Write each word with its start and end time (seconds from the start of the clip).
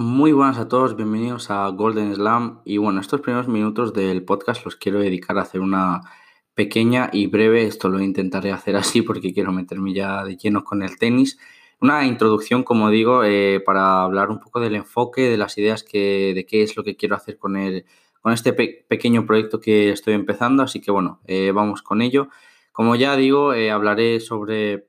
Muy 0.00 0.30
buenas 0.30 0.58
a 0.58 0.68
todos, 0.68 0.94
bienvenidos 0.94 1.50
a 1.50 1.66
Golden 1.70 2.14
Slam. 2.14 2.60
Y 2.64 2.76
bueno, 2.76 3.00
estos 3.00 3.20
primeros 3.20 3.48
minutos 3.48 3.92
del 3.92 4.24
podcast 4.24 4.64
los 4.64 4.76
quiero 4.76 5.00
dedicar 5.00 5.36
a 5.36 5.42
hacer 5.42 5.60
una 5.60 6.02
pequeña 6.54 7.10
y 7.12 7.26
breve, 7.26 7.64
esto 7.66 7.88
lo 7.88 8.00
intentaré 8.00 8.52
hacer 8.52 8.76
así 8.76 9.02
porque 9.02 9.34
quiero 9.34 9.50
meterme 9.50 9.92
ya 9.92 10.22
de 10.22 10.36
lleno 10.36 10.62
con 10.62 10.84
el 10.84 10.98
tenis. 10.98 11.36
Una 11.80 12.06
introducción, 12.06 12.62
como 12.62 12.90
digo, 12.90 13.24
eh, 13.24 13.58
para 13.58 14.04
hablar 14.04 14.30
un 14.30 14.38
poco 14.38 14.60
del 14.60 14.76
enfoque, 14.76 15.22
de 15.22 15.36
las 15.36 15.58
ideas 15.58 15.82
que, 15.82 16.32
de 16.32 16.46
qué 16.46 16.62
es 16.62 16.76
lo 16.76 16.84
que 16.84 16.94
quiero 16.94 17.16
hacer 17.16 17.36
con, 17.36 17.56
el, 17.56 17.84
con 18.20 18.32
este 18.32 18.52
pequeño 18.52 19.26
proyecto 19.26 19.58
que 19.58 19.90
estoy 19.90 20.14
empezando. 20.14 20.62
Así 20.62 20.80
que 20.80 20.92
bueno, 20.92 21.20
eh, 21.26 21.50
vamos 21.52 21.82
con 21.82 22.02
ello. 22.02 22.28
Como 22.70 22.94
ya 22.94 23.16
digo, 23.16 23.52
eh, 23.52 23.72
hablaré 23.72 24.20
sobre 24.20 24.86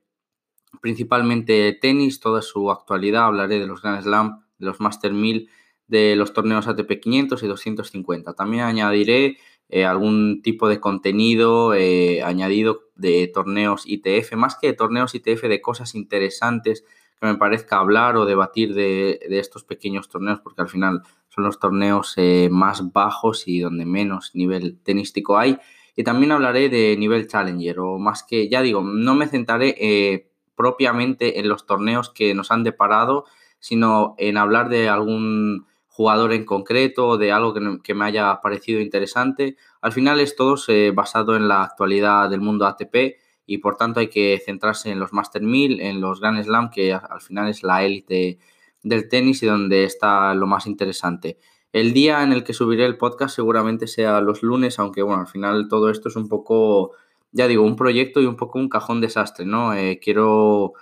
principalmente 0.82 1.76
tenis, 1.82 2.20
toda 2.20 2.44
su 2.44 2.70
actualidad, 2.70 3.26
hablaré 3.26 3.58
de 3.58 3.66
los 3.66 3.82
Grand 3.82 4.04
Slam 4.04 4.44
de 4.60 4.66
los 4.66 4.80
Master 4.80 5.14
1000 5.14 5.50
de 5.90 6.16
los 6.16 6.34
torneos 6.34 6.68
ATP 6.68 7.00
500 7.02 7.44
y 7.44 7.48
250. 7.48 8.34
También 8.34 8.64
añadiré 8.64 9.38
eh, 9.70 9.86
algún 9.86 10.42
tipo 10.42 10.70
de 10.70 10.80
contenido 10.80 11.74
eh, 11.74 12.24
añadido 12.24 12.84
de 12.96 13.28
torneos 13.28 13.84
ITF, 13.86 14.34
más 14.34 14.56
que 14.56 14.68
de 14.68 14.74
torneos 14.74 15.16
ITF, 15.16 15.44
de 15.44 15.62
cosas 15.62 15.96
interesantes 15.96 16.86
que 17.20 17.28
me 17.28 17.36
parezca 17.36 17.80
hablar 17.80 18.16
o 18.18 18.26
debatir 18.26 18.74
de, 18.74 19.20
estos 19.30 19.64
pequeños 19.64 20.08
torneos, 20.08 20.40
porque 20.40 20.62
al 20.62 20.70
final 20.70 21.02
son 21.28 21.44
los 21.44 21.60
torneos 21.60 22.14
eh, 22.18 22.50
más 22.52 22.94
bajos 22.94 23.48
y 23.48 23.60
donde 23.60 23.86
menos 23.86 24.32
nivel 24.36 24.80
tenístico 24.82 25.38
hay. 25.38 25.58
Y 25.96 26.04
también 26.04 26.32
hablaré 26.32 26.70
de 26.70 26.96
nivel 26.98 27.28
challenger, 27.28 27.80
o 27.80 27.98
más 27.98 28.24
que, 28.24 28.48
ya 28.48 28.62
digo, 28.62 28.82
no 28.82 29.16
me 29.16 29.28
centraré 29.28 30.30
propiamente 30.56 31.40
en 31.40 31.50
los 31.50 31.66
torneos 31.66 32.10
que 32.10 32.34
nos 32.34 32.52
han 32.52 32.64
deparado 32.64 33.26
sino 33.60 34.16
en 34.18 34.38
hablar 34.38 34.70
de 34.70 34.90
algún 34.90 35.68
jugador 36.00 36.32
en 36.32 36.46
concreto 36.46 37.18
de 37.18 37.34
algo 37.34 37.54
que, 37.84 37.94
me 37.94 38.06
haya 38.06 38.40
parecido 38.42 38.80
interesante. 38.80 39.58
Al 39.82 39.92
final 39.92 40.22
es 40.22 40.36
todo 40.36 40.56
basado 40.94 41.36
en 41.36 41.48
la 41.48 41.64
actualidad 41.64 42.30
del 42.30 42.40
mundo 42.40 42.66
ATP 42.66 43.18
y 43.46 43.58
por 43.58 43.76
tanto 43.76 44.00
hay 44.00 44.08
que 44.08 44.42
centrarse 44.46 44.92
en 44.92 45.00
los 45.00 45.12
Master 45.12 45.42
1000, 45.42 45.82
en 45.82 46.00
los 46.00 46.22
Grand 46.22 46.42
Slam, 46.42 46.70
que 46.70 46.94
al 46.94 47.20
final 47.20 47.50
es 47.50 47.64
la 47.64 47.84
élite 47.84 48.40
del 48.82 49.10
tenis 49.10 49.44
y 49.44 49.48
donde 49.48 49.84
está 49.84 50.34
lo 50.36 50.48
más 50.48 50.68
interesante. 50.68 51.38
El 51.74 51.94
día 51.94 52.24
en 52.24 52.32
el 52.32 52.44
que 52.44 52.54
subiré 52.54 52.86
el 52.86 52.98
podcast 52.98 53.36
seguramente 53.36 53.86
sea 53.86 54.22
los 54.22 54.42
lunes, 54.42 54.80
aunque 54.80 55.02
bueno, 55.02 55.22
al 55.22 55.28
final 55.28 55.68
todo 55.68 55.90
esto 55.90 56.10
es 56.10 56.16
un 56.16 56.30
poco, 56.30 56.92
ya 57.32 57.48
digo, 57.48 57.64
un 57.64 57.76
proyecto 57.76 58.22
y 58.22 58.26
un 58.26 58.38
poco 58.38 58.58
un 58.58 58.70
cajón 58.70 59.02
desastre, 59.02 59.46
¿no? 59.46 59.74
Eh, 59.74 60.00
quiero 60.02 60.74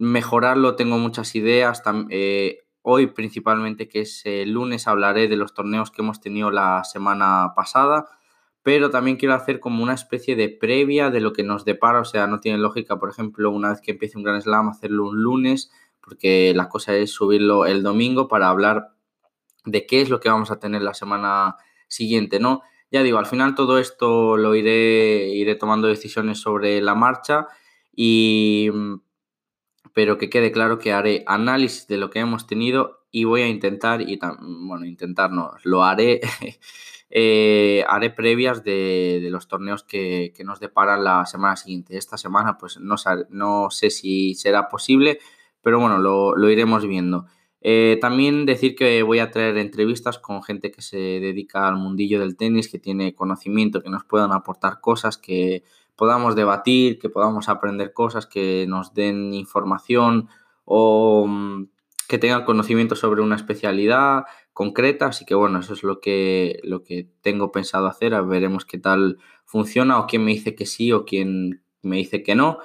mejorarlo, 0.00 0.76
tengo 0.76 0.98
muchas 0.98 1.36
ideas. 1.36 1.82
Eh, 2.08 2.64
hoy 2.82 3.08
principalmente, 3.08 3.86
que 3.86 4.00
es 4.00 4.22
el 4.24 4.52
lunes, 4.52 4.88
hablaré 4.88 5.28
de 5.28 5.36
los 5.36 5.54
torneos 5.54 5.90
que 5.90 6.00
hemos 6.02 6.20
tenido 6.20 6.50
la 6.50 6.82
semana 6.84 7.52
pasada, 7.54 8.08
pero 8.62 8.90
también 8.90 9.18
quiero 9.18 9.34
hacer 9.34 9.60
como 9.60 9.82
una 9.82 9.92
especie 9.94 10.36
de 10.36 10.48
previa 10.48 11.10
de 11.10 11.20
lo 11.20 11.34
que 11.34 11.44
nos 11.44 11.66
depara, 11.66 12.00
o 12.00 12.04
sea, 12.06 12.26
no 12.26 12.40
tiene 12.40 12.58
lógica, 12.58 12.98
por 12.98 13.10
ejemplo, 13.10 13.50
una 13.50 13.70
vez 13.70 13.82
que 13.82 13.92
empiece 13.92 14.16
un 14.16 14.24
Gran 14.24 14.40
Slam, 14.40 14.68
hacerlo 14.68 15.08
un 15.08 15.22
lunes, 15.22 15.70
porque 16.02 16.52
la 16.56 16.70
cosa 16.70 16.96
es 16.96 17.12
subirlo 17.12 17.66
el 17.66 17.82
domingo 17.82 18.26
para 18.26 18.48
hablar 18.48 18.94
de 19.66 19.84
qué 19.84 20.00
es 20.00 20.08
lo 20.08 20.18
que 20.18 20.30
vamos 20.30 20.50
a 20.50 20.58
tener 20.58 20.80
la 20.80 20.94
semana 20.94 21.56
siguiente, 21.88 22.40
¿no? 22.40 22.62
Ya 22.90 23.02
digo, 23.02 23.18
al 23.18 23.26
final 23.26 23.54
todo 23.54 23.78
esto 23.78 24.38
lo 24.38 24.54
iré, 24.54 25.28
iré 25.34 25.54
tomando 25.56 25.88
decisiones 25.88 26.40
sobre 26.40 26.80
la 26.80 26.94
marcha 26.94 27.48
y 27.94 28.70
pero 29.92 30.18
que 30.18 30.30
quede 30.30 30.52
claro 30.52 30.78
que 30.78 30.92
haré 30.92 31.24
análisis 31.26 31.86
de 31.86 31.96
lo 31.96 32.10
que 32.10 32.20
hemos 32.20 32.46
tenido 32.46 33.00
y 33.10 33.24
voy 33.24 33.42
a 33.42 33.48
intentar, 33.48 34.02
y 34.02 34.18
bueno, 34.40 34.84
intentar 34.86 35.32
no, 35.32 35.52
lo 35.64 35.82
haré, 35.82 36.20
eh, 37.10 37.84
haré 37.88 38.10
previas 38.10 38.62
de, 38.62 39.26
los 39.30 39.48
torneos 39.48 39.82
que, 39.82 40.32
nos 40.44 40.60
deparan 40.60 41.04
la 41.04 41.26
semana 41.26 41.56
siguiente. 41.56 41.96
Esta 41.96 42.16
semana 42.16 42.56
pues 42.56 42.78
no, 42.78 42.94
no 43.30 43.70
sé 43.70 43.90
si 43.90 44.34
será 44.34 44.68
posible, 44.68 45.18
pero 45.62 45.80
bueno, 45.80 45.98
lo, 45.98 46.50
iremos 46.50 46.86
viendo. 46.86 47.26
Eh, 47.62 47.98
también 48.00 48.46
decir 48.46 48.74
que 48.74 49.02
voy 49.02 49.18
a 49.18 49.30
traer 49.30 49.58
entrevistas 49.58 50.18
con 50.18 50.42
gente 50.42 50.70
que 50.70 50.80
se 50.80 50.96
dedica 50.96 51.68
al 51.68 51.76
mundillo 51.76 52.20
del 52.20 52.36
tenis, 52.36 52.70
que 52.70 52.78
tiene 52.78 53.14
conocimiento, 53.14 53.82
que 53.82 53.90
nos 53.90 54.04
puedan 54.04 54.32
aportar 54.32 54.80
cosas, 54.80 55.18
que 55.18 55.62
podamos 56.00 56.34
debatir, 56.34 56.98
que 56.98 57.10
podamos 57.10 57.50
aprender 57.50 57.92
cosas, 57.92 58.26
que 58.26 58.64
nos 58.66 58.94
den 58.94 59.34
información 59.34 60.30
o 60.64 61.26
mm, 61.28 61.66
que 62.08 62.16
tengan 62.16 62.46
conocimiento 62.46 62.96
sobre 62.96 63.20
una 63.20 63.36
especialidad 63.36 64.24
concreta. 64.54 65.08
Así 65.08 65.26
que 65.26 65.34
bueno, 65.34 65.58
eso 65.58 65.74
es 65.74 65.82
lo 65.82 66.00
que, 66.00 66.58
lo 66.64 66.84
que 66.84 67.10
tengo 67.20 67.52
pensado 67.52 67.86
hacer. 67.86 68.14
veremos 68.24 68.64
qué 68.64 68.78
tal 68.78 69.18
funciona 69.44 69.98
o 69.98 70.06
quién 70.06 70.24
me 70.24 70.30
dice 70.30 70.54
que 70.54 70.64
sí 70.64 70.90
o 70.90 71.04
quién 71.04 71.62
me 71.82 71.96
dice 71.96 72.22
que 72.22 72.34
no. 72.34 72.60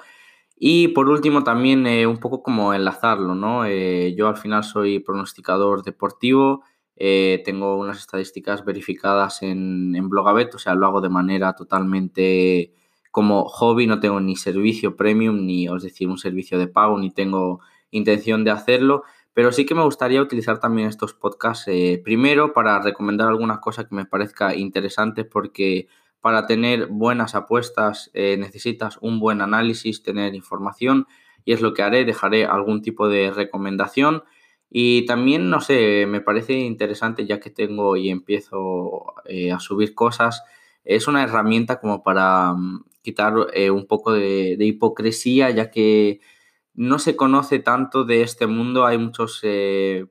Y 0.58 0.88
por 0.88 1.10
último 1.10 1.44
también 1.44 1.86
eh, 1.86 2.06
un 2.06 2.16
poco 2.16 2.42
como 2.42 2.72
enlazarlo, 2.72 3.34
¿no? 3.34 3.66
Eh, 3.66 4.14
yo 4.16 4.28
al 4.28 4.38
final 4.38 4.64
soy 4.64 5.00
pronosticador 5.00 5.82
deportivo, 5.82 6.62
eh, 6.96 7.42
tengo 7.44 7.76
unas 7.76 7.98
estadísticas 7.98 8.64
verificadas 8.64 9.42
en, 9.42 9.94
en 9.94 10.08
Blogabet, 10.08 10.54
o 10.54 10.58
sea, 10.58 10.74
lo 10.74 10.86
hago 10.86 11.02
de 11.02 11.10
manera 11.10 11.52
totalmente 11.54 12.72
como 13.16 13.46
hobby, 13.46 13.86
no 13.86 13.98
tengo 13.98 14.20
ni 14.20 14.36
servicio 14.36 14.94
premium, 14.94 15.46
ni, 15.46 15.68
es 15.68 15.82
decir, 15.82 16.06
un 16.06 16.18
servicio 16.18 16.58
de 16.58 16.68
pago, 16.68 16.98
ni 16.98 17.10
tengo 17.10 17.60
intención 17.90 18.44
de 18.44 18.50
hacerlo, 18.50 19.04
pero 19.32 19.52
sí 19.52 19.64
que 19.64 19.74
me 19.74 19.82
gustaría 19.82 20.20
utilizar 20.20 20.60
también 20.60 20.86
estos 20.86 21.14
podcasts, 21.14 21.66
eh, 21.68 21.98
primero 22.04 22.52
para 22.52 22.78
recomendar 22.78 23.28
alguna 23.28 23.58
cosa 23.58 23.88
que 23.88 23.94
me 23.94 24.04
parezca 24.04 24.54
interesante, 24.54 25.24
porque 25.24 25.88
para 26.20 26.46
tener 26.46 26.88
buenas 26.88 27.34
apuestas 27.34 28.10
eh, 28.12 28.36
necesitas 28.38 28.98
un 29.00 29.18
buen 29.18 29.40
análisis, 29.40 30.02
tener 30.02 30.34
información, 30.34 31.06
y 31.46 31.54
es 31.54 31.62
lo 31.62 31.72
que 31.72 31.82
haré, 31.82 32.04
dejaré 32.04 32.44
algún 32.44 32.82
tipo 32.82 33.08
de 33.08 33.30
recomendación. 33.30 34.24
Y 34.68 35.06
también, 35.06 35.48
no 35.48 35.62
sé, 35.62 36.04
me 36.06 36.20
parece 36.20 36.52
interesante 36.52 37.24
ya 37.24 37.40
que 37.40 37.48
tengo 37.48 37.96
y 37.96 38.10
empiezo 38.10 39.14
eh, 39.24 39.52
a 39.52 39.58
subir 39.58 39.94
cosas, 39.94 40.42
es 40.84 41.08
una 41.08 41.22
herramienta 41.22 41.80
como 41.80 42.02
para 42.02 42.52
mm, 42.52 42.84
quitar 43.06 43.34
eh, 43.54 43.70
un 43.70 43.86
poco 43.86 44.12
de, 44.12 44.56
hipocresía, 44.58 45.50
ya 45.50 45.70
que 45.70 46.20
no 46.74 46.98
se 46.98 47.14
conoce 47.14 47.60
tanto 47.60 48.04
de 48.04 48.22
este 48.22 48.48
mundo, 48.48 48.84
hay 48.84 48.98
muchas 48.98 49.38
eh, 49.44 50.06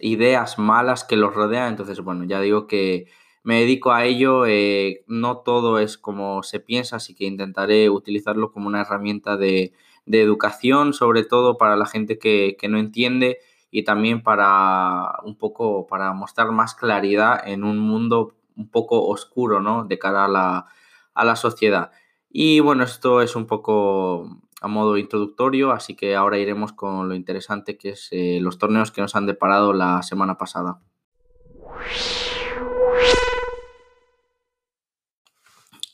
ideas 0.00 0.58
malas 0.58 1.04
que 1.04 1.16
los 1.16 1.34
rodean, 1.34 1.68
entonces 1.68 2.00
bueno, 2.00 2.24
ya 2.24 2.40
digo 2.40 2.66
que 2.66 3.06
me 3.44 3.60
dedico 3.60 3.92
a 3.92 4.06
ello, 4.06 4.46
eh, 4.46 5.04
no 5.08 5.38
todo 5.38 5.78
es 5.78 5.98
como 5.98 6.42
se 6.42 6.58
piensa, 6.58 6.96
así 6.96 7.14
que 7.14 7.26
intentaré 7.26 7.90
utilizarlo 7.90 8.50
como 8.50 8.66
una 8.68 8.80
herramienta 8.80 9.36
de, 9.36 9.74
educación, 10.06 10.94
sobre 10.94 11.24
todo 11.24 11.58
para 11.58 11.76
la 11.76 11.86
gente 11.86 12.18
que, 12.18 12.56
que, 12.58 12.68
no 12.68 12.78
entiende 12.78 13.38
y 13.70 13.84
también 13.84 14.22
para 14.22 15.18
un 15.24 15.36
poco 15.36 15.86
para 15.86 16.12
mostrar 16.12 16.50
más 16.50 16.74
claridad 16.74 17.46
en 17.46 17.62
un 17.62 17.78
mundo 17.78 18.34
un 18.56 18.68
poco 18.68 19.06
oscuro, 19.06 19.60
¿no? 19.60 19.84
De 19.84 19.98
cara 19.98 20.24
a 20.24 20.28
la, 20.28 20.66
a 21.14 21.24
la 21.24 21.36
sociedad. 21.36 21.90
Y 22.34 22.60
bueno, 22.60 22.84
esto 22.84 23.20
es 23.20 23.36
un 23.36 23.46
poco 23.46 24.38
a 24.62 24.68
modo 24.68 24.96
introductorio, 24.96 25.70
así 25.70 25.94
que 25.94 26.16
ahora 26.16 26.38
iremos 26.38 26.72
con 26.72 27.08
lo 27.08 27.14
interesante 27.14 27.76
que 27.76 27.90
es 27.90 28.08
eh, 28.10 28.38
los 28.40 28.56
torneos 28.56 28.90
que 28.90 29.02
nos 29.02 29.14
han 29.16 29.26
deparado 29.26 29.74
la 29.74 30.02
semana 30.02 30.38
pasada. 30.38 30.80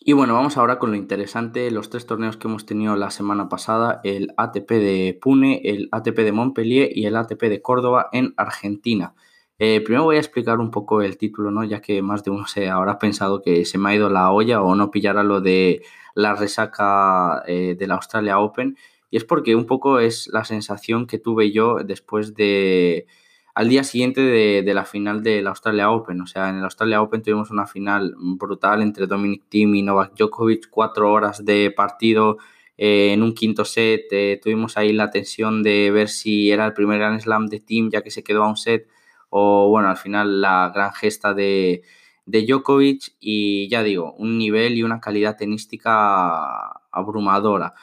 Y 0.01 0.13
bueno, 0.13 0.35
vamos 0.35 0.57
ahora 0.57 0.79
con 0.79 0.91
lo 0.91 0.97
interesante, 0.97 1.71
los 1.73 1.91
tres 1.91 2.07
torneos 2.07 2.37
que 2.37 2.47
hemos 2.47 2.65
tenido 2.65 2.95
la 2.95 3.11
semana 3.11 3.49
pasada, 3.49 4.01
el 4.05 4.33
ATP 4.37 4.71
de 4.71 5.19
Pune, 5.21 5.61
el 5.65 5.89
ATP 5.91 6.19
de 6.21 6.33
Montpellier 6.33 6.97
y 6.97 7.07
el 7.07 7.17
ATP 7.17 7.43
de 7.43 7.61
Córdoba 7.61 8.09
en 8.13 8.33
Argentina. 8.37 9.15
Eh, 9.61 9.81
primero 9.81 10.05
voy 10.05 10.17
a 10.17 10.21
explicar 10.21 10.61
un 10.61 10.71
poco 10.71 11.03
el 11.03 11.17
título, 11.19 11.51
¿no? 11.51 11.65
Ya 11.65 11.81
que 11.81 12.01
más 12.01 12.23
de 12.23 12.31
uno 12.31 12.47
se 12.47 12.69
habrá 12.69 12.99
pensado 12.99 13.43
que 13.43 13.65
se 13.65 13.77
me 13.77 13.91
ha 13.91 13.95
ido 13.97 14.09
la 14.09 14.31
olla 14.31 14.63
o 14.63 14.77
no 14.77 14.91
pillara 14.93 15.25
lo 15.25 15.41
de 15.41 15.83
la 16.15 16.35
resaca 16.37 17.43
eh, 17.47 17.75
de 17.77 17.87
la 17.89 17.95
Australia 17.95 18.39
Open. 18.39 18.77
Y 19.11 19.17
es 19.17 19.25
porque 19.25 19.57
un 19.57 19.67
poco 19.67 19.99
es 19.99 20.29
la 20.29 20.45
sensación 20.45 21.07
que 21.07 21.19
tuve 21.19 21.51
yo 21.53 21.79
después 21.85 22.35
de. 22.35 23.07
al 23.55 23.69
día 23.69 23.83
siguiente 23.85 24.21
de, 24.23 24.75
la 24.75 24.85
final 24.85 25.23
de 25.25 25.43
la 25.43 25.51
Australia 25.51 25.91
Open. 25.91 26.21
O 26.21 26.27
sea, 26.27 26.51
en 26.51 26.59
la 26.61 26.67
Australia 26.67 27.03
Open 27.03 27.23
tuvimos 27.23 27.51
una 27.51 27.67
final 27.67 28.15
brutal 28.17 28.83
entre 28.83 29.07
Dominic 29.07 29.45
Thiem 29.49 29.75
y 29.75 29.83
Novak 29.83 30.15
Djokovic, 30.17 30.69
cuatro 30.71 31.13
horas 31.13 31.45
de 31.45 31.73
partido. 31.73 32.39
Eh, 32.77 33.13
en 33.13 33.23
un 33.25 33.35
quinto 33.35 33.65
set 33.65 34.09
tuvimos 34.43 34.77
ahí 34.77 34.93
la 34.93 35.11
tensión 35.11 35.63
de 35.65 35.91
ver 35.91 36.09
si 36.09 36.51
era 36.53 36.65
el 36.67 36.75
primer 36.75 36.99
Grand 36.99 37.21
Slam 37.21 37.47
de 37.49 37.61
Team 37.61 37.91
ya 37.91 38.03
que 38.03 38.11
se 38.13 38.23
quedó 38.23 38.45
a 38.45 38.49
un 38.49 38.57
set 38.57 38.89
o 39.31 39.69
bueno, 39.69 39.89
al 39.89 39.97
final 39.97 40.41
la 40.41 40.71
gran 40.75 40.93
gesta 40.93 41.35
de, 41.35 41.83
de 42.27 42.45
Djokovic 42.47 43.15
y 43.21 43.69
ya 43.69 43.83
digo, 43.83 44.15
un 44.15 44.39
nivel 44.39 44.77
y 44.77 44.83
una 44.83 45.01
calidad 45.01 45.37
tenística 45.37 46.83
abrumadora. 46.91 47.75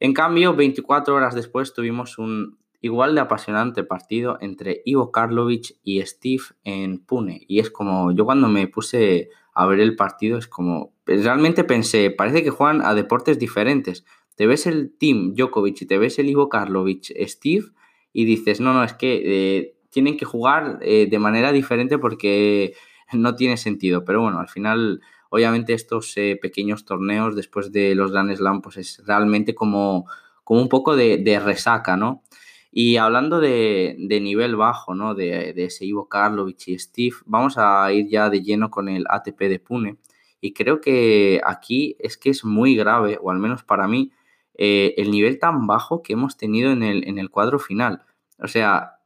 En 0.00 0.14
cambio, 0.14 0.54
24 0.54 1.14
horas 1.14 1.34
después 1.34 1.74
tuvimos 1.74 2.18
un 2.18 2.58
igual 2.80 3.14
de 3.14 3.20
apasionante 3.20 3.82
partido 3.82 4.38
entre 4.40 4.82
Ivo 4.84 5.10
Karlovic 5.10 5.76
y 5.82 6.00
Steve 6.02 6.44
en 6.62 6.98
Pune. 7.04 7.44
Y 7.48 7.58
es 7.58 7.70
como, 7.70 8.12
yo 8.12 8.24
cuando 8.24 8.48
me 8.48 8.68
puse 8.68 9.30
a 9.52 9.66
ver 9.66 9.80
el 9.80 9.96
partido, 9.96 10.38
es 10.38 10.46
como, 10.46 10.94
realmente 11.04 11.64
pensé, 11.64 12.10
parece 12.10 12.44
que 12.44 12.50
juegan 12.50 12.82
a 12.82 12.94
deportes 12.94 13.38
diferentes. 13.38 14.04
Te 14.36 14.46
ves 14.46 14.66
el 14.68 14.96
team 14.96 15.34
Djokovic 15.34 15.82
y 15.82 15.86
te 15.86 15.98
ves 15.98 16.20
el 16.20 16.28
Ivo 16.28 16.48
Karlovic, 16.48 17.12
Steve, 17.26 17.64
y 18.12 18.24
dices, 18.24 18.60
no, 18.60 18.72
no, 18.72 18.84
es 18.84 18.92
que 18.92 19.22
eh, 19.24 19.77
tienen 19.90 20.16
que 20.16 20.24
jugar 20.24 20.78
eh, 20.82 21.06
de 21.10 21.18
manera 21.18 21.52
diferente 21.52 21.98
porque 21.98 22.74
no 23.12 23.34
tiene 23.34 23.56
sentido. 23.56 24.04
Pero 24.04 24.22
bueno, 24.22 24.40
al 24.40 24.48
final, 24.48 25.00
obviamente 25.30 25.72
estos 25.72 26.16
eh, 26.16 26.38
pequeños 26.40 26.84
torneos 26.84 27.36
después 27.36 27.72
de 27.72 27.94
los 27.94 28.12
Grand 28.12 28.34
Slam, 28.34 28.62
pues 28.62 28.76
es 28.76 29.02
realmente 29.06 29.54
como, 29.54 30.06
como 30.44 30.60
un 30.60 30.68
poco 30.68 30.96
de, 30.96 31.40
resaca, 31.44 31.96
¿no? 31.96 32.22
Y 32.70 32.96
hablando 32.96 33.40
de, 33.40 33.96
nivel 33.98 34.56
bajo, 34.56 34.94
¿no? 34.94 35.14
De, 35.14 35.54
ese 35.56 35.86
Ivo 35.86 36.08
Karlovic 36.08 36.68
y 36.68 36.78
Steve, 36.78 37.16
vamos 37.24 37.56
a 37.56 37.90
ir 37.92 38.08
ya 38.08 38.30
de 38.30 38.42
lleno 38.42 38.70
con 38.70 38.88
el 38.88 39.04
ATP 39.08 39.40
de 39.42 39.58
Pune. 39.58 39.96
Y 40.40 40.52
creo 40.52 40.80
que 40.80 41.40
aquí 41.44 41.96
es 41.98 42.16
que 42.16 42.30
es 42.30 42.44
muy 42.44 42.76
grave, 42.76 43.18
o 43.20 43.30
al 43.30 43.38
menos 43.38 43.64
para 43.64 43.88
mí, 43.88 44.12
eh, 44.54 44.94
el 44.98 45.10
nivel 45.10 45.38
tan 45.38 45.66
bajo 45.66 46.02
que 46.02 46.12
hemos 46.12 46.36
tenido 46.36 46.70
en 46.70 46.82
el, 46.82 47.08
en 47.08 47.18
el 47.18 47.30
cuadro 47.30 47.58
final. 47.58 48.04
O 48.38 48.46
sea, 48.46 48.97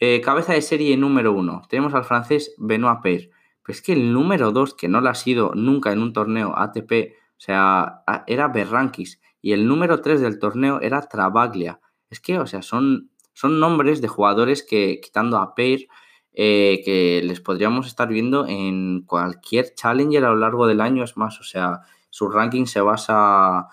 eh, 0.00 0.20
cabeza 0.20 0.52
de 0.52 0.62
serie 0.62 0.96
número 0.96 1.32
uno, 1.32 1.62
tenemos 1.68 1.94
al 1.94 2.04
francés 2.04 2.54
Benoit 2.58 3.00
Paire. 3.02 3.30
Pero 3.62 3.76
es 3.76 3.82
que 3.82 3.92
el 3.92 4.12
número 4.12 4.52
dos, 4.52 4.74
que 4.74 4.88
no 4.88 5.00
lo 5.00 5.10
ha 5.10 5.14
sido 5.14 5.52
nunca 5.54 5.92
en 5.92 6.00
un 6.00 6.12
torneo 6.12 6.54
ATP, 6.56 7.14
o 7.36 7.40
sea, 7.40 8.02
era 8.26 8.48
Berrankis. 8.48 9.20
Y 9.42 9.52
el 9.52 9.68
número 9.68 10.00
tres 10.00 10.20
del 10.20 10.38
torneo 10.38 10.80
era 10.80 11.02
Travaglia. 11.02 11.80
Es 12.10 12.20
que, 12.20 12.38
o 12.38 12.46
sea, 12.46 12.62
son, 12.62 13.10
son 13.34 13.60
nombres 13.60 14.00
de 14.00 14.08
jugadores 14.08 14.62
que, 14.62 15.00
quitando 15.02 15.36
a 15.38 15.54
Paire, 15.54 15.88
eh, 16.32 16.82
que 16.84 17.20
les 17.22 17.40
podríamos 17.40 17.86
estar 17.86 18.08
viendo 18.08 18.46
en 18.46 19.02
cualquier 19.02 19.74
challenger 19.74 20.24
a 20.24 20.30
lo 20.30 20.36
largo 20.36 20.66
del 20.66 20.80
año. 20.80 21.04
Es 21.04 21.16
más, 21.16 21.40
o 21.40 21.44
sea, 21.44 21.80
su 22.10 22.28
ranking 22.28 22.66
se 22.66 22.80
basa 22.80 23.68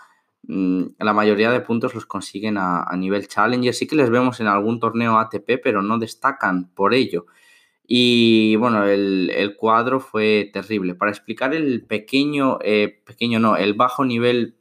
la 0.48 1.14
mayoría 1.14 1.52
de 1.52 1.62
puntos 1.62 1.96
los 1.96 2.06
consiguen 2.06 2.58
a, 2.58 2.88
nivel 2.98 3.28
Challenger. 3.28 3.74
Sí 3.74 3.88
que 3.88 3.96
les 3.96 4.10
vemos 4.10 4.40
en 4.40 4.48
algún 4.48 4.80
torneo 4.80 5.18
ATP, 5.18 5.62
pero 5.64 5.82
no 5.82 5.98
destacan 5.98 6.70
por 6.74 6.94
ello. 6.94 7.26
Y 7.88 8.56
bueno, 8.56 8.86
el, 8.86 9.56
cuadro 9.58 10.00
fue 10.00 10.50
terrible. 10.52 10.96
Para 10.96 11.12
explicar 11.12 11.54
el 11.54 11.86
pequeño, 11.86 12.60
eh, 12.64 13.02
pequeño 13.06 13.40
no, 13.40 13.58
el 13.58 13.74
bajo 13.74 14.06
nivel 14.06 14.56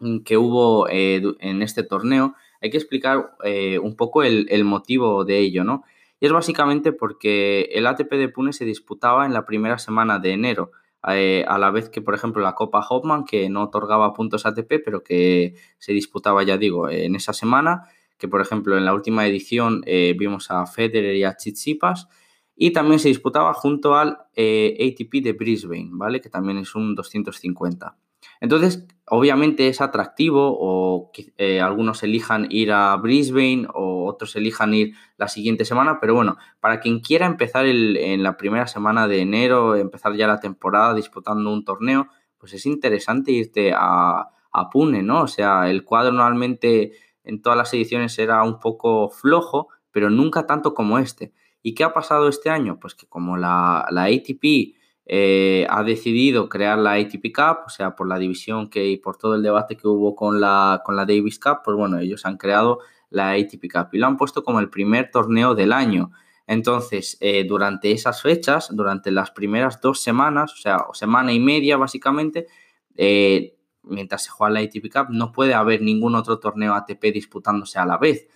mm, 0.00 0.18
que 0.20 0.36
hubo 0.36 0.88
eh, 0.88 1.22
en 1.40 1.62
este 1.62 1.82
torneo, 1.82 2.34
hay 2.60 2.70
que 2.70 2.76
explicar 2.76 3.36
eh, 3.44 3.78
un 3.78 3.96
poco 3.96 4.22
el, 4.22 4.46
el, 4.50 4.64
motivo 4.64 5.24
de 5.24 5.38
ello, 5.38 5.64
¿no? 5.64 5.84
Y 6.20 6.26
es 6.26 6.32
básicamente 6.32 6.92
porque 6.92 7.70
el 7.72 7.86
ATP 7.86 8.12
de 8.12 8.28
Pune 8.28 8.52
se 8.52 8.66
disputaba 8.66 9.24
en 9.24 9.32
la 9.32 9.46
primera 9.46 9.78
semana 9.78 10.18
de 10.18 10.32
enero. 10.32 10.72
Eh, 11.08 11.44
a 11.48 11.58
la 11.58 11.70
vez 11.70 11.88
que, 11.88 12.02
por 12.02 12.14
ejemplo, 12.14 12.42
la 12.42 12.54
Copa 12.54 12.84
Hopman, 12.88 13.24
que 13.24 13.48
no 13.48 13.64
otorgaba 13.64 14.12
puntos 14.12 14.44
ATP, 14.44 14.80
pero 14.84 15.02
que 15.02 15.54
se 15.78 15.92
disputaba, 15.92 16.42
ya 16.42 16.58
digo, 16.58 16.90
en 16.90 17.14
esa 17.14 17.32
semana, 17.32 17.84
que 18.18 18.28
por 18.28 18.42
ejemplo 18.42 18.76
en 18.76 18.84
la 18.84 18.94
última 18.94 19.26
edición 19.26 19.82
eh, 19.86 20.14
vimos 20.16 20.50
a 20.50 20.66
Federer 20.66 21.16
y 21.16 21.24
a 21.24 21.32
Tsitsipas, 21.32 22.06
y 22.54 22.72
también 22.72 22.98
se 22.98 23.08
disputaba 23.08 23.54
junto 23.54 23.96
al 23.96 24.18
eh, 24.36 24.76
ATP 24.78 25.22
de 25.24 25.32
Brisbane, 25.32 25.88
¿vale? 25.92 26.20
Que 26.20 26.28
también 26.28 26.58
es 26.58 26.74
un 26.74 26.94
250. 26.94 27.96
Entonces, 28.40 28.86
obviamente 29.06 29.68
es 29.68 29.80
atractivo 29.80 30.56
o 30.58 31.12
eh, 31.36 31.60
algunos 31.60 32.02
elijan 32.02 32.46
ir 32.48 32.72
a 32.72 32.96
Brisbane 32.96 33.66
o 33.74 34.06
otros 34.06 34.34
elijan 34.36 34.72
ir 34.72 34.94
la 35.18 35.28
siguiente 35.28 35.64
semana, 35.64 35.98
pero 36.00 36.14
bueno, 36.14 36.38
para 36.58 36.80
quien 36.80 37.00
quiera 37.00 37.26
empezar 37.26 37.66
en 37.66 38.22
la 38.22 38.36
primera 38.36 38.66
semana 38.66 39.08
de 39.08 39.20
enero, 39.20 39.76
empezar 39.76 40.14
ya 40.14 40.26
la 40.26 40.40
temporada 40.40 40.94
disputando 40.94 41.52
un 41.52 41.64
torneo, 41.64 42.08
pues 42.38 42.54
es 42.54 42.64
interesante 42.64 43.32
irte 43.32 43.72
a, 43.76 44.30
a 44.52 44.70
Pune, 44.70 45.02
¿no? 45.02 45.22
O 45.22 45.28
sea, 45.28 45.68
el 45.68 45.84
cuadro 45.84 46.12
normalmente 46.12 46.92
en 47.24 47.42
todas 47.42 47.58
las 47.58 47.72
ediciones 47.74 48.18
era 48.18 48.42
un 48.42 48.58
poco 48.58 49.10
flojo, 49.10 49.68
pero 49.90 50.08
nunca 50.08 50.46
tanto 50.46 50.72
como 50.72 50.98
este. 50.98 51.32
¿Y 51.62 51.74
qué 51.74 51.84
ha 51.84 51.92
pasado 51.92 52.28
este 52.28 52.48
año? 52.48 52.78
Pues 52.80 52.94
que 52.94 53.06
como 53.06 53.36
la, 53.36 53.86
la 53.90 54.04
ATP 54.04 54.74
eh, 55.12 55.66
ha 55.68 55.82
decidido 55.82 56.48
crear 56.48 56.78
la 56.78 56.92
ATP 56.92 57.34
Cup, 57.34 57.64
o 57.66 57.68
sea, 57.68 57.96
por 57.96 58.06
la 58.06 58.16
división 58.16 58.70
que 58.70 58.86
y 58.86 58.96
por 58.96 59.16
todo 59.16 59.34
el 59.34 59.42
debate 59.42 59.76
que 59.76 59.88
hubo 59.88 60.14
con 60.14 60.40
la, 60.40 60.82
con 60.84 60.94
la 60.94 61.04
Davis 61.04 61.40
Cup, 61.40 61.62
pues 61.64 61.76
bueno, 61.76 61.98
ellos 61.98 62.24
han 62.26 62.36
creado 62.36 62.78
la 63.10 63.32
ATP 63.32 63.68
Cup 63.72 63.88
y 63.90 63.98
lo 63.98 64.06
han 64.06 64.16
puesto 64.16 64.44
como 64.44 64.60
el 64.60 64.70
primer 64.70 65.10
torneo 65.10 65.56
del 65.56 65.72
año. 65.72 66.12
Entonces, 66.46 67.18
eh, 67.20 67.42
durante 67.42 67.90
esas 67.90 68.22
fechas, 68.22 68.68
durante 68.70 69.10
las 69.10 69.32
primeras 69.32 69.80
dos 69.80 70.00
semanas, 70.00 70.52
o 70.52 70.56
sea, 70.56 70.84
semana 70.92 71.32
y 71.32 71.40
media 71.40 71.76
básicamente, 71.76 72.46
eh, 72.94 73.56
mientras 73.82 74.22
se 74.22 74.30
juega 74.30 74.52
la 74.52 74.60
ATP 74.60 74.92
Cup, 74.92 75.06
no 75.10 75.32
puede 75.32 75.54
haber 75.54 75.82
ningún 75.82 76.14
otro 76.14 76.38
torneo 76.38 76.72
ATP 76.74 77.06
disputándose 77.12 77.80
a 77.80 77.84
la 77.84 77.98
vez. 77.98 78.28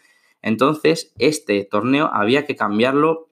Entonces, 0.43 1.13
este 1.21 1.63
torneo 1.67 2.11
había 2.13 2.45
que 2.47 2.57
cambiarlo 2.57 3.29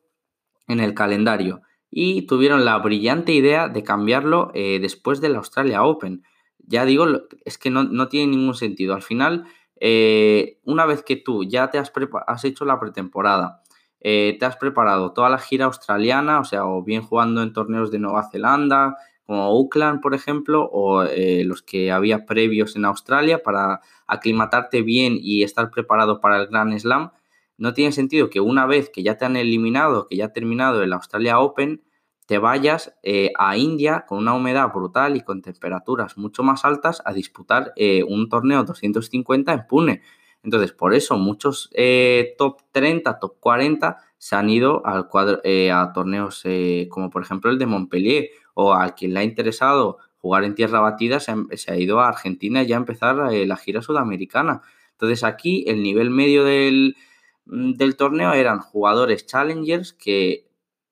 en 0.69 0.79
el 0.79 0.95
calendario 0.95 1.63
y 1.95 2.23
tuvieron 2.23 2.65
la 2.65 2.79
brillante 2.79 3.33
idea 3.33 3.69
de 3.69 3.85
cambiarlo 3.85 4.51
eh, 4.55 4.79
después 4.81 5.21
del 5.21 5.37
Australia 5.37 5.85
Open. 5.85 6.25
Ya 6.59 6.87
digo, 6.87 7.07
es 7.45 7.59
que 7.59 7.69
no, 7.69 8.09
tiene 8.09 8.35
ningún 8.35 8.55
sentido. 8.55 8.95
Al 8.95 9.03
final, 9.03 9.45
eh, 9.79 10.59
una 10.65 10.87
vez 10.87 11.03
que 11.03 11.17
tú 11.17 11.45
ya 11.45 11.69
te 11.69 11.77
has, 11.77 11.93
has 12.27 12.45
hecho 12.47 12.65
la 12.65 12.81
pretemporada, 12.81 13.61
eh, 14.01 14.39
te 14.41 14.47
has 14.47 14.57
preparado 14.57 15.13
toda 15.13 15.29
la 15.29 15.39
gira 15.39 15.67
australiana, 15.67 16.41
o 16.41 16.45
sea, 16.45 16.65
o 16.65 16.83
bien 16.83 17.03
jugando 17.03 17.43
en 17.43 17.53
torneos 17.53 17.91
de 17.91 17.99
Nueva 17.99 18.27
Zelanda, 18.31 18.97
como 19.27 19.43
Auckland, 19.43 20.01
por 20.01 20.15
ejemplo, 20.15 20.67
o 20.73 21.05
los 21.05 21.63
que 21.63 21.93
había 21.93 22.25
previos 22.25 22.75
en 22.75 22.87
Australia 22.87 23.43
para 23.43 23.81
aclimatarte 24.07 24.81
bien 24.81 25.19
y 25.21 25.43
estar 25.43 25.71
preparado 25.71 26.21
para 26.21 26.41
el 26.41 26.47
Grand 26.47 26.77
Slam, 26.79 27.13
no 27.59 27.75
tiene 27.75 27.93
sentido 27.93 28.31
que 28.31 28.41
una 28.41 28.67
vez 28.67 28.91
que 28.91 29.03
ya 29.03 29.17
te 29.19 29.25
han 29.25 29.37
eliminado, 29.37 30.09
que 30.09 30.17
ya 30.17 30.27
ha 30.27 30.33
terminado 30.33 30.83
el 30.83 30.93
Australia 30.93 31.39
Open, 31.39 31.83
te 32.27 32.39
vayas 32.39 32.95
eh, 33.03 33.33
a 33.37 33.57
India 33.57 34.05
con 34.09 34.19
una 34.19 34.35
humedad 34.35 34.73
brutal 34.73 35.17
y 35.17 35.23
con 35.23 35.43
temperaturas 35.43 36.17
mucho 36.17 36.43
más 36.43 36.65
altas 36.65 37.03
a 37.05 37.13
disputar 37.13 37.73
eh, 37.77 38.05
un 38.05 38.29
torneo 38.29 38.65
250 38.65 39.53
en 39.53 39.67
Pune. 39.67 40.03
Entonces, 40.43 40.73
por 40.73 40.95
eso 40.95 41.17
muchos 41.17 41.71
eh, 41.75 42.35
top 42.39 42.63
30, 42.73 43.19
top 43.19 43.37
40 43.39 43.99
se 44.19 44.37
han 44.37 44.51
ido 44.51 44.85
al 44.87 45.09
cuadro, 45.09 45.41
a 45.45 45.93
torneos 45.93 46.45
como 46.89 47.11
por 47.11 47.23
ejemplo 47.23 47.51
el 47.51 47.59
de 47.59 47.67
Montpellier 47.67 48.31
o 48.55 48.73
al 48.73 48.95
quien 48.95 49.15
le 49.15 49.21
ha 49.21 49.25
interesado 49.25 49.99
jugar 50.17 50.45
en 50.45 50.55
tierra 50.55 50.81
batida 50.81 51.19
se 51.21 51.33
ha, 51.33 51.77
ido 51.77 52.01
a 52.01 52.09
Argentina 52.09 52.63
ya 52.63 52.77
a 52.77 52.79
empezar 52.79 53.17
la 53.17 53.57
gira 53.57 53.83
sudamericana. 53.83 54.63
Entonces 54.93 55.25
aquí 55.25 55.65
el 55.67 55.83
nivel 55.83 56.11
medio 56.11 56.45
del, 56.45 56.97
del 57.45 57.97
torneo 57.97 58.33
eran 58.33 58.61
jugadores 58.61 59.27
challengers 59.27 59.93
que, 59.93 60.49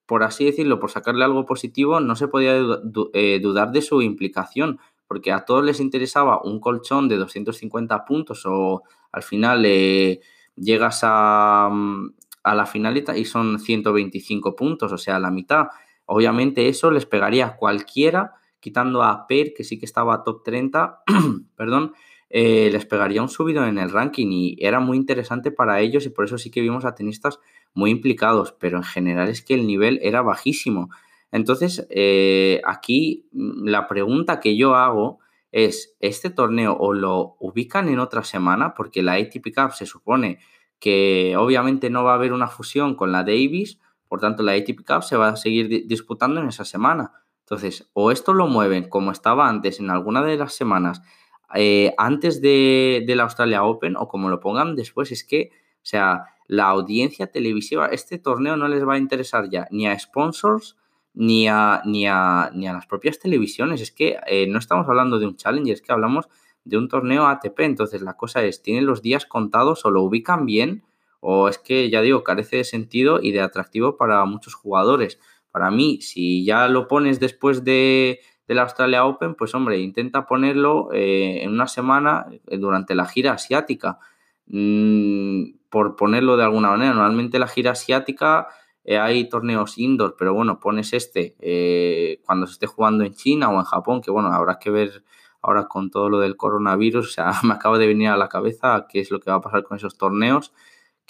por 0.06 0.22
así 0.22 0.44
decirlo, 0.44 0.80
por 0.80 0.90
sacarle 0.90 1.24
algo 1.24 1.46
positivo, 1.46 2.00
no 2.00 2.16
se 2.16 2.28
podía 2.28 2.54
eh, 3.12 3.40
dudar 3.40 3.72
de 3.72 3.82
su 3.82 4.02
implicación, 4.02 4.80
porque 5.06 5.32
a 5.32 5.44
todos 5.44 5.64
les 5.64 5.80
interesaba 5.80 6.40
un 6.42 6.60
colchón 6.60 7.08
de 7.08 7.16
250 7.16 8.04
puntos 8.04 8.44
o 8.46 8.82
al 9.12 9.22
final 9.22 9.64
eh, 9.64 10.20
llegas 10.56 11.00
a, 11.02 11.68
mm, 11.70 12.14
a 12.42 12.54
la 12.54 12.66
finalita 12.66 13.16
y 13.16 13.24
son 13.24 13.58
125 13.58 14.56
puntos, 14.56 14.92
o 14.92 14.98
sea, 14.98 15.18
la 15.18 15.30
mitad. 15.30 15.68
Obviamente 16.06 16.68
eso 16.68 16.90
les 16.90 17.06
pegaría 17.06 17.46
a 17.46 17.56
cualquiera, 17.56 18.34
quitando 18.60 19.02
a 19.02 19.26
Per, 19.26 19.54
que 19.54 19.64
sí 19.64 19.78
que 19.78 19.86
estaba 19.86 20.22
top 20.24 20.42
30, 20.44 21.02
perdón, 21.56 21.94
eh, 22.32 22.70
les 22.70 22.86
pegaría 22.86 23.22
un 23.22 23.28
subido 23.28 23.66
en 23.66 23.76
el 23.76 23.90
ranking 23.90 24.28
y 24.30 24.56
era 24.60 24.78
muy 24.78 24.96
interesante 24.96 25.50
para 25.50 25.80
ellos 25.80 26.06
y 26.06 26.10
por 26.10 26.24
eso 26.24 26.38
sí 26.38 26.52
que 26.52 26.60
vimos 26.60 26.84
a 26.84 26.94
tenistas 26.94 27.40
muy 27.74 27.90
implicados, 27.90 28.52
pero 28.52 28.78
en 28.78 28.84
general 28.84 29.28
es 29.28 29.42
que 29.42 29.54
el 29.54 29.66
nivel 29.66 29.98
era 30.00 30.22
bajísimo. 30.22 30.90
Entonces, 31.32 31.88
eh, 31.90 32.60
aquí 32.64 33.28
mm, 33.32 33.66
la 33.66 33.88
pregunta 33.88 34.38
que 34.38 34.56
yo 34.56 34.76
hago 34.76 35.18
es, 35.50 35.96
¿este 35.98 36.30
torneo 36.30 36.76
o 36.78 36.92
lo 36.92 37.36
ubican 37.40 37.88
en 37.88 37.98
otra 37.98 38.22
semana? 38.22 38.74
Porque 38.74 39.02
la 39.02 39.14
ATP 39.14 39.52
Cup 39.52 39.72
se 39.72 39.86
supone 39.86 40.38
que 40.78 41.34
obviamente 41.36 41.90
no 41.90 42.04
va 42.04 42.12
a 42.12 42.14
haber 42.14 42.32
una 42.32 42.46
fusión 42.46 42.94
con 42.94 43.10
la 43.10 43.24
Davis, 43.24 43.80
por 44.06 44.20
tanto 44.20 44.44
la 44.44 44.52
ATP 44.52 44.86
Cup 44.86 45.02
se 45.02 45.16
va 45.16 45.30
a 45.30 45.36
seguir 45.36 45.86
disputando 45.88 46.40
en 46.40 46.48
esa 46.48 46.64
semana. 46.64 47.12
Entonces, 47.40 47.90
o 47.92 48.12
esto 48.12 48.32
lo 48.34 48.46
mueven 48.46 48.88
como 48.88 49.10
estaba 49.10 49.48
antes 49.48 49.80
en 49.80 49.90
alguna 49.90 50.22
de 50.22 50.36
las 50.36 50.54
semanas 50.54 51.02
eh, 51.54 51.94
antes 51.98 52.40
de, 52.40 53.04
la 53.06 53.24
Australia 53.24 53.64
Open 53.64 53.96
o 53.96 54.08
como 54.08 54.28
lo 54.28 54.40
pongan 54.40 54.76
después, 54.76 55.12
es 55.12 55.24
que, 55.24 55.50
o 55.76 55.84
sea, 55.84 56.24
la 56.46 56.68
audiencia 56.68 57.28
televisiva, 57.28 57.86
este 57.86 58.18
torneo 58.18 58.56
no 58.56 58.68
les 58.68 58.86
va 58.86 58.94
a 58.94 58.98
interesar 58.98 59.48
ya 59.48 59.66
ni 59.70 59.86
a 59.86 59.98
sponsors 59.98 60.76
ni 61.14 61.48
a, 61.48 61.82
ni 61.84 62.06
a, 62.06 62.50
ni 62.54 62.68
a 62.68 62.72
las 62.72 62.86
propias 62.86 63.18
televisiones. 63.18 63.80
Es 63.80 63.92
que 63.92 64.18
eh, 64.26 64.46
no 64.46 64.58
estamos 64.58 64.88
hablando 64.88 65.18
de 65.18 65.26
un 65.26 65.36
challenger, 65.36 65.74
es 65.74 65.82
que 65.82 65.92
hablamos 65.92 66.28
de 66.64 66.78
un 66.78 66.88
torneo 66.88 67.26
ATP. 67.26 67.60
Entonces 67.60 68.02
la 68.02 68.16
cosa 68.16 68.42
es, 68.44 68.62
¿tienen 68.62 68.86
los 68.86 69.02
días 69.02 69.26
contados 69.26 69.84
o 69.84 69.90
lo 69.90 70.02
ubican 70.02 70.46
bien? 70.46 70.84
o 71.20 71.48
es 71.48 71.58
que, 71.58 71.90
ya 71.90 72.00
digo, 72.00 72.24
carece 72.24 72.56
de 72.56 72.64
sentido 72.64 73.20
y 73.22 73.32
de 73.32 73.40
atractivo 73.40 73.96
para 73.96 74.24
muchos 74.24 74.54
jugadores. 74.54 75.20
Para 75.50 75.70
mí, 75.70 76.00
si 76.00 76.44
ya 76.44 76.68
lo 76.68 76.88
pones 76.88 77.20
después 77.20 77.62
de, 77.64 78.20
la 78.54 78.62
Australia 78.62 79.04
Open, 79.04 79.34
pues 79.34 79.54
hombre, 79.54 79.78
intenta 79.78 80.26
ponerlo 80.26 80.90
eh, 80.92 81.42
en 81.42 81.50
una 81.50 81.66
semana 81.66 82.26
eh, 82.46 82.58
durante 82.58 82.94
la 82.94 83.06
gira 83.06 83.32
asiática. 83.32 83.98
Mm, 84.46 85.52
por 85.68 85.96
ponerlo 85.96 86.36
de 86.36 86.44
alguna 86.44 86.70
manera, 86.70 86.92
normalmente 86.92 87.38
la 87.38 87.46
gira 87.46 87.72
asiática 87.72 88.48
eh, 88.84 88.98
hay 88.98 89.28
torneos 89.28 89.78
indoor, 89.78 90.16
pero 90.18 90.34
bueno, 90.34 90.58
pones 90.58 90.92
este 90.92 91.36
cuando 92.24 92.46
se 92.46 92.54
esté 92.54 92.66
jugando 92.66 93.04
en 93.04 93.14
China 93.14 93.50
o 93.50 93.54
en 93.58 93.64
Japón, 93.64 94.00
que 94.00 94.10
bueno, 94.10 94.32
habrá 94.32 94.58
que 94.58 94.70
ver 94.70 95.04
ahora 95.42 95.68
con 95.68 95.90
todo 95.90 96.08
lo 96.08 96.18
del 96.18 96.36
coronavirus, 96.36 97.06
o 97.06 97.10
sea, 97.10 97.32
me 97.44 97.54
acaba 97.54 97.78
de 97.78 97.86
venir 97.86 98.08
a 98.08 98.16
la 98.16 98.28
cabeza 98.28 98.86
qué 98.88 99.00
es 99.00 99.10
lo 99.10 99.20
que 99.20 99.30
va 99.30 99.36
a 99.36 99.40
pasar 99.40 99.62
con 99.62 99.76
esos 99.76 99.96
torneos 99.96 100.52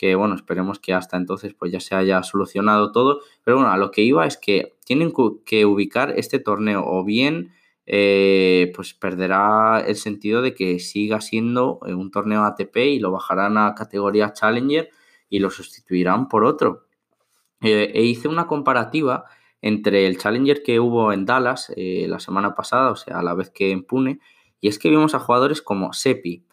que 0.00 0.14
bueno, 0.14 0.34
esperemos 0.34 0.78
que 0.78 0.94
hasta 0.94 1.18
entonces 1.18 1.52
pues 1.52 1.70
ya 1.70 1.78
se 1.78 1.94
haya 1.94 2.22
solucionado 2.22 2.90
todo. 2.90 3.20
Pero 3.44 3.58
bueno, 3.58 3.70
a 3.70 3.76
lo 3.76 3.90
que 3.90 4.00
iba 4.00 4.26
es 4.26 4.38
que 4.38 4.78
tienen 4.82 5.12
que 5.44 5.66
ubicar 5.66 6.14
este 6.16 6.38
torneo 6.38 6.82
o 6.86 7.04
bien 7.04 7.52
eh, 7.84 8.72
pues 8.74 8.94
perderá 8.94 9.84
el 9.86 9.96
sentido 9.96 10.40
de 10.40 10.54
que 10.54 10.78
siga 10.78 11.20
siendo 11.20 11.80
eh, 11.86 11.92
un 11.92 12.10
torneo 12.10 12.44
ATP 12.44 12.76
y 12.78 12.98
lo 12.98 13.12
bajarán 13.12 13.58
a 13.58 13.74
categoría 13.74 14.32
Challenger 14.32 14.88
y 15.28 15.38
lo 15.38 15.50
sustituirán 15.50 16.28
por 16.28 16.44
otro. 16.44 16.86
Eh, 17.60 17.92
e 17.94 18.02
hice 18.02 18.26
una 18.26 18.46
comparativa 18.46 19.26
entre 19.60 20.06
el 20.06 20.16
Challenger 20.16 20.62
que 20.62 20.80
hubo 20.80 21.12
en 21.12 21.26
Dallas 21.26 21.70
la 21.76 22.20
semana 22.20 22.54
pasada, 22.54 22.90
o 22.90 22.96
sea, 22.96 23.18
a 23.18 23.22
la 23.22 23.34
vez 23.34 23.50
que 23.50 23.70
en 23.70 23.84
Pune, 23.84 24.18
y 24.62 24.68
es 24.68 24.78
que 24.78 24.88
vimos 24.88 25.14
a 25.14 25.18
jugadores 25.18 25.60
como 25.60 25.92
Sepi, 25.92 26.46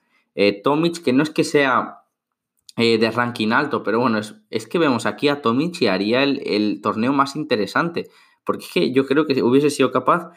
Tomic, 0.66 1.02
que 1.02 1.14
no 1.14 1.24
es 1.24 1.30
que 1.30 1.46
sea 1.46 2.02
eh, 2.80 3.00
de 3.00 3.10
ranking 3.10 3.54
alto, 3.54 3.82
pero 3.82 4.00
bueno, 4.00 4.20
es, 4.20 4.68
que 4.68 4.78
vemos 4.78 5.08
aquí 5.08 5.30
a 5.30 5.42
Tomic 5.42 5.82
y 5.82 5.88
haría 5.88 6.22
el, 6.22 6.80
torneo 6.80 7.12
más 7.12 7.36
interesante, 7.36 8.08
porque 8.46 8.66
es 8.66 8.72
que 8.72 8.94
yo 8.94 9.08
creo 9.08 9.26
que 9.26 9.42
hubiese 9.42 9.72
sido 9.72 9.92
capaz 9.92 10.30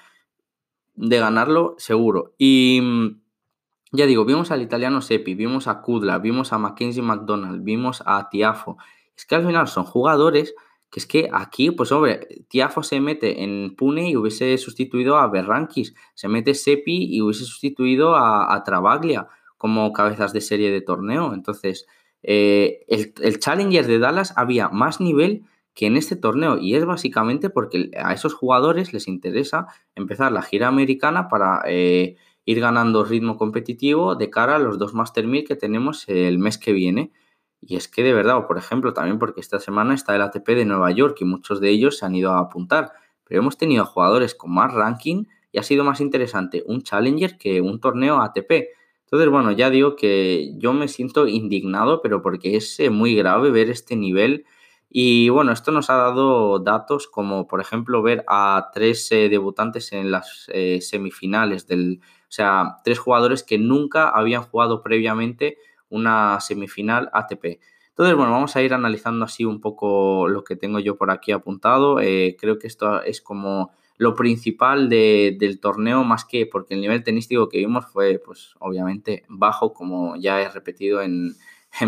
de 0.94 1.18
ganarlo 1.18 1.74
seguro. 1.76 2.34
Y 2.38 2.80
mm, 2.82 3.20
ya 3.92 4.06
digo, 4.06 4.24
vimos 4.24 4.50
al 4.50 4.62
italiano 4.62 5.02
Seppi, 5.02 5.34
vimos 5.34 5.68
a 5.68 5.82
Kudla, 5.82 6.18
vimos 6.18 6.54
a 6.54 6.58
Mackenzie 6.58 7.02
McDonald, 7.02 7.62
vimos 7.62 8.02
a 8.06 8.30
Tiafo. 8.30 8.78
Es 9.14 9.26
que 9.26 9.34
al 9.34 9.44
final 9.44 9.68
son 9.68 9.84
jugadores 9.84 10.54
que 10.90 10.98
es 11.00 11.06
que 11.06 11.28
aquí, 11.32 11.70
pues 11.70 11.92
hombre, 11.92 12.26
Tiafo 12.48 12.82
se 12.82 13.00
mete 13.00 13.44
en 13.44 13.76
Pune 13.76 14.08
y 14.08 14.16
hubiese 14.16 14.56
sustituido 14.56 15.18
a 15.18 15.28
Berrankis, 15.28 15.94
se 16.14 16.26
mete 16.26 16.54
Seppi 16.54 17.14
y 17.14 17.20
hubiese 17.20 17.44
sustituido 17.44 18.16
a, 18.16 18.54
a 18.54 18.64
Travaglia 18.64 19.28
como 19.58 19.92
cabezas 19.92 20.32
de 20.32 20.40
serie 20.40 20.70
de 20.70 20.80
torneo. 20.80 21.34
Entonces, 21.34 21.86
eh, 22.22 22.84
el, 22.88 23.38
Challenger 23.38 23.86
de 23.86 23.98
Dallas 23.98 24.34
había 24.36 24.68
más 24.68 25.00
nivel 25.00 25.44
que 25.74 25.86
en 25.86 25.96
este 25.96 26.16
torneo 26.16 26.58
y 26.58 26.74
es 26.74 26.84
básicamente 26.84 27.48
porque 27.48 27.90
a 27.96 28.12
esos 28.12 28.34
jugadores 28.34 28.92
les 28.92 29.08
interesa 29.08 29.68
empezar 29.94 30.32
la 30.32 30.42
gira 30.42 30.68
americana 30.68 31.28
para 31.28 31.62
eh, 31.66 32.16
ir 32.44 32.60
ganando 32.60 33.04
ritmo 33.04 33.36
competitivo 33.36 34.16
de 34.16 34.30
cara 34.30 34.56
a 34.56 34.58
los 34.58 34.78
dos 34.78 34.94
Master 34.94 35.26
1000 35.26 35.46
que 35.46 35.56
tenemos 35.56 36.08
el 36.08 36.38
mes 36.38 36.58
que 36.58 36.72
viene. 36.72 37.12
Y 37.62 37.76
es 37.76 37.88
que 37.88 38.02
de 38.02 38.14
verdad, 38.14 38.38
o 38.38 38.46
por 38.46 38.58
ejemplo, 38.58 38.94
también 38.94 39.18
porque 39.18 39.40
esta 39.40 39.60
semana 39.60 39.94
está 39.94 40.16
el 40.16 40.22
ATP 40.22 40.48
de 40.48 40.64
Nueva 40.64 40.90
York 40.90 41.18
y 41.20 41.24
muchos 41.24 41.60
de 41.60 41.70
ellos 41.70 41.98
se 41.98 42.06
han 42.06 42.14
ido 42.14 42.32
a 42.32 42.40
apuntar. 42.40 42.92
Pero 43.24 43.40
hemos 43.40 43.58
tenido 43.58 43.84
jugadores 43.84 44.34
con 44.34 44.52
más 44.52 44.72
ranking 44.72 45.24
y 45.52 45.58
ha 45.58 45.62
sido 45.62 45.84
más 45.84 46.00
interesante 46.00 46.64
un 46.66 46.82
Challenger 46.82 47.38
que 47.38 47.60
un 47.60 47.80
torneo 47.80 48.20
ATP. 48.20 48.70
Entonces, 49.10 49.28
bueno, 49.28 49.50
ya 49.50 49.70
digo 49.70 49.96
que 49.96 50.52
yo 50.56 50.72
me 50.72 50.86
siento 50.86 51.26
indignado, 51.26 52.00
pero 52.00 52.22
porque 52.22 52.56
es 52.56 52.78
eh, 52.78 52.90
muy 52.90 53.16
grave 53.16 53.50
ver 53.50 53.68
este 53.68 53.96
nivel. 53.96 54.46
Y 54.88 55.30
bueno, 55.30 55.50
esto 55.50 55.72
nos 55.72 55.90
ha 55.90 55.96
dado 55.96 56.60
datos 56.60 57.08
como, 57.08 57.48
por 57.48 57.60
ejemplo, 57.60 58.02
ver 58.02 58.24
a 58.28 58.70
tres 58.72 59.10
eh, 59.10 59.28
debutantes 59.28 59.92
en 59.92 60.12
las 60.12 60.46
eh, 60.52 60.80
semifinales 60.80 61.66
del... 61.66 62.00
O 62.02 62.32
sea, 62.32 62.76
tres 62.84 63.00
jugadores 63.00 63.42
que 63.42 63.58
nunca 63.58 64.08
habían 64.10 64.42
jugado 64.44 64.80
previamente 64.80 65.58
una 65.88 66.38
semifinal 66.38 67.10
ATP. 67.12 67.58
Entonces, 67.88 68.14
bueno, 68.14 68.30
vamos 68.30 68.54
a 68.54 68.62
ir 68.62 68.72
analizando 68.74 69.24
así 69.24 69.44
un 69.44 69.60
poco 69.60 70.28
lo 70.28 70.44
que 70.44 70.54
tengo 70.54 70.78
yo 70.78 70.96
por 70.96 71.10
aquí 71.10 71.32
apuntado. 71.32 71.96
creo 71.96 72.60
que 72.60 72.68
esto 72.68 73.02
es 73.02 73.20
como 73.20 73.72
lo 74.00 74.14
principal 74.14 74.88
del 74.88 75.60
torneo, 75.60 76.04
más 76.04 76.24
que 76.24 76.46
porque 76.46 76.72
el 76.72 76.80
nivel 76.80 77.04
tenístico 77.04 77.50
que 77.50 77.58
vimos 77.58 77.84
fue, 77.84 78.18
pues, 78.18 78.54
obviamente 78.58 79.24
bajo, 79.28 79.74
como 79.74 80.16
ya 80.16 80.40
he 80.40 80.48
repetido 80.48 81.02
en, 81.02 81.36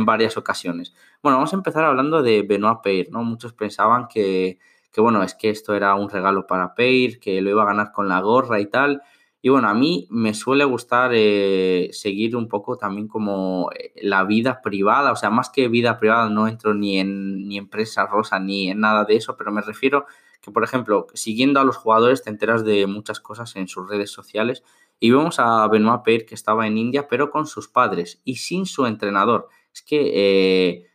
varias 0.00 0.37
ocasiones. 0.37 0.95
Bueno, 1.23 1.38
vamos 1.38 1.54
a 1.54 1.57
empezar 1.57 1.85
hablando 1.85 2.23
de 2.23 2.42
Benoit 2.42 2.81
Paire, 2.85 3.09
¿no? 3.11 3.25
Muchos 3.25 3.54
pensaban 3.54 4.09
que, 4.09 4.59
bueno, 4.95 5.23
es 5.23 5.35
que 5.35 5.49
esto 5.49 5.75
era 5.75 5.95
un 5.95 6.11
regalo 6.11 6.47
para 6.47 6.75
Paire, 6.75 7.19
que 7.19 7.40
lo 7.40 7.49
iba 7.49 7.62
a 7.62 7.66
ganar 7.66 7.92
con 7.92 8.11
la 8.11 8.21
gorra 8.21 8.61
y 8.61 8.66
tal. 8.66 9.00
Y 9.40 9.49
bueno, 9.49 9.71
a 9.71 9.75
mí 9.75 10.07
me 10.11 10.35
suele 10.35 10.64
gustar 10.64 11.12
eh, 11.14 11.88
seguir 11.92 12.37
un 12.37 12.47
poco 12.47 12.76
también 12.76 13.09
como 13.09 13.71
eh, 13.75 13.95
la 14.02 14.25
vida 14.25 14.61
privada, 14.61 15.12
o 15.12 15.16
sea, 15.16 15.31
más 15.31 15.49
que 15.49 15.69
vida 15.69 15.99
privada 15.99 16.28
no 16.28 16.47
entro 16.47 16.75
ni 16.75 16.99
en, 16.99 17.49
ni 17.49 17.57
en 17.57 17.71
prensa 17.71 18.04
rosa 18.04 18.38
ni 18.38 18.69
en 18.71 18.81
nada 18.81 19.04
de 19.04 19.16
eso, 19.16 19.35
pero 19.35 19.50
me 19.50 19.62
refiero 19.62 20.04
que, 20.42 20.50
por 20.50 20.64
ejemplo, 20.64 21.06
siguiendo 21.14 21.61
a 21.61 21.64
los 21.64 21.76
jugadores 21.76 22.22
te 22.22 22.30
enteras 22.30 22.64
de 22.64 22.87
muchas 22.88 23.20
cosas 23.20 23.54
en 23.56 23.68
sus 23.68 23.88
redes 23.88 24.11
sociales. 24.11 24.64
Y 24.99 25.11
vemos 25.11 25.38
a 25.38 25.66
Benoit 25.68 26.02
Paire 26.04 26.26
que 26.26 26.34
estaba 26.34 26.66
en 26.66 26.76
India, 26.76 27.08
pero 27.08 27.30
con 27.30 27.46
sus 27.46 27.68
padres 27.68 28.20
y 28.25 28.37
sin 28.37 28.66
su 28.66 28.87
entrenador. 28.87 29.49
Es 29.72 29.82
que, 29.82 30.11
eh, 30.14 30.87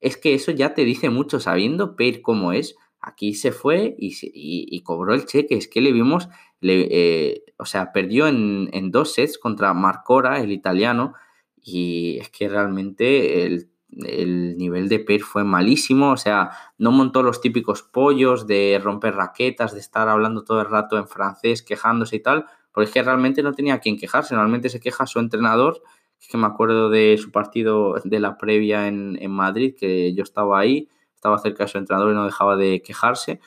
es 0.00 0.16
que 0.16 0.34
eso 0.34 0.52
ya 0.52 0.74
te 0.74 0.84
dice 0.84 1.10
mucho, 1.10 1.40
sabiendo 1.40 1.96
Paire 1.96 2.22
cómo 2.22 2.52
es. 2.52 2.76
Aquí 3.00 3.34
se 3.34 3.52
fue 3.52 3.94
y, 3.98 4.80
cobró 4.82 5.12
el 5.12 5.26
cheque. 5.26 5.56
Es 5.56 5.68
que 5.68 5.80
le 5.80 5.92
vimos, 5.92 6.28
le, 6.60 6.88
eh, 6.90 7.44
o 7.58 7.66
sea, 7.66 7.92
perdió 7.92 8.28
en, 8.28 8.70
en 8.72 8.90
dos 8.90 9.12
sets 9.12 9.38
contra 9.38 9.74
Marcora, 9.74 10.40
el 10.40 10.52
italiano. 10.52 11.14
Y 11.60 12.18
es 12.20 12.30
que 12.30 12.48
realmente 12.48 13.44
el 13.44 13.73
el 14.06 14.56
nivel 14.56 14.88
de 14.88 14.98
Per 14.98 15.22
fue 15.22 15.44
malísimo, 15.44 16.12
o 16.12 16.16
sea, 16.16 16.50
no 16.78 16.90
montó 16.90 17.22
los 17.22 17.40
típicos 17.40 17.82
pollos 17.82 18.46
de 18.46 18.80
romper 18.82 19.14
raquetas, 19.14 19.72
de 19.74 19.80
estar 19.80 20.08
hablando 20.08 20.44
todo 20.44 20.60
el 20.60 20.68
rato 20.68 20.96
en 20.98 21.06
francés, 21.06 21.62
quejándose 21.62 22.16
y 22.16 22.20
tal, 22.20 22.46
porque 22.72 22.88
es 22.88 22.92
que 22.92 23.02
realmente 23.02 23.42
no 23.42 23.52
tenía 23.52 23.74
a 23.74 23.78
quien 23.78 23.96
quejarse, 23.96 24.34
normalmente 24.34 24.68
se 24.68 24.80
queja 24.80 25.06
su 25.06 25.20
entrenador, 25.20 25.82
es 26.20 26.28
que 26.28 26.36
me 26.36 26.46
acuerdo 26.46 26.90
de 26.90 27.18
su 27.18 27.30
partido 27.30 27.94
de 28.02 28.20
la 28.20 28.38
previa 28.38 28.88
en, 28.88 29.30
Madrid, 29.30 29.74
que 29.78 30.14
yo 30.14 30.22
estaba 30.22 30.58
ahí, 30.58 30.88
estaba 31.14 31.38
cerca 31.38 31.64
de 31.64 31.68
su 31.68 31.78
entrenador 31.78 32.12
y 32.12 32.14
no 32.14 32.24
dejaba 32.24 32.56
de 32.56 32.82
quejarse, 32.82 33.40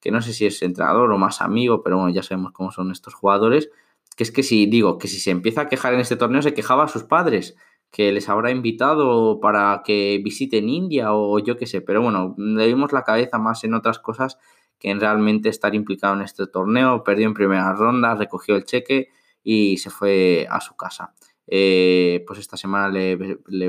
que 0.00 0.10
no 0.10 0.20
sé 0.20 0.32
si 0.32 0.44
es 0.44 0.60
entrenador 0.62 1.10
o 1.12 1.18
más 1.18 1.40
amigo, 1.40 1.82
pero 1.82 1.96
bueno, 1.96 2.12
ya 2.12 2.22
sabemos 2.22 2.52
cómo 2.52 2.72
son 2.72 2.90
estos 2.90 3.14
jugadores, 3.14 3.70
que 4.16 4.24
es 4.24 4.30
que 4.30 4.42
si 4.42 4.66
digo 4.66 4.98
que 4.98 5.08
si 5.08 5.18
se 5.18 5.30
empieza 5.30 5.62
a 5.62 5.68
quejar 5.68 5.94
en 5.94 6.00
este 6.00 6.16
torneo 6.16 6.42
se 6.42 6.54
quejaba 6.54 6.84
a 6.84 6.88
sus 6.88 7.04
padres, 7.04 7.56
que 7.94 8.10
les 8.10 8.28
habrá 8.28 8.50
invitado 8.50 9.38
para 9.38 9.82
que 9.84 10.20
visiten 10.24 10.68
India 10.68 11.14
o 11.14 11.38
yo 11.38 11.56
qué 11.56 11.64
sé, 11.64 11.80
pero 11.80 12.02
bueno, 12.02 12.34
le 12.36 12.66
dimos 12.66 12.92
la 12.92 13.04
cabeza 13.04 13.38
más 13.38 13.62
en 13.62 13.72
otras 13.72 14.00
cosas 14.00 14.36
que 14.80 14.90
en 14.90 14.98
realmente 14.98 15.48
estar 15.48 15.76
implicado 15.76 16.14
en 16.14 16.22
este 16.22 16.48
torneo. 16.48 17.04
Perdió 17.04 17.28
en 17.28 17.34
primera 17.34 17.72
ronda, 17.72 18.16
recogió 18.16 18.56
el 18.56 18.64
cheque 18.64 19.10
y 19.44 19.76
se 19.76 19.90
fue 19.90 20.44
a 20.50 20.60
su 20.60 20.74
casa. 20.74 21.14
Eh, 21.46 22.24
pues 22.26 22.40
esta 22.40 22.56
semana 22.56 22.88
le, 22.88 23.14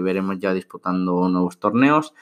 veremos 0.01 0.39
ya 0.39 0.55
disputando 0.55 1.29
nuevos 1.29 1.59
torneos. 1.59 2.15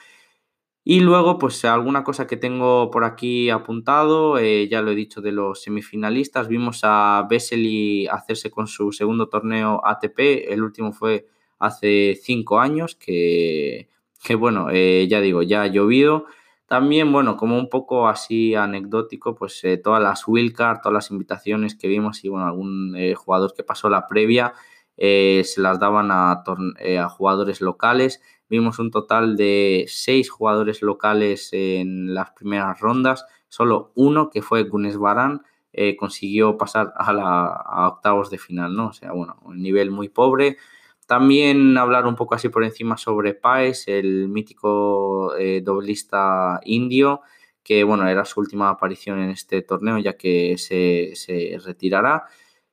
Y 0.84 1.00
luego, 1.00 1.38
pues 1.38 1.64
alguna 1.64 2.04
cosa 2.04 2.26
que 2.26 2.36
tengo 2.36 2.90
por 2.90 3.04
aquí 3.04 3.48
apuntado, 3.48 4.36
eh, 4.36 4.68
ya 4.68 4.82
lo 4.82 4.90
he 4.90 4.94
dicho 4.94 5.22
de 5.22 5.32
los 5.32 5.62
semifinalistas, 5.62 6.48
vimos 6.48 6.80
a 6.82 7.26
Vesely 7.30 8.08
hacerse 8.08 8.50
con 8.50 8.66
su 8.66 8.92
segundo 8.92 9.30
torneo 9.30 9.80
ATP, 9.82 10.52
el 10.52 10.62
último 10.62 10.92
fue 10.92 11.28
hace 11.58 12.18
cinco 12.22 12.60
años, 12.60 12.96
que, 12.96 13.88
bueno, 14.38 14.68
eh, 14.70 15.06
ya 15.08 15.20
digo, 15.20 15.42
ya 15.42 15.62
ha 15.62 15.66
llovido. 15.66 16.26
También, 16.66 17.12
bueno, 17.12 17.36
como 17.36 17.58
un 17.58 17.68
poco 17.68 18.08
así 18.08 18.54
anecdótico, 18.54 19.34
pues 19.34 19.62
eh, 19.64 19.76
todas 19.76 20.02
las 20.02 20.26
wildcards, 20.26 20.80
todas 20.80 20.94
las 20.94 21.10
invitaciones 21.10 21.74
que 21.74 21.88
vimos 21.88 22.24
y 22.24 22.28
bueno, 22.28 22.46
algún 22.46 22.94
eh, 22.96 23.14
jugador 23.14 23.52
que 23.54 23.62
pasó 23.62 23.88
la 23.88 24.06
previa 24.06 24.54
se 24.96 25.54
las 25.56 25.80
daban 25.80 26.08
a, 26.12 26.44
jugadores 27.10 27.60
locales. 27.60 28.22
Vimos 28.48 28.78
un 28.78 28.90
total 28.92 29.36
de 29.36 29.86
seis 29.88 30.30
jugadores 30.30 30.82
locales 30.82 31.48
en 31.52 32.14
las 32.14 32.30
primeras 32.30 32.78
rondas, 32.78 33.26
solo 33.48 33.90
uno 33.96 34.30
que 34.30 34.40
fue 34.40 34.62
Gunes 34.62 34.96
Baran 34.96 35.42
consiguió 35.98 36.56
pasar 36.56 36.92
a, 36.96 37.12
la, 37.12 37.46
a 37.46 37.88
octavos 37.88 38.30
de 38.30 38.38
final, 38.38 38.76
¿no? 38.76 38.88
O 38.88 38.92
sea, 38.92 39.10
bueno, 39.10 39.36
un 39.42 39.60
nivel 39.60 39.90
muy 39.90 40.08
pobre. 40.08 40.58
También 41.06 41.76
hablar 41.76 42.06
un 42.06 42.16
poco 42.16 42.34
así 42.34 42.48
por 42.48 42.64
encima 42.64 42.96
sobre 42.96 43.34
Paes, 43.34 43.88
el 43.88 44.28
mítico 44.28 45.36
eh, 45.36 45.60
doblista 45.62 46.60
indio, 46.64 47.20
que 47.62 47.84
bueno, 47.84 48.08
era 48.08 48.24
su 48.24 48.40
última 48.40 48.70
aparición 48.70 49.20
en 49.20 49.30
este 49.30 49.62
torneo 49.62 49.98
ya 49.98 50.16
que 50.16 50.56
se, 50.58 51.58
retirará. 51.64 52.24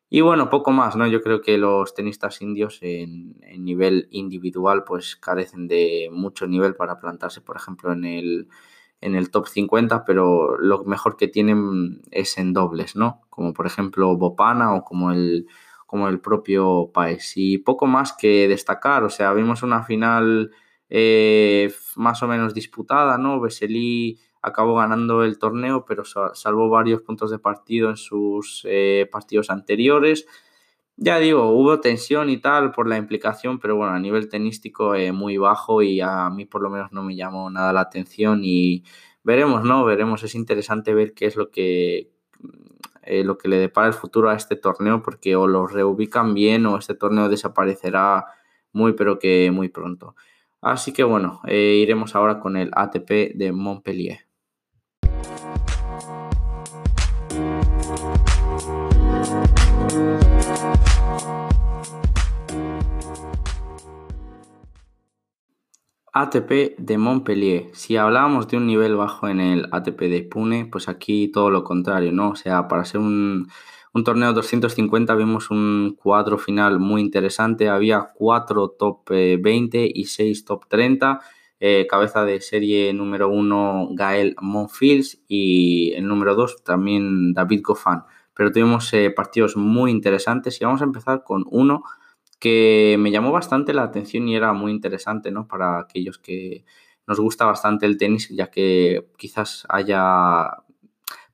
Y 0.10 0.22
bueno, 0.22 0.50
poco 0.50 0.72
más, 0.72 0.96
¿no? 0.96 1.08
Yo 1.08 1.22
creo 1.22 1.42
que 1.42 1.58
los 1.58 1.94
tenistas 1.94 2.42
indios 2.42 2.80
en, 2.82 3.40
nivel 3.60 4.08
individual 4.12 4.84
pues 4.86 5.16
carecen 5.16 5.68
de 5.68 6.10
mucho 6.12 6.48
nivel 6.48 6.76
para 6.76 7.00
plantarse, 7.00 7.42
por 7.42 7.56
ejemplo, 7.58 7.94
en 7.94 8.06
el, 8.06 8.50
en 9.02 9.16
el 9.16 9.32
top 9.32 9.48
50, 9.48 10.06
pero 10.06 10.58
lo 10.58 10.84
mejor 10.86 11.18
que 11.18 11.28
tienen 11.28 12.02
es 12.12 12.38
en 12.38 12.54
dobles, 12.54 12.96
¿no? 12.96 13.22
Como 13.30 13.54
por 13.54 13.68
ejemplo 13.68 14.16
Bopana 14.18 14.74
o 14.76 14.84
como 14.84 15.12
el, 15.12 15.48
como 15.92 16.08
el 16.08 16.22
propio 16.22 16.90
Paes. 16.94 17.34
Y 17.36 17.58
poco 17.58 17.86
más 17.86 18.14
que 18.14 18.48
destacar, 18.48 19.04
o 19.04 19.10
sea, 19.10 19.34
vimos 19.34 19.62
una 19.62 19.84
final 19.84 20.52
eh, 20.90 21.70
más 21.98 22.24
o 22.24 22.28
menos 22.30 22.54
disputada, 22.54 23.18
¿no? 23.18 23.42
Vesely 23.42 24.18
acabó 24.42 24.76
ganando 24.76 25.26
el 25.26 25.38
torneo, 25.38 25.84
pero 25.84 26.04
salvó 26.06 26.70
varios 26.70 27.02
puntos 27.02 27.30
de 27.30 27.40
partido 27.40 27.90
en 27.90 27.98
sus 27.98 28.66
eh, 28.70 29.10
partidos 29.12 29.50
anteriores. 29.50 30.26
Ya 30.96 31.20
digo, 31.20 31.50
hubo 31.50 31.82
tensión 31.82 32.30
y 32.30 32.38
tal 32.38 32.72
por 32.72 32.88
la 32.88 32.96
implicación, 32.96 33.60
pero 33.60 33.76
bueno, 33.76 33.92
a 33.92 34.00
nivel 34.00 34.30
tenístico 34.30 34.96
eh, 34.96 35.12
muy 35.12 35.36
bajo 35.36 35.82
y 35.82 36.00
a 36.00 36.30
mí 36.30 36.46
por 36.46 36.62
lo 36.62 36.70
menos 36.70 36.94
no 36.94 37.04
me 37.04 37.18
llamó 37.18 37.50
nada 37.50 37.74
la 37.74 37.82
atención 37.82 38.40
y 38.46 38.86
veremos, 39.24 39.66
¿no? 39.66 39.84
Veremos, 39.84 40.24
es 40.24 40.36
interesante 40.36 40.94
ver 40.94 41.14
qué 41.14 41.26
es 41.26 41.36
lo 41.36 41.52
que, 41.52 42.12
eh, 43.04 43.24
lo 43.24 43.38
que 43.38 43.48
le 43.50 43.58
depara 43.58 43.88
el 43.88 43.94
futuro 43.94 44.30
a 44.30 44.36
este 44.36 44.56
torneo 44.56 45.02
porque 45.04 45.36
o 45.36 45.48
lo 45.48 45.68
reubican 45.68 46.34
bien 46.34 46.66
o 46.66 46.78
este 46.78 46.96
torneo 46.96 47.30
desaparecerá 47.30 48.26
muy 48.74 48.94
pero 48.94 49.20
que 49.20 49.52
muy 49.52 49.70
pronto. 49.70 50.16
Así 50.62 50.94
que 50.94 51.04
bueno, 51.04 51.42
iremos 51.48 52.16
ahora 52.16 52.40
con 52.40 52.56
el 52.56 52.70
ATP 52.74 53.34
de 53.36 53.52
Montpellier. 53.52 54.31
ATP 66.14 66.78
de 66.78 66.98
Montpellier. 66.98 67.70
Si 67.74 67.96
hablábamos 67.96 68.48
de 68.48 68.58
un 68.58 68.68
nivel 68.68 68.96
bajo 68.98 69.30
en 69.30 69.40
el 69.40 69.68
ATP 69.72 70.02
de 70.02 70.24
Pune, 70.24 70.66
pues 70.66 70.90
aquí 70.90 71.30
todo 71.30 71.50
lo 71.50 71.64
contrario, 71.64 72.12
¿no? 72.12 72.32
O 72.32 72.36
sea, 72.36 72.68
para 72.68 72.84
ser 72.84 73.00
un, 73.00 73.48
un 73.94 74.04
torneo 74.04 74.34
250 74.34 75.16
vimos 75.16 75.52
un 75.52 75.98
cuadro 75.98 76.38
final 76.38 76.80
muy 76.80 77.02
interesante. 77.02 77.70
Había 77.70 78.10
cuatro 78.14 78.70
top 78.70 79.10
20 79.10 79.84
eh, 79.84 79.92
y 79.94 80.06
seis 80.06 80.44
top 80.44 80.68
30. 80.68 81.22
Eh, 81.60 81.86
cabeza 81.88 82.26
de 82.26 82.42
serie 82.42 82.92
número 82.92 83.30
uno 83.30 83.90
Gael 83.92 84.36
Monfils 84.42 85.22
y 85.28 85.94
el 85.94 86.08
número 86.08 86.36
dos 86.36 86.64
también 86.64 87.34
David 87.34 87.62
Goffin. 87.64 88.02
Pero 88.34 88.52
tuvimos 88.52 88.92
eh, 88.94 89.12
partidos 89.12 89.56
muy 89.56 89.92
interesantes 89.92 90.60
y 90.60 90.66
vamos 90.66 90.82
a 90.82 90.86
empezar 90.86 91.24
con 91.24 91.46
uno 91.52 91.84
que 92.42 92.98
me 93.00 93.12
llamó 93.12 93.32
bastante 93.32 93.72
la 93.72 93.84
atención 93.84 94.28
y 94.28 94.36
era 94.36 94.52
muy 94.52 94.72
interesante, 94.72 95.32
¿no? 95.32 95.48
Para 95.48 95.80
aquellos 95.80 96.18
que 96.18 96.66
nos 97.08 97.20
gusta 97.20 97.46
bastante 97.46 97.86
el 97.86 97.98
tenis, 97.98 98.30
ya 98.30 98.50
que 98.50 99.08
quizás 99.16 99.66
haya 99.70 100.50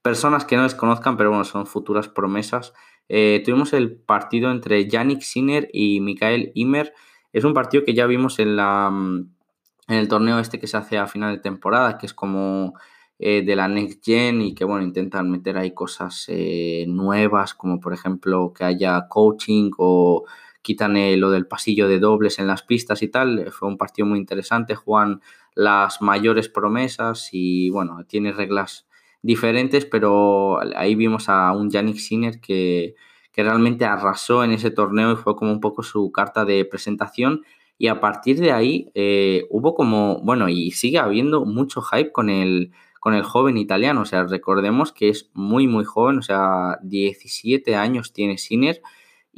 personas 0.02 0.44
que 0.44 0.58
no 0.58 0.64
les 0.64 0.76
conozcan, 0.76 1.16
pero 1.16 1.30
bueno, 1.30 1.46
son 1.46 1.66
futuras 1.66 2.10
promesas. 2.10 2.74
Eh, 3.08 3.42
tuvimos 3.46 3.72
el 3.72 3.96
partido 3.96 4.52
entre 4.52 4.88
Yannick 4.90 5.22
Sinner 5.22 5.70
y 5.72 6.02
Mikael 6.02 6.52
Imer. 6.56 6.94
Es 7.32 7.46
un 7.46 7.54
partido 7.54 7.86
que 7.86 7.94
ya 7.94 8.06
vimos 8.06 8.40
en, 8.40 8.58
la, 8.58 8.90
en 8.90 9.96
el 9.96 10.08
torneo 10.10 10.40
este 10.40 10.60
que 10.60 10.68
se 10.68 10.76
hace 10.76 10.98
a 10.98 11.08
final 11.08 11.38
de 11.38 11.42
temporada, 11.42 11.98
que 11.98 12.06
es 12.06 12.14
como 12.14 12.74
eh, 13.18 13.44
de 13.46 13.56
la 13.56 13.70
Next 13.70 14.04
Gen 14.04 14.42
y 14.42 14.54
que 14.54 14.66
bueno, 14.66 14.84
intentan 14.84 15.32
meter 15.32 15.58
ahí 15.58 15.72
cosas 15.74 16.26
eh, 16.28 16.84
nuevas, 16.88 17.54
como 17.54 17.80
por 17.80 17.94
ejemplo 17.94 18.52
que 18.54 18.66
haya 18.66 19.08
coaching 19.08 19.72
o 19.78 20.26
quitan 20.68 20.98
eh, 20.98 21.16
lo 21.16 21.32
del 21.32 21.48
pasillo 21.48 21.88
de 21.88 21.98
dobles 21.98 22.40
en 22.40 22.48
las 22.48 22.62
pistas 22.62 23.02
y 23.02 23.08
tal. 23.08 23.40
Eh, 23.40 23.52
fue 23.52 23.70
un 23.70 23.78
partido 23.78 24.06
muy 24.06 24.20
interesante, 24.20 24.76
juegan 24.76 25.22
las 25.56 26.02
mayores 26.02 26.50
promesas 26.50 27.30
y 27.32 27.70
bueno, 27.70 28.04
tiene 28.06 28.34
reglas 28.34 28.86
diferentes, 29.22 29.86
pero 29.86 30.60
ahí 30.76 30.96
vimos 30.96 31.30
a 31.30 31.54
un 31.54 31.70
Yannick 31.70 32.00
Sinner 32.00 32.42
que, 32.42 32.96
realmente 33.40 33.86
arrasó 33.86 34.44
en 34.44 34.52
ese 34.52 34.72
torneo 34.72 35.12
y 35.12 35.16
fue 35.16 35.36
como 35.36 35.52
un 35.52 35.60
poco 35.60 35.84
su 35.84 36.12
carta 36.12 36.44
de 36.44 36.66
presentación. 36.66 37.44
Y 37.78 37.86
a 37.88 38.00
partir 38.00 38.40
de 38.40 38.52
ahí 38.52 38.90
eh, 38.96 39.46
hubo 39.52 39.76
como, 39.76 40.20
bueno, 40.24 40.50
y 40.50 40.72
sigue 40.72 40.98
habiendo 40.98 41.46
mucho 41.46 41.84
hype 41.84 42.12
con 42.12 42.32
el, 42.32 42.72
con 43.00 43.14
el 43.14 43.22
joven 43.22 43.58
italiano. 43.58 44.02
O 44.02 44.06
sea, 44.06 44.24
recordemos 44.24 44.92
que 44.92 45.10
es 45.10 45.30
muy, 45.36 45.68
muy 45.68 45.86
joven, 45.86 46.18
o 46.18 46.24
sea, 46.24 46.80
17 46.82 47.76
años 47.76 48.12
tiene 48.12 48.40
Sinner 48.40 48.82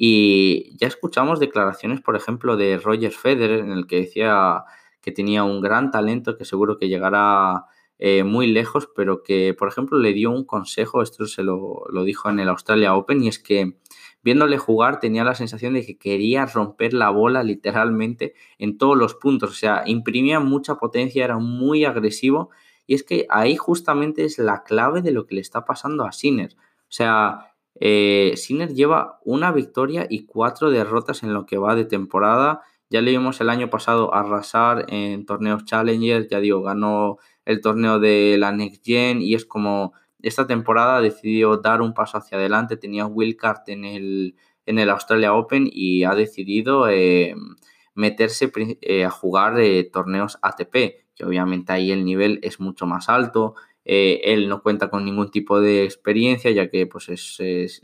y 0.01 0.77
ya 0.77 0.87
escuchamos 0.87 1.41
declaraciones, 1.41 1.99
por 1.99 2.15
ejemplo, 2.15 2.55
de 2.55 2.77
Roger 2.77 3.11
Federer, 3.11 3.59
en 3.59 3.73
el 3.73 3.85
que 3.85 3.97
decía 3.97 4.63
que 5.01 5.11
tenía 5.11 5.43
un 5.43 5.59
gran 5.59 5.91
talento, 5.91 6.37
que 6.37 6.45
seguro 6.45 6.77
que 6.77 6.87
llegará 6.87 7.65
eh, 7.97 8.23
muy 8.23 8.47
lejos, 8.47 8.87
pero 8.95 9.23
que, 9.23 9.53
por 9.53 9.67
ejemplo, 9.67 9.99
le 9.99 10.13
dio 10.13 10.31
un 10.31 10.45
consejo, 10.45 11.01
esto 11.01 11.25
se 11.25 11.43
lo, 11.43 11.83
lo, 11.91 12.05
dijo 12.05 12.29
en 12.29 12.39
el 12.39 12.47
Australia 12.47 12.95
Open, 12.95 13.21
y 13.21 13.27
es 13.27 13.39
que 13.39 13.75
viéndole 14.23 14.57
jugar 14.57 15.01
tenía 15.01 15.25
la 15.25 15.35
sensación 15.35 15.73
de 15.73 15.85
que 15.85 15.97
quería 15.97 16.45
romper 16.45 16.93
la 16.93 17.09
bola 17.09 17.43
literalmente 17.43 18.35
en 18.57 18.77
todos 18.77 18.97
los 18.97 19.15
puntos, 19.15 19.51
o 19.51 19.55
sea, 19.55 19.83
imprimía 19.85 20.39
mucha 20.39 20.75
potencia, 20.75 21.25
era 21.25 21.39
muy 21.39 21.83
agresivo, 21.83 22.51
y 22.87 22.93
es 22.93 23.03
que 23.03 23.27
ahí 23.29 23.57
justamente 23.57 24.23
es 24.23 24.39
la 24.39 24.63
clave 24.63 25.01
de 25.01 25.11
lo 25.11 25.25
que 25.25 25.35
le 25.35 25.41
está 25.41 25.65
pasando 25.65 26.05
a 26.05 26.13
Sinner. 26.13 26.55
O 26.55 26.91
sea, 26.91 27.49
eh, 27.79 28.33
Sinner 28.35 28.73
lleva 28.73 29.19
una 29.23 29.51
victoria 29.51 30.05
y 30.09 30.25
cuatro 30.25 30.69
derrotas 30.69 31.23
en 31.23 31.33
lo 31.33 31.45
que 31.45 31.57
va 31.57 31.75
de 31.75 31.85
temporada. 31.85 32.61
Ya 32.89 33.01
le 33.01 33.11
vimos 33.11 33.39
el 33.39 33.49
año 33.49 33.69
pasado 33.69 34.13
arrasar 34.13 34.85
en 34.89 35.25
torneos 35.25 35.65
Challenger, 35.65 36.27
ya 36.27 36.39
digo, 36.39 36.61
ganó 36.61 37.17
el 37.45 37.61
torneo 37.61 37.99
de 37.99 38.35
la 38.37 38.51
Next 38.51 38.85
Gen 38.85 39.21
y 39.21 39.33
es 39.35 39.45
como 39.45 39.93
esta 40.21 40.45
temporada 40.47 40.99
decidió 40.99 41.57
dar 41.57 41.81
un 41.81 41.93
paso 41.93 42.17
hacia 42.17 42.37
adelante. 42.37 42.77
Tenía 42.77 43.05
Will 43.05 43.37
Cart 43.37 43.69
en 43.69 43.85
el, 43.85 44.35
en 44.65 44.79
el 44.79 44.89
Australia 44.89 45.33
Open 45.33 45.69
y 45.71 46.03
ha 46.03 46.15
decidido 46.15 46.89
eh, 46.89 47.35
meterse 47.95 48.51
eh, 48.81 49.05
a 49.05 49.09
jugar 49.09 49.55
torneos 49.93 50.37
ATP, 50.41 50.73
que 51.15 51.25
obviamente 51.25 51.71
ahí 51.71 51.91
el 51.91 52.03
nivel 52.03 52.39
es 52.43 52.59
mucho 52.59 52.85
más 52.85 53.07
alto. 53.07 53.55
Eh, 53.91 54.33
él 54.33 54.47
no 54.49 54.61
cuenta 54.61 54.91
con 54.91 55.03
ningún 55.03 55.31
tipo 55.31 55.59
de 55.59 55.83
experiencia, 55.83 56.51
ya 56.51 56.69
que 56.69 56.85
pues 56.85 57.07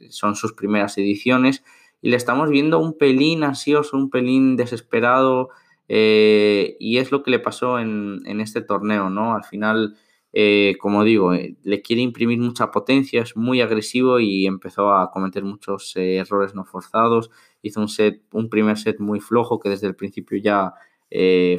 son 0.10 0.36
sus 0.36 0.54
primeras 0.54 0.96
ediciones. 1.00 1.64
Y 2.00 2.10
le 2.12 2.16
estamos 2.16 2.52
viendo 2.52 2.78
un 2.78 2.96
pelín 2.96 3.44
ansioso, 3.44 3.98
un 3.98 4.12
pelín 4.12 4.56
desesperado. 4.56 5.50
Eh, 5.90 6.78
y 6.80 7.00
es 7.00 7.12
lo 7.12 7.24
que 7.24 7.32
le 7.32 7.40
pasó 7.40 7.80
en, 7.80 8.22
este 8.40 8.62
torneo, 8.62 9.10
¿no? 9.10 9.34
Al 9.34 9.46
final, 9.46 9.98
eh, 10.32 10.76
como 10.80 11.04
digo, 11.04 11.34
le 11.34 11.82
quiere 11.82 12.04
imprimir 12.04 12.38
mucha 12.38 12.70
potencia, 12.70 13.24
es 13.24 13.36
muy 13.36 13.62
agresivo 13.62 14.20
y 14.20 14.46
empezó 14.46 14.94
a 14.94 15.10
cometer 15.10 15.44
muchos 15.44 15.92
errores 15.96 16.54
no 16.54 16.66
forzados. 16.66 17.32
Hizo 17.64 17.82
un 17.82 17.90
set, 17.90 18.22
un 18.32 18.48
primer 18.52 18.78
set 18.78 19.00
muy 19.00 19.20
flojo 19.22 19.60
que 19.60 19.70
desde 19.70 19.88
el 19.88 19.96
principio 19.96 20.38
ya 20.38 20.76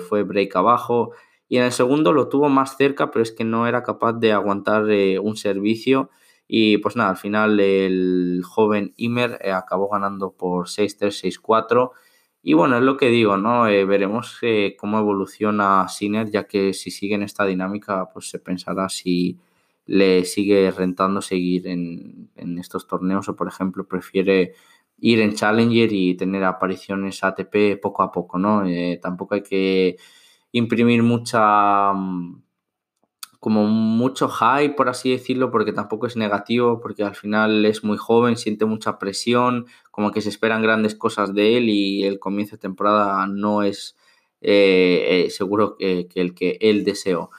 fue 0.09 0.23
break 0.23 0.55
abajo 0.55 1.11
y 1.49 1.59
en 1.59 1.65
el 1.65 1.73
segundo 1.73 2.13
lo 2.13 2.29
tuvo 2.29 2.49
más 2.49 2.77
cerca, 2.77 3.11
pero 3.11 3.23
es 3.23 3.33
que 3.33 3.45
no 3.45 3.67
era 3.67 3.83
capaz 3.83 4.15
de 4.15 4.33
aguantar 4.33 4.91
eh, 4.91 5.19
un 5.19 5.37
servicio. 5.37 6.11
Y 6.49 6.79
pues 6.79 6.97
nada, 6.97 7.11
al 7.11 7.17
final 7.17 7.61
el 7.61 8.43
joven 8.45 8.95
Imer 8.97 9.39
eh, 9.43 9.53
acabó 9.53 9.89
ganando 9.89 10.33
por 10.33 10.67
6-3, 10.69 11.41
6-4. 11.41 11.93
Y 12.43 12.55
bueno, 12.55 12.77
es 12.79 12.83
lo 12.83 12.97
que 12.97 13.09
digo, 13.09 13.37
¿no? 13.37 13.69
Eh, 13.69 13.85
veremos 13.85 14.41
cómo 14.79 14.99
evoluciona 14.99 15.89
Sinner, 15.89 16.31
ya 16.31 16.47
que 16.47 16.73
si 16.75 16.91
sigue 16.91 17.15
en 17.17 17.23
esta 17.23 17.45
dinámica, 17.45 18.09
pues 18.13 18.31
se 18.31 18.39
pensará 18.39 18.89
si 18.89 19.39
le 19.87 20.25
sigue 20.25 20.71
rentando 20.71 21.21
seguir 21.23 21.67
en, 21.69 22.31
en 22.37 22.59
estos 22.59 22.87
torneos 22.87 23.29
o, 23.29 23.37
por 23.37 23.49
ejemplo, 23.49 23.87
prefiere 23.87 24.55
ir 24.99 25.21
en 25.21 25.35
Challenger 25.35 25.93
y 25.93 26.17
tener 26.17 26.45
apariciones 26.45 27.23
ATP 27.23 27.81
poco 27.81 28.03
a 28.03 28.11
poco, 28.11 28.39
¿no? 28.39 28.65
tampoco 29.01 29.35
hay 29.35 29.43
que 29.43 29.97
imprimir 30.57 31.03
mucha 31.03 31.93
mm, 31.93 32.43
como 33.41 33.65
mucho 33.67 34.29
hype, 34.29 34.75
por 34.75 34.89
así 34.89 35.13
decirlo, 35.13 35.51
porque 35.51 35.73
tampoco 35.73 36.07
es 36.07 36.17
negativo, 36.17 36.81
porque 36.81 37.05
al 37.05 37.15
final 37.15 37.65
es 37.65 37.85
muy 37.85 37.97
joven, 37.97 38.37
siente 38.37 38.65
mucha 38.65 38.99
presión, 38.99 39.67
como 39.91 40.11
que 40.11 40.21
se 40.21 40.31
esperan 40.31 40.63
grandes 40.63 40.95
cosas 40.95 41.33
de 41.35 41.57
él 41.57 41.69
y 41.69 42.05
el 42.05 42.19
comienzo 42.19 42.57
de 42.57 42.61
temporada 42.61 43.27
no 43.29 43.63
es 43.63 43.97
eh, 44.41 45.27
eh, 45.27 45.31
seguro 45.31 45.77
que, 45.77 46.09
el 46.15 46.35
que 46.35 46.59
él 46.61 46.85
deseó. 46.85 47.31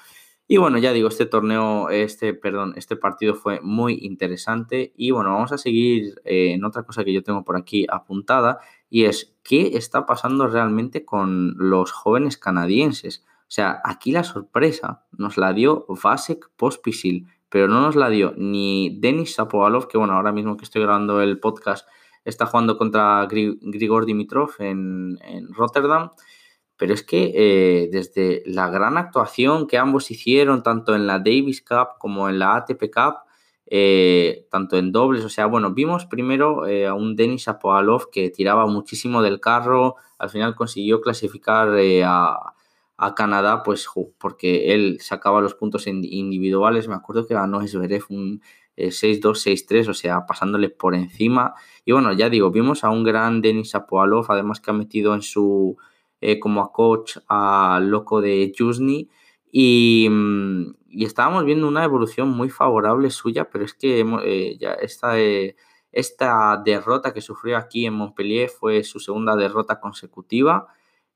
Y 0.48 0.58
bueno, 0.58 0.78
ya 0.78 0.94
digo, 0.94 1.10
este 1.10 1.26
torneo, 1.26 1.90
este, 1.90 2.34
perdón, 2.34 2.74
este 2.78 2.96
partido 2.96 3.36
fue 3.36 3.60
muy 3.62 4.00
interesante. 4.02 4.94
Y 4.96 5.12
bueno, 5.12 5.34
vamos 5.34 5.52
a 5.52 5.58
seguir 5.58 6.22
eh, 6.24 6.54
en 6.54 6.64
otra 6.64 6.84
cosa 6.84 7.04
que 7.04 7.12
yo 7.12 7.22
tengo 7.22 7.44
por 7.44 7.58
aquí 7.58 7.86
apuntada, 7.90 8.60
y 8.90 9.06
es 9.06 9.36
qué 9.44 9.78
está 9.78 10.06
pasando 10.06 10.48
realmente 10.48 11.06
con 11.06 11.56
los 11.58 11.92
jóvenes 11.92 12.38
canadienses. 12.38 13.26
O 13.42 13.50
sea, 13.52 13.82
aquí 13.84 14.12
la 14.12 14.24
sorpresa 14.24 15.06
nos 15.12 15.38
la 15.38 15.54
dio 15.54 15.86
Vasek 15.88 16.50
Pospisil, 16.56 17.28
pero 17.50 17.68
no 17.68 17.82
nos 17.82 17.96
la 17.96 18.10
dio 18.10 18.34
ni 18.38 18.98
Denis 19.00 19.36
Sapovalov, 19.36 19.88
que 19.88 19.98
bueno, 19.98 20.14
ahora 20.14 20.32
mismo 20.32 20.58
que 20.58 20.66
estoy 20.66 20.82
grabando 20.82 21.22
el 21.22 21.40
podcast 21.40 21.88
está 22.26 22.46
jugando 22.46 22.78
contra 22.78 23.26
Grigor 23.26 24.06
Dimitrov 24.06 24.52
en, 24.60 25.18
Rotterdam. 25.52 26.12
Pero 26.76 26.94
es 26.94 27.02
que 27.02 27.32
eh, 27.34 27.90
desde 27.92 28.44
la 28.46 28.70
gran 28.70 28.98
actuación 28.98 29.66
que 29.66 29.80
ambos 29.80 30.12
hicieron, 30.12 30.62
tanto 30.62 30.94
en 30.94 31.08
la 31.08 31.18
Davis 31.18 31.64
Cup 31.64 31.98
como 31.98 32.30
en 32.30 32.38
la 32.38 32.56
ATP 32.56 32.92
Cup, 32.94 33.27
eh, 33.70 34.48
tanto 34.50 34.78
en 34.78 34.92
dobles, 34.92 35.24
o 35.26 35.30
sea, 35.30 35.46
bueno, 35.46 35.74
vimos 35.74 36.06
primero 36.06 36.64
a 36.66 36.94
un 36.94 37.16
Denis 37.16 37.48
Apoalov 37.48 38.10
que 38.12 38.30
tiraba 38.30 38.66
muchísimo 38.68 39.22
del 39.22 39.40
carro, 39.40 39.96
al 40.18 40.30
final 40.30 40.56
consiguió 40.56 41.02
clasificar 41.02 41.70
a, 42.06 42.54
a 42.98 43.14
Canadá, 43.16 43.64
pues 43.64 43.88
porque 44.18 44.74
él 44.74 44.98
sacaba 45.00 45.42
los 45.42 45.54
puntos 45.54 45.88
individuales. 45.88 46.88
Me 46.88 46.96
acuerdo 46.96 47.28
que 47.28 47.36
ganó 47.36 47.66
Zverev 47.66 48.04
un 48.10 48.42
6-2, 48.76 49.48
eh, 49.48 49.56
6-3, 49.80 49.90
o 49.90 49.94
sea, 49.94 50.26
pasándole 50.26 50.70
por 50.70 50.96
encima. 50.96 51.54
Y 51.86 51.92
bueno, 51.92 52.12
ya 52.14 52.30
digo, 52.30 52.52
vimos 52.52 52.84
a 52.84 52.90
un 52.90 53.04
gran 53.04 53.42
Denis 53.42 53.76
Apoalov, 53.76 54.26
además 54.30 54.60
que 54.60 54.72
ha 54.72 54.74
metido 54.74 55.14
en 55.14 55.22
su 55.22 55.78
eh, 56.22 56.40
como 56.40 56.62
a 56.62 56.72
coach 56.72 57.18
al 57.28 57.90
loco 57.90 58.22
de 58.22 58.52
Jusni. 58.58 59.10
Y, 59.60 60.08
mm, 60.08 60.76
y, 60.90 61.06
estábamos 61.06 61.44
viendo 61.44 61.68
una 61.68 61.84
evolución 61.84 62.30
muy 62.30 62.50
favorable 62.50 63.10
suya, 63.10 63.50
pero 63.50 63.66
es 63.66 63.74
que 63.74 64.02
eh, 64.24 64.58
ya 64.60 64.74
esta, 64.74 65.16
esta 65.92 66.62
derrota 66.64 67.12
que 67.12 67.22
sufrió 67.22 67.58
aquí 67.58 67.88
en 67.88 67.96
Montpellier 67.96 68.50
fue 68.50 68.84
su 68.84 69.00
segunda 69.00 69.36
derrota 69.36 69.80
consecutiva 69.80 70.68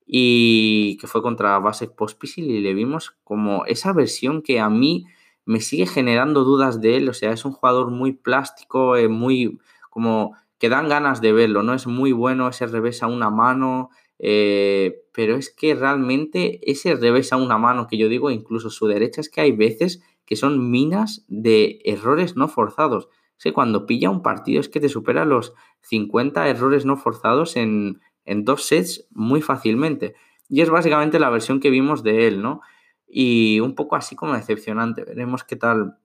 y 0.07 0.97
que 0.99 1.05
fue 1.05 1.21
contra 1.21 1.59
Vasek 1.59 1.93
Pospisil 1.93 2.49
y 2.49 2.61
le 2.61 2.73
vimos 2.73 3.15
como 3.23 3.63
esa 3.65 3.93
versión 3.93 4.41
que 4.41 4.59
a 4.59 4.69
mí 4.69 5.05
me 5.45 5.61
sigue 5.61 5.85
generando 5.85 6.43
dudas 6.43 6.81
de 6.81 6.97
él, 6.97 7.09
o 7.09 7.13
sea, 7.13 7.31
es 7.33 7.45
un 7.45 7.51
jugador 7.51 7.91
muy 7.91 8.11
plástico, 8.13 8.95
eh, 8.95 9.07
muy 9.07 9.59
como 9.91 10.35
que 10.57 10.69
dan 10.69 10.89
ganas 10.89 11.21
de 11.21 11.31
verlo, 11.31 11.61
¿no? 11.61 11.75
Es 11.75 11.85
muy 11.85 12.11
bueno 12.11 12.47
ese 12.49 12.65
revés 12.65 13.03
a 13.03 13.07
una 13.07 13.29
mano, 13.29 13.91
eh, 14.23 15.01
pero 15.13 15.35
es 15.35 15.49
que 15.49 15.73
realmente 15.73 16.59
ese 16.71 16.95
revés 16.95 17.33
a 17.33 17.37
una 17.37 17.57
mano 17.57 17.87
que 17.87 17.97
yo 17.97 18.07
digo, 18.07 18.29
incluso 18.29 18.69
su 18.69 18.85
derecha, 18.85 19.19
es 19.19 19.29
que 19.29 19.41
hay 19.41 19.51
veces 19.51 20.03
que 20.25 20.35
son 20.35 20.69
minas 20.69 21.25
de 21.27 21.79
errores 21.85 22.35
no 22.35 22.47
forzados. 22.47 23.09
Es 23.37 23.45
que 23.45 23.53
cuando 23.53 23.87
pilla 23.87 24.11
un 24.11 24.21
partido 24.21 24.61
es 24.61 24.69
que 24.69 24.79
te 24.79 24.89
supera 24.89 25.25
los 25.25 25.53
50 25.81 26.47
errores 26.47 26.85
no 26.85 26.97
forzados 26.97 27.55
en, 27.55 27.99
en 28.23 28.45
dos 28.45 28.63
sets 28.63 29.07
muy 29.09 29.41
fácilmente. 29.41 30.13
Y 30.47 30.61
es 30.61 30.69
básicamente 30.69 31.19
la 31.19 31.31
versión 31.31 31.59
que 31.59 31.71
vimos 31.71 32.03
de 32.03 32.27
él, 32.27 32.43
¿no? 32.43 32.61
Y 33.07 33.59
un 33.59 33.73
poco 33.73 33.95
así 33.95 34.15
como 34.15 34.35
decepcionante. 34.35 35.03
Veremos 35.03 35.43
qué 35.43 35.55
tal 35.55 35.97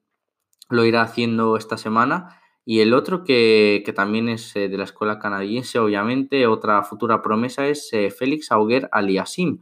lo 0.70 0.84
irá 0.86 1.02
haciendo 1.02 1.58
esta 1.58 1.76
semana. 1.76 2.40
Y 2.68 2.80
el 2.80 2.94
otro 2.94 3.22
que, 3.22 3.92
también 3.94 4.28
es 4.28 4.56
eh, 4.56 4.68
de 4.68 4.76
la 4.76 4.84
escuela 4.84 5.20
canadiense, 5.20 5.78
obviamente, 5.78 6.48
otra 6.48 6.82
futura 6.82 7.22
promesa 7.22 7.68
es 7.68 7.88
eh, 7.92 8.10
Félix 8.10 8.50
Auger 8.50 8.88
Aliasim. 8.90 9.60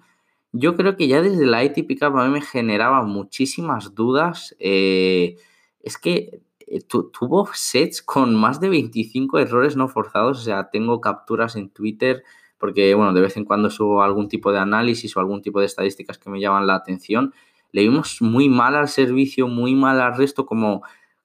Yo 0.52 0.74
creo 0.74 0.96
que 0.96 1.06
ya 1.06 1.20
desde 1.20 1.44
la 1.44 1.58
ATP 1.58 1.98
Cup 2.00 2.16
a 2.16 2.24
mí 2.26 2.32
me 2.32 2.40
generaba 2.40 3.02
muchísimas 3.02 3.94
dudas. 3.94 4.56
Eh, 4.58 5.36
es 5.82 5.98
que 5.98 6.40
tuvo 6.88 7.50
sets 7.52 8.00
con 8.02 8.34
más 8.34 8.58
de 8.60 8.70
25 8.70 9.38
errores 9.38 9.76
no 9.76 9.88
forzados. 9.88 10.40
O 10.40 10.42
sea, 10.42 10.70
tengo 10.70 11.02
capturas 11.02 11.56
en 11.56 11.68
Twitter 11.68 12.22
porque 12.56 12.94
bueno, 12.94 13.12
de 13.12 13.20
vez 13.20 13.36
en 13.36 13.44
cuando 13.44 13.68
subo 13.68 14.02
algún 14.02 14.28
tipo 14.28 14.50
de 14.50 14.60
análisis 14.60 15.14
o 15.14 15.20
algún 15.20 15.42
tipo 15.42 15.60
de 15.60 15.66
estadísticas 15.66 16.16
que 16.16 16.30
me 16.30 16.40
llaman 16.40 16.66
la 16.66 16.76
atención. 16.76 17.34
Le 17.72 17.82
vimos 17.82 18.22
muy 18.22 18.48
mal 18.48 18.76
al 18.76 18.88
servicio, 18.88 19.46
muy 19.48 19.74
mal 19.74 20.00
al 20.00 20.16
resto, 20.16 20.46
como 20.46 20.82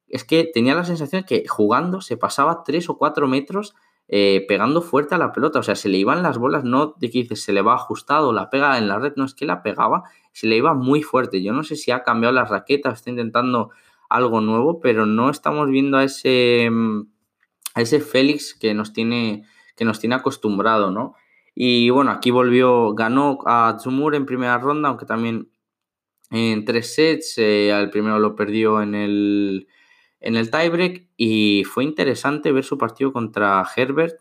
es 0.09 0.23
que 0.23 0.49
tenía 0.51 0.75
la 0.75 0.83
sensación 0.85 1.23
que 1.23 1.47
jugando 1.47 2.01
se 2.01 2.17
pasaba 2.17 2.63
tres 2.63 2.89
o 2.89 2.97
cuatro 2.97 3.27
metros 3.27 3.75
eh, 4.07 4.43
pegando 4.47 4.81
fuerte 4.81 5.13
a 5.13 5.19
la 5.19 5.31
pelota, 5.31 5.59
o 5.59 5.63
sea, 5.63 5.75
se 5.75 5.87
le 5.87 5.99
iban 5.99 6.23
las 6.23 6.39
bolas, 6.39 6.63
no 6.63 6.95
de 6.97 7.11
que 7.11 7.19
dices 7.19 7.43
se 7.43 7.53
le 7.53 7.61
va 7.61 7.75
ajustado, 7.75 8.33
la 8.33 8.49
pega 8.49 8.77
en 8.79 8.87
la 8.87 8.97
red, 8.97 9.13
no 9.15 9.23
es 9.23 9.35
que 9.35 9.45
la 9.45 9.61
pegaba, 9.61 10.03
se 10.31 10.47
le 10.47 10.57
iba 10.57 10.73
muy 10.73 11.03
fuerte. 11.03 11.43
Yo 11.43 11.53
no 11.53 11.63
sé 11.63 11.75
si 11.75 11.91
ha 11.91 12.01
cambiado 12.01 12.33
la 12.33 12.45
raqueta, 12.45 12.89
está 12.89 13.11
intentando 13.11 13.69
algo 14.09 14.41
nuevo, 14.41 14.79
pero 14.79 15.05
no 15.05 15.29
estamos 15.29 15.69
viendo 15.69 15.97
a 15.97 16.03
ese, 16.03 16.69
mm, 16.71 17.01
a 17.75 17.81
ese 17.81 17.99
Félix 17.99 18.55
que 18.55 18.73
nos 18.73 18.93
tiene, 18.93 19.45
que 19.75 19.85
nos 19.85 19.99
tiene 19.99 20.15
acostumbrado, 20.15 20.89
¿no? 20.89 21.13
Y 21.53 21.91
bueno, 21.91 22.09
aquí 22.11 22.31
volvió, 22.31 22.93
ganó 22.95 23.37
a 23.45 23.77
Zumur 23.79 24.15
en 24.15 24.25
primera 24.25 24.57
ronda, 24.57 24.89
aunque 24.89 25.05
también 25.05 25.51
en 26.31 26.65
tres 26.65 26.95
sets. 26.95 27.37
Eh, 27.37 27.71
al 27.71 27.89
primero 27.91 28.17
lo 28.19 28.35
perdió 28.35 28.81
en 28.81 28.95
el, 28.95 29.67
en 30.19 30.35
el 30.35 30.51
tiebreak 30.51 31.07
y 31.17 31.63
fue 31.65 31.83
interesante 31.83 32.51
ver 32.51 32.63
su 32.63 32.77
partido 32.77 33.13
contra 33.13 33.65
Herbert, 33.75 34.17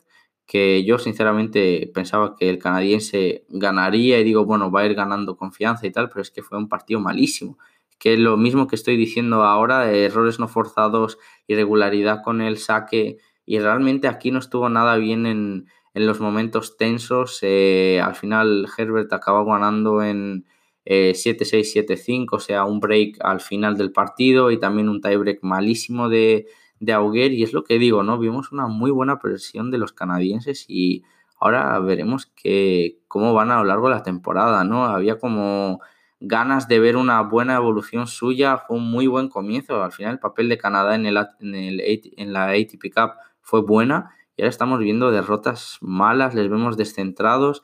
que 0.47 0.85
yo 0.85 0.99
sinceramente 0.99 1.91
pensaba 1.93 2.35
que 2.35 2.49
el 2.49 2.59
canadiense 2.59 3.45
ganaría 3.49 4.19
y 4.19 4.25
digo, 4.25 4.47
bueno, 4.47 4.71
va 4.71 4.81
a 4.81 4.87
ir 4.87 4.95
ganando 4.95 5.37
confianza 5.37 5.87
y 5.87 5.91
tal, 5.93 6.09
pero 6.09 6.23
es 6.23 6.31
que 6.31 6.43
fue 6.43 6.57
un 6.57 6.69
partido 6.69 7.01
malísimo. 7.01 7.59
Que 7.99 8.15
es 8.15 8.19
lo 8.19 8.37
mismo 8.37 8.67
que 8.67 8.77
estoy 8.77 8.97
diciendo 8.97 9.43
ahora, 9.43 9.93
errores 9.93 10.39
no 10.39 10.49
forzados, 10.49 11.19
irregularidad 11.49 12.23
con 12.23 12.41
el 12.41 12.59
saque 12.59 13.19
y 13.45 13.59
realmente 13.59 14.09
aquí 14.09 14.31
no 14.31 14.39
estuvo 14.39 14.69
nada 14.69 14.97
bien 14.97 15.27
en, 15.27 15.67
en 15.95 16.07
los 16.07 16.21
momentos 16.21 16.77
tensos. 16.77 17.41
Eh, 17.43 18.01
al 18.03 18.15
final 18.15 18.69
Herbert 18.77 19.13
acabó 19.13 19.45
ganando 19.45 20.03
en 20.03 20.47
7-6, 20.88 21.77
eh, 21.77 21.87
7-5, 21.87 22.37
o 22.37 22.38
sea, 22.38 22.64
un 22.64 22.81
break 22.81 23.18
al 23.20 23.40
final 23.40 23.77
del 23.77 23.92
partido 23.92 24.51
y 24.51 24.59
también 24.59 24.88
un 24.88 25.01
tiebreak 25.01 25.40
malísimo 25.42 26.09
de, 26.09 26.46
de 26.81 26.92
Auger. 26.92 27.33
Y 27.33 27.42
es 27.42 27.53
lo 27.53 27.64
que 27.64 27.79
digo, 27.79 28.03
¿no? 28.03 28.18
Vimos 28.18 28.53
una 28.53 28.66
muy 28.66 28.90
buena 28.90 29.18
presión 29.18 29.70
de 29.70 29.79
los 29.79 29.92
canadienses 29.92 30.64
y 30.68 31.05
ahora 31.38 31.79
veremos 31.81 32.27
que, 32.27 32.98
cómo 33.09 33.35
van 33.35 33.51
a 33.51 33.59
lo 33.59 33.64
largo 33.64 33.88
de 33.88 33.94
la 33.96 34.03
temporada, 34.03 34.64
¿no? 34.64 34.85
Había 34.87 35.18
como 35.18 35.81
ganas 36.20 36.66
de 36.68 36.81
ver 36.81 36.96
una 36.96 37.20
buena 37.22 37.57
evolución 37.57 38.07
suya, 38.07 38.59
fue 38.59 38.77
un 38.77 38.90
muy 38.90 39.07
buen 39.07 39.29
comienzo. 39.29 39.83
Al 39.83 39.92
final 39.92 40.14
el 40.14 40.18
papel 40.18 40.48
de 40.48 40.59
Canadá 40.59 40.94
en, 40.94 41.07
el, 41.07 41.16
en, 41.40 41.55
el, 41.55 41.81
en 42.16 42.33
la 42.33 42.51
ATP 42.51 42.92
Cup 42.94 43.12
fue 43.40 43.62
buena 43.62 44.11
y 44.37 44.42
ahora 44.42 44.51
estamos 44.51 44.79
viendo 44.81 45.11
derrotas 45.11 45.79
malas, 45.81 46.35
les 46.35 46.48
vemos 46.48 46.77
descentrados 46.77 47.62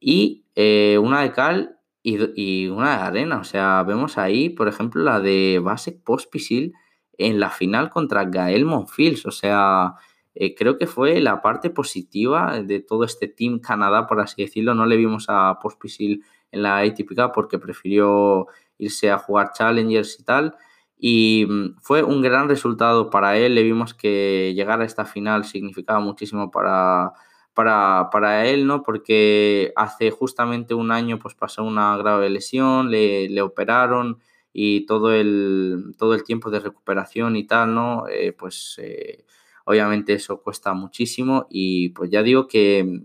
y 0.00 0.44
eh, 0.54 0.98
una 1.02 1.22
de 1.22 1.32
cal 1.32 1.78
y, 2.04 2.68
una 2.68 2.98
de 2.98 3.02
arena. 3.02 3.38
O 3.38 3.44
sea, 3.44 3.82
vemos 3.82 4.18
ahí, 4.18 4.50
por 4.50 4.68
ejemplo, 4.68 5.02
la 5.02 5.20
de 5.20 5.60
Basek 5.62 6.02
Pospisil 6.04 6.74
en 7.18 7.40
la 7.40 7.50
final 7.50 7.90
contra 7.90 8.24
Gael 8.24 8.66
Monfils. 8.66 9.26
O 9.26 9.30
sea, 9.30 9.94
eh, 10.34 10.54
creo 10.54 10.78
que 10.78 10.86
fue 10.86 11.20
la 11.20 11.40
parte 11.42 11.70
positiva 11.70 12.60
de 12.62 12.80
todo 12.80 13.04
este 13.04 13.28
Team 13.28 13.58
Canadá, 13.60 14.06
por 14.06 14.20
así 14.20 14.42
decirlo. 14.42 14.74
No 14.74 14.86
le 14.86 14.96
vimos 14.96 15.26
a 15.28 15.58
Pospisil 15.60 16.22
en 16.52 16.62
la 16.62 16.78
ATP 16.78 17.32
porque 17.34 17.58
prefirió 17.58 18.48
irse 18.78 19.10
a 19.10 19.18
jugar 19.18 19.52
Challengers 19.54 20.20
y 20.20 20.24
tal. 20.24 20.56
Y 20.98 21.46
mm, 21.48 21.76
fue 21.80 22.02
un 22.02 22.22
gran 22.22 22.48
resultado 22.48 23.10
para 23.10 23.36
él. 23.38 23.54
Le 23.54 23.62
vimos 23.62 23.94
que 23.94 24.52
llegar 24.54 24.80
a 24.82 24.84
esta 24.84 25.06
final 25.06 25.44
significaba 25.44 26.00
muchísimo 26.00 26.50
para, 26.50 27.14
para, 27.54 28.46
él, 28.46 28.66
¿no? 28.66 28.82
Porque 28.82 29.72
hace 29.76 30.10
justamente 30.10 30.74
un 30.74 30.90
año 30.90 31.18
pues, 31.18 31.34
pasó 31.34 31.64
una 31.64 31.96
grave 31.96 32.28
lesión, 32.30 32.90
le, 32.90 33.40
operaron 33.42 34.18
y 34.52 34.86
todo 34.86 35.12
el, 35.12 35.94
todo 35.98 36.14
el 36.14 36.24
tiempo 36.24 36.50
de 36.50 36.60
recuperación 36.60 37.36
y 37.36 37.46
tal, 37.46 37.74
¿no? 37.74 38.06
Eh, 38.08 38.32
pues 38.32 38.76
eh, 38.78 39.24
obviamente 39.64 40.14
eso 40.14 40.42
cuesta 40.42 40.74
muchísimo 40.74 41.46
y 41.50 41.90
pues 41.90 42.10
ya 42.10 42.22
digo 42.22 42.48
que, 42.48 43.02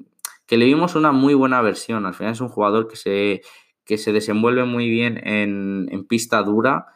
le 0.49 0.65
vimos 0.65 0.95
una 0.95 1.12
muy 1.12 1.35
buena 1.35 1.62
versión. 1.62 2.05
Al 2.07 2.15
final 2.15 2.33
es 2.33 2.41
un 2.41 2.49
jugador 2.49 2.88
que 2.88 2.95
se, 2.95 3.41
que 3.85 3.97
se 3.99 4.12
desenvuelve 4.12 4.65
muy 4.65 4.89
bien 4.89 5.19
en, 5.25 5.88
en 5.91 6.05
pista 6.05 6.41
dura 6.41 6.88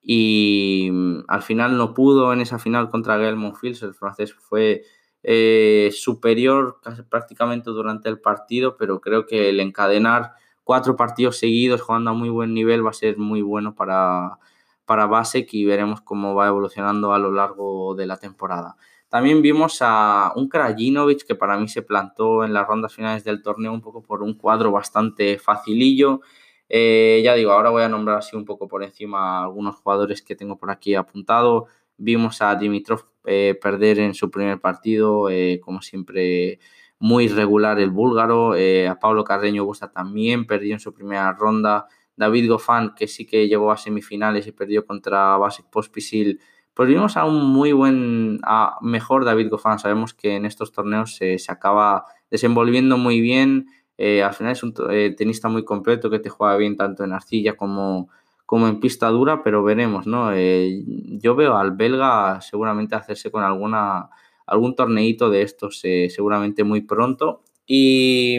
y 0.00 0.88
mm, 0.90 1.24
al 1.28 1.42
final 1.42 1.76
no 1.76 1.94
pudo 1.94 2.32
en 2.32 2.40
esa 2.40 2.58
final 2.58 2.90
contra 2.90 3.18
Gael 3.18 3.36
Monfils, 3.36 3.82
el 3.82 3.94
francés 3.94 4.32
fue 4.32 4.82
eh, 5.22 5.90
superior 5.92 6.80
casi 6.82 7.02
prácticamente 7.02 7.70
durante 7.70 8.08
el 8.08 8.20
partido, 8.20 8.76
pero 8.76 9.00
creo 9.00 9.26
que 9.26 9.48
el 9.48 9.60
encadenar 9.60 10.32
cuatro 10.64 10.96
partidos 10.96 11.38
seguidos 11.38 11.80
jugando 11.80 12.10
a 12.10 12.14
muy 12.14 12.28
buen 12.28 12.54
nivel 12.54 12.84
va 12.84 12.90
a 12.90 12.94
ser 12.94 13.18
muy 13.18 13.42
bueno 13.42 13.74
para, 13.74 14.38
para 14.84 15.06
Basek 15.06 15.52
y 15.54 15.64
veremos 15.64 16.00
cómo 16.00 16.34
va 16.34 16.48
evolucionando 16.48 17.12
a 17.12 17.18
lo 17.18 17.32
largo 17.32 17.94
de 17.94 18.06
la 18.06 18.16
temporada. 18.16 18.76
También 19.08 19.42
vimos 19.42 19.78
a 19.82 20.32
un 20.36 20.48
Krajinovic 20.48 21.26
que 21.26 21.34
para 21.34 21.58
mí 21.58 21.68
se 21.68 21.82
plantó 21.82 22.44
en 22.44 22.54
las 22.54 22.66
rondas 22.66 22.94
finales 22.94 23.24
del 23.24 23.42
torneo 23.42 23.72
un 23.72 23.82
poco 23.82 24.02
por 24.02 24.22
un 24.22 24.34
cuadro 24.34 24.72
bastante 24.72 25.38
facilillo. 25.38 26.22
Eh, 26.68 27.20
ya 27.22 27.34
digo, 27.34 27.52
ahora 27.52 27.68
voy 27.68 27.82
a 27.82 27.90
nombrar 27.90 28.18
así 28.18 28.34
un 28.34 28.46
poco 28.46 28.68
por 28.68 28.82
encima 28.82 29.42
algunos 29.42 29.76
jugadores 29.76 30.22
que 30.22 30.34
tengo 30.34 30.56
por 30.56 30.70
aquí 30.70 30.94
apuntado. 30.94 31.66
Vimos 31.98 32.40
a 32.40 32.54
Dimitrov 32.54 33.04
eh, 33.24 33.58
perder 33.60 33.98
en 33.98 34.14
su 34.14 34.30
primer 34.30 34.60
partido, 34.60 35.30
eh, 35.30 35.60
como 35.62 35.82
siempre, 35.82 36.58
muy 36.98 37.28
regular 37.28 37.78
el 37.80 37.90
búlgaro. 37.90 38.54
a 38.54 38.98
Pablo 39.00 39.24
Carreño 39.24 39.64
Busta 39.64 39.90
también 39.90 40.46
perdió 40.46 40.74
en 40.74 40.80
su 40.80 40.92
primera 40.92 41.32
ronda. 41.32 41.86
David 42.16 42.48
Goffin, 42.48 42.92
que 42.96 43.08
sí 43.08 43.26
que 43.26 43.48
llegó 43.48 43.72
a 43.72 43.76
semifinales 43.76 44.46
y 44.46 44.52
perdió 44.52 44.86
contra 44.86 45.36
Basic 45.38 45.66
Pospisil, 45.70 46.40
pues 46.74 46.88
vimos 46.88 47.16
a 47.16 47.24
un 47.24 47.44
muy 47.52 47.72
buen, 47.72 48.38
a 48.44 48.78
mejor 48.80 49.24
David 49.24 49.50
Goffin. 49.50 49.78
Sabemos 49.78 50.14
que 50.14 50.36
en 50.36 50.46
estos 50.46 50.72
torneos 50.72 51.16
se, 51.16 51.36
acaba 51.48 52.06
desenvolviendo 52.30 52.96
muy 52.96 53.20
bien. 53.20 53.66
Eh, 53.98 54.22
al 54.22 54.32
final 54.32 54.52
es 54.52 54.62
un 54.62 54.74
eh, 54.90 55.14
tenista 55.16 55.48
muy 55.48 55.64
completo 55.64 56.10
que 56.10 56.18
te 56.18 56.30
juega 56.30 56.56
bien 56.56 56.76
tanto 56.76 57.04
en 57.04 57.12
arcilla 57.12 57.56
como, 57.56 58.08
como 58.52 58.68
en 58.68 58.80
pista 58.80 59.08
dura, 59.08 59.42
pero 59.42 59.62
veremos, 59.62 60.06
¿no? 60.06 60.30
Eh, 60.34 60.84
yo 61.22 61.34
veo 61.34 61.56
al 61.56 61.70
belga 61.70 62.38
seguramente 62.42 62.94
hacerse 62.94 63.30
con 63.30 63.42
alguna, 63.42 64.10
algún 64.44 64.76
torneito 64.76 65.30
de 65.30 65.40
estos 65.40 65.80
seguramente 65.80 66.62
muy 66.62 66.82
pronto. 66.82 67.44
Y, 67.66 68.36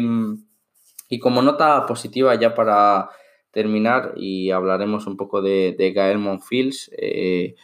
y 1.09 1.17
como 1.17 1.41
nota 1.41 1.87
positiva 1.87 2.35
ya 2.35 2.53
para 2.53 3.09
terminar 3.49 4.13
y 4.15 4.51
hablaremos 4.51 5.07
un 5.07 5.17
poco 5.17 5.41
de, 5.41 5.73
de 5.75 5.91
Gael 5.93 6.19
Monfils. 6.19 6.91
Eh, 6.95 7.55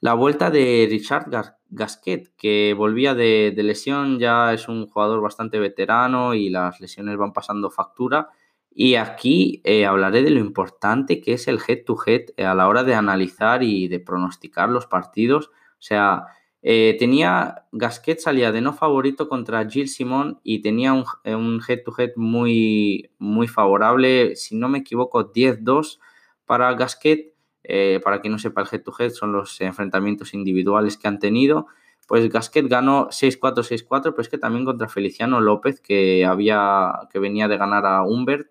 la 0.00 0.14
vuelta 0.14 0.50
de 0.50 0.86
Richard 0.88 1.26
Gasquet, 1.68 2.34
que 2.38 2.74
volvía 2.74 3.14
de, 3.14 3.52
lesión, 3.58 4.18
ya 4.18 4.54
es 4.54 4.68
un 4.68 4.86
jugador 4.86 5.20
bastante 5.20 5.58
veterano 5.58 6.32
y 6.32 6.48
las 6.48 6.80
lesiones 6.80 7.18
van 7.18 7.34
pasando 7.34 7.68
factura. 7.68 8.30
Y 8.74 8.96
aquí 8.96 9.60
eh, 9.64 9.86
hablaré 9.86 10.22
de 10.22 10.30
lo 10.30 10.40
importante 10.40 11.20
que 11.20 11.34
es 11.34 11.46
el 11.46 11.60
head-to-head 11.66 12.44
a 12.44 12.54
la 12.54 12.66
hora 12.66 12.82
de 12.82 12.94
analizar 12.94 13.62
y 13.62 13.86
de 13.86 14.00
pronosticar 14.00 14.68
los 14.68 14.86
partidos. 14.86 15.46
O 15.46 15.82
sea, 15.86 16.26
eh, 16.66 16.96
tenía, 16.98 17.66
Gasquet 17.72 18.18
salía 18.18 18.50
de 18.50 18.62
no 18.62 18.72
favorito 18.72 19.28
contra 19.28 19.68
Gilles 19.68 19.94
Simon 19.94 20.40
y 20.42 20.60
tenía 20.60 20.92
un, 20.92 21.60
head-to-head 21.68 22.12
muy, 22.16 23.10
muy 23.18 23.46
favorable, 23.48 24.34
si 24.34 24.56
no 24.56 24.70
me 24.70 24.78
equivoco, 24.78 25.32
10-2 25.32 26.00
para 26.46 26.72
Gasquet. 26.74 27.34
Eh, 27.62 28.00
para 28.02 28.20
quien 28.20 28.32
no 28.32 28.38
sepa, 28.38 28.62
el 28.62 28.68
head-to-head 28.70 29.10
son 29.10 29.32
los 29.32 29.60
enfrentamientos 29.60 30.34
individuales 30.34 30.96
que 30.96 31.06
han 31.06 31.18
tenido. 31.18 31.66
Pues 32.08 32.28
Gasquet 32.30 32.66
ganó 32.66 33.08
6-4, 33.08 33.62
6-4, 33.62 34.02
pero 34.02 34.20
es 34.20 34.28
que 34.28 34.38
también 34.38 34.64
contra 34.64 34.88
Feliciano 34.88 35.40
López, 35.40 35.80
que, 35.80 36.24
había, 36.24 36.92
que 37.10 37.18
venía 37.18 37.46
de 37.46 37.56
ganar 37.56 37.86
a 37.86 38.02
Humbert, 38.02 38.50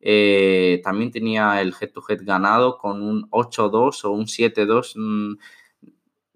eh, 0.00 0.80
también 0.84 1.10
tenía 1.10 1.60
el 1.60 1.74
head-to-head 1.78 2.20
ganado 2.22 2.78
con 2.78 3.02
un 3.02 3.28
8-2 3.30 4.04
o 4.04 4.10
un 4.10 4.26
7-2 4.26 5.38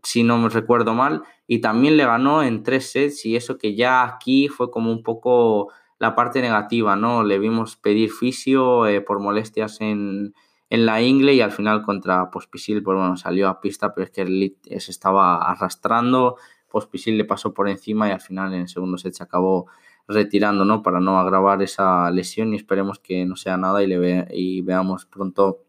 si 0.03 0.22
no 0.25 0.38
me 0.38 0.48
recuerdo 0.48 0.94
mal, 0.94 1.22
y 1.46 1.61
también 1.61 1.96
le 1.96 2.05
ganó 2.05 2.42
en 2.42 2.62
tres 2.62 2.90
sets 2.90 3.25
y 3.25 3.37
eso 3.37 3.59
que 3.59 3.75
ya 3.75 4.05
aquí 4.05 4.48
fue 4.48 4.70
como 4.70 4.90
un 4.90 5.03
poco 5.03 5.72
la 5.98 6.14
parte 6.14 6.40
negativa, 6.42 6.96
¿no? 6.96 7.22
Le 7.22 7.38
vimos 7.38 7.77
pedir 7.77 8.11
fisio 8.11 8.87
eh, 8.87 9.01
por 9.01 9.20
molestias 9.20 9.81
en, 9.81 10.35
la 10.70 11.03
ingle 11.03 11.35
y 11.35 11.42
al 11.42 11.53
final 11.53 11.83
contra 11.83 12.31
Pospisil, 12.31 12.83
pues 12.83 12.96
bueno, 12.96 13.16
salió 13.18 13.48
a 13.48 13.61
pista, 13.61 13.94
pero 13.94 14.07
es 14.07 14.11
que 14.11 14.81
se 14.81 14.90
estaba 14.90 15.37
arrastrando, 15.51 16.37
Pospisil 16.68 17.18
le 17.18 17.27
pasó 17.27 17.53
por 17.53 17.68
encima 17.68 18.09
y 18.09 18.12
al 18.12 18.22
final 18.22 18.55
en 18.55 18.62
el 18.62 18.68
segundo 18.68 18.96
set 18.96 19.12
se 19.12 19.22
acabó 19.22 19.66
retirando, 20.12 20.64
¿no? 20.64 20.83
Para 20.83 21.01
no 21.01 21.18
agravar 21.18 21.62
esa 21.62 22.11
lesión 22.11 22.53
y 22.53 22.57
esperemos 22.57 22.98
que 22.98 23.25
no 23.25 23.37
sea 23.37 23.57
nada 23.57 23.83
y, 23.83 23.87
le 23.87 23.98
ve 23.98 24.29
y 24.33 24.61
veamos 24.62 25.07
pronto 25.07 25.64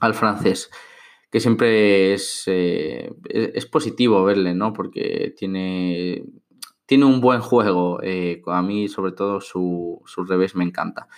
al 0.00 0.14
francés 0.14 0.70
que 1.30 1.40
siempre 1.40 2.14
es, 2.14 2.44
eh, 2.46 3.12
es 3.28 3.66
positivo 3.66 4.24
verle, 4.24 4.54
¿no? 4.54 4.72
Porque 4.72 5.34
tiene, 5.36 6.24
tiene 6.86 7.04
un 7.04 7.20
buen 7.20 7.40
juego. 7.40 8.00
Eh, 8.02 8.42
a 8.46 8.62
mí, 8.62 8.88
sobre 8.88 9.12
todo, 9.12 9.40
su, 9.40 10.02
revés 10.26 10.54
me 10.54 10.64
encanta. 10.64 11.08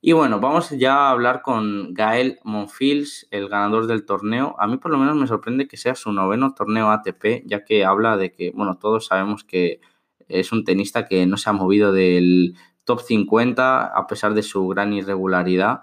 Y 0.00 0.12
bueno, 0.12 0.38
vamos 0.38 0.70
ya 0.70 1.06
a 1.06 1.10
hablar 1.10 1.40
con 1.40 1.94
Gael 1.94 2.38
Monfils, 2.44 3.26
el 3.30 3.48
ganador 3.48 3.86
del 3.86 4.04
torneo. 4.04 4.54
A 4.58 4.66
mí 4.66 4.76
por 4.76 4.90
lo 4.90 4.98
menos 4.98 5.16
me 5.16 5.26
sorprende 5.26 5.66
que 5.66 5.78
sea 5.78 5.94
su 5.94 6.12
noveno 6.12 6.52
torneo 6.54 6.90
ATP, 6.90 7.44
ya 7.46 7.64
que 7.64 7.86
habla 7.86 8.18
de 8.18 8.32
que, 8.32 8.50
bueno, 8.50 8.76
todos 8.76 9.06
sabemos 9.06 9.44
que 9.44 9.80
es 10.28 10.52
un 10.52 10.64
tenista 10.64 11.06
que 11.06 11.26
no 11.26 11.36
se 11.36 11.50
ha 11.50 11.52
movido 11.52 11.92
del 11.92 12.56
top 12.84 13.00
50 13.00 13.86
a 13.86 14.06
pesar 14.06 14.34
de 14.34 14.42
su 14.42 14.68
gran 14.68 14.92
irregularidad 14.92 15.82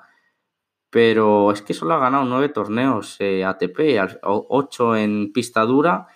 pero 0.92 1.54
es 1.54 1.62
que 1.62 1.74
solo 1.74 1.94
ha 1.94 2.00
ganado 2.00 2.26
nueve 2.26 2.50
torneos 2.50 3.16
eh, 3.20 3.46
ATP, 3.46 3.80
ocho 4.24 4.96
en 4.96 5.32
pista 5.34 5.62
dura. 5.62 6.08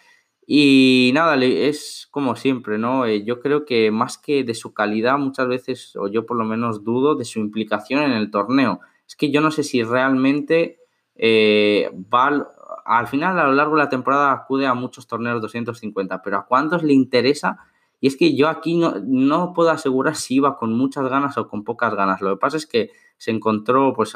Y 0.45 1.11
nada, 1.15 1.37
es 1.37 2.07
como 2.11 2.35
siempre, 2.35 2.77
¿no? 2.77 3.05
Eh, 3.05 3.23
yo 3.23 3.39
creo 3.39 3.65
que 3.65 3.89
más 3.89 4.17
que 4.17 4.43
de 4.43 4.53
su 4.53 4.73
calidad, 4.73 5.17
muchas 5.17 5.47
veces, 5.47 5.95
o 5.95 6.07
yo 6.09 6.25
por 6.25 6.37
lo 6.37 6.43
menos 6.43 6.83
dudo, 6.83 7.15
de 7.15 7.23
su 7.23 7.39
implicación 7.39 8.03
en 8.03 8.11
el 8.11 8.29
torneo. 8.29 8.81
Es 9.07 9.15
que 9.15 9.31
yo 9.31 9.39
no 9.39 9.49
sé 9.49 9.63
si 9.63 9.81
realmente 9.81 10.79
eh, 11.15 11.89
va, 12.13 12.53
al 12.85 13.07
final, 13.07 13.39
a 13.39 13.45
lo 13.45 13.53
largo 13.53 13.77
de 13.77 13.83
la 13.83 13.89
temporada, 13.89 14.33
acude 14.33 14.67
a 14.67 14.73
muchos 14.73 15.07
torneos 15.07 15.41
250, 15.41 16.21
pero 16.21 16.37
¿a 16.37 16.45
cuántos 16.45 16.83
le 16.83 16.93
interesa? 16.93 17.59
Y 17.99 18.07
es 18.07 18.17
que 18.17 18.35
yo 18.35 18.49
aquí 18.49 18.77
no, 18.77 18.95
no 19.03 19.53
puedo 19.53 19.69
asegurar 19.69 20.15
si 20.15 20.35
iba 20.35 20.57
con 20.57 20.73
muchas 20.73 21.07
ganas 21.09 21.37
o 21.37 21.47
con 21.47 21.63
pocas 21.63 21.95
ganas. 21.95 22.21
Lo 22.21 22.31
que 22.31 22.39
pasa 22.39 22.57
es 22.57 22.65
que 22.65 22.91
se 23.17 23.31
encontró, 23.31 23.93
pues, 23.93 24.15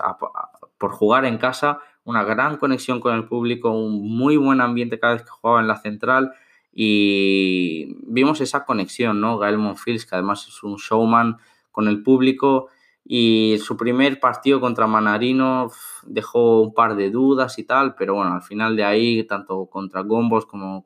por 0.78 0.92
jugar 0.92 1.26
en 1.26 1.38
casa, 1.38 1.80
una 2.04 2.24
gran 2.24 2.58
conexión 2.58 3.00
con 3.00 3.16
el 3.16 3.26
público, 3.26 3.72
un 3.72 4.18
muy 4.18 4.38
buen 4.38 4.62
ambiente 4.62 5.00
cada 5.00 5.14
vez 5.14 5.24
que 5.24 5.30
jugaba 5.30 5.62
en 5.62 5.68
la 5.68 5.78
central 5.78 6.34
y 6.72 7.96
vimos 8.08 8.42
esa 8.42 8.66
conexión, 8.66 9.22
¿no? 9.22 9.38
Gael 9.38 9.58
Monfils, 9.58 10.06
que 10.06 10.16
además 10.16 10.48
es 10.48 10.64
un 10.64 10.76
showman 10.76 11.38
con 11.72 11.88
el 11.88 12.04
público 12.04 12.70
y 13.04 13.58
su 13.64 13.76
primer 13.76 14.20
partido 14.20 14.60
contra 14.60 14.86
Manarino 14.86 15.72
dejó 16.06 16.62
un 16.62 16.74
par 16.74 16.96
de 16.96 17.10
dudas 17.10 17.58
y 17.58 17.64
tal, 17.64 17.96
pero 17.96 18.14
bueno, 18.16 18.34
al 18.34 18.44
final 18.44 18.76
de 18.76 18.84
ahí, 18.84 19.24
tanto 19.24 19.66
contra 19.66 20.02
Gombos 20.02 20.46
como 20.46 20.86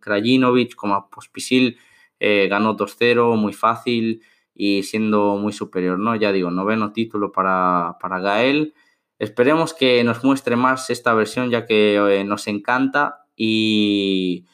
Krajinovic 0.00 0.74
como 0.74 1.08
Pospisil, 1.08 1.78
eh, 2.20 2.48
ganó 2.48 2.76
2-0, 2.76 3.36
muy 3.36 3.52
fácil 3.52 4.22
y 4.54 4.82
siendo 4.82 5.36
muy 5.36 5.52
superior, 5.52 5.98
¿no? 5.98 6.16
Ya 6.16 6.32
digo, 6.32 6.50
noveno 6.50 6.92
título 6.92 7.30
para, 7.30 7.96
para 8.00 8.18
Gael. 8.18 8.74
Esperemos 9.18 9.74
que 9.74 10.02
nos 10.04 10.24
muestre 10.24 10.56
más 10.56 10.90
esta 10.90 11.14
versión 11.14 11.50
ya 11.50 11.66
que 11.66 11.96
eh, 11.96 12.24
nos 12.24 12.46
encanta 12.48 13.24
y, 13.36 14.46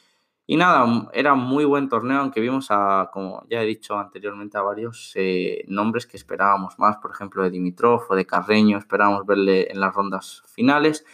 y, 0.46 0.56
nada, 0.56 1.08
era 1.14 1.34
muy 1.34 1.64
buen 1.64 1.88
torneo, 1.88 2.20
aunque 2.20 2.40
vimos 2.40 2.66
a, 2.70 3.10
como 3.12 3.46
ya 3.48 3.62
he 3.62 3.66
dicho 3.66 3.98
anteriormente, 3.98 4.58
a 4.58 4.62
varios 4.62 5.12
eh, 5.16 5.64
nombres 5.68 6.06
que 6.06 6.18
esperábamos 6.18 6.78
más, 6.78 6.98
por 6.98 7.10
ejemplo, 7.10 7.42
de 7.42 7.50
Dimitrov 7.50 8.02
o 8.10 8.14
de 8.14 8.26
Carreño, 8.26 8.78
esperábamos 8.78 9.24
verle 9.26 9.70
en 9.70 9.80
las 9.80 9.94
rondas 9.94 10.42
finales. 10.46 11.04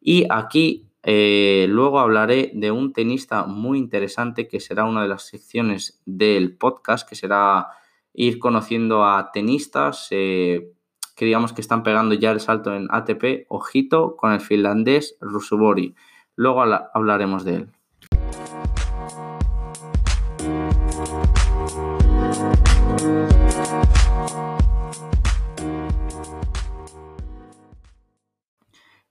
Y 0.00 0.26
aquí 0.30 0.86
eh, 1.08 1.66
luego 1.68 2.00
hablaré 2.00 2.50
de 2.52 2.72
un 2.72 2.92
tenista 2.92 3.46
muy 3.46 3.78
interesante 3.78 4.48
que 4.48 4.58
será 4.58 4.86
una 4.86 5.02
de 5.02 5.08
las 5.08 5.22
secciones 5.22 6.02
del 6.04 6.56
podcast, 6.56 7.08
que 7.08 7.14
será 7.14 7.68
ir 8.12 8.40
conociendo 8.40 9.04
a 9.04 9.30
tenistas 9.30 10.08
eh, 10.10 10.72
que 11.14 11.24
digamos 11.24 11.52
que 11.52 11.60
están 11.60 11.84
pegando 11.84 12.16
ya 12.16 12.32
el 12.32 12.40
salto 12.40 12.74
en 12.74 12.88
ATP. 12.90 13.46
Ojito 13.48 14.16
con 14.16 14.32
el 14.32 14.40
finlandés 14.40 15.16
Rusubori. 15.20 15.94
Luego 16.34 16.62
hablaremos 16.62 17.44
de 17.44 17.54
él. 17.54 17.75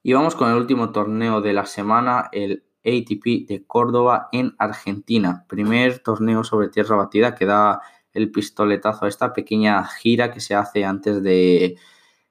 Y 0.06 0.12
vamos 0.12 0.36
con 0.36 0.48
el 0.48 0.56
último 0.56 0.92
torneo 0.92 1.40
de 1.40 1.52
la 1.52 1.66
semana, 1.66 2.28
el 2.30 2.62
ATP 2.84 3.48
de 3.48 3.64
Córdoba 3.66 4.28
en 4.30 4.54
Argentina. 4.56 5.44
Primer 5.48 5.98
torneo 5.98 6.44
sobre 6.44 6.68
tierra 6.68 6.94
batida 6.94 7.34
que 7.34 7.44
da 7.44 7.80
el 8.12 8.30
pistoletazo 8.30 9.04
a 9.04 9.08
esta 9.08 9.32
pequeña 9.32 9.82
gira 9.84 10.30
que 10.30 10.38
se 10.38 10.54
hace 10.54 10.84
antes 10.84 11.24
de, 11.24 11.76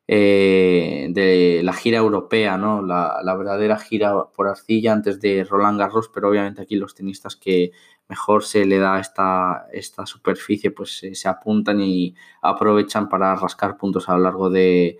eh, 0.07 1.07
de 1.09 1.63
la 1.65 1.73
gira 1.73 1.97
europea, 1.97 2.57
¿no? 2.57 2.81
La, 2.81 3.35
verdadera 3.37 3.77
gira 3.77 4.23
por 4.33 4.47
arcilla 4.47 4.93
antes 4.93 5.19
de 5.19 5.43
Roland 5.43 5.77
Garros, 5.77 6.07
pero 6.07 6.29
obviamente 6.29 6.61
aquí 6.61 6.77
los 6.77 6.95
tenistas 6.95 7.35
que 7.35 7.71
mejor 8.07 8.45
se 8.45 8.63
le 8.63 8.77
da 8.79 9.01
esta, 9.01 9.65
esta 9.73 10.05
superficie, 10.05 10.71
pues 10.71 11.01
se 11.11 11.27
apuntan 11.27 11.81
y 11.81 12.15
aprovechan 12.41 13.09
para 13.09 13.35
rascar 13.35 13.75
puntos 13.75 14.07
a 14.07 14.15
lo 14.15 14.23
largo 14.23 14.49
de, 14.49 14.97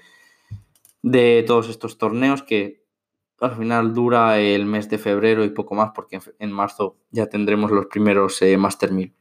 de 1.06 1.44
todos 1.46 1.70
estos 1.70 2.00
torneos 2.00 2.42
que 2.42 2.84
al 3.40 3.56
final 3.56 3.94
dura 3.94 4.40
el 4.40 4.66
mes 4.66 4.90
de 4.90 4.98
febrero 4.98 5.44
y 5.46 5.50
poco 5.50 5.76
más 5.76 5.92
porque 5.94 6.20
en 6.40 6.52
marzo 6.52 6.98
ya 7.12 7.28
tendremos 7.28 7.70
los 7.70 7.86
primeros 7.86 8.42
eh, 8.42 8.58
Master 8.58 8.92
1000. 8.92 9.14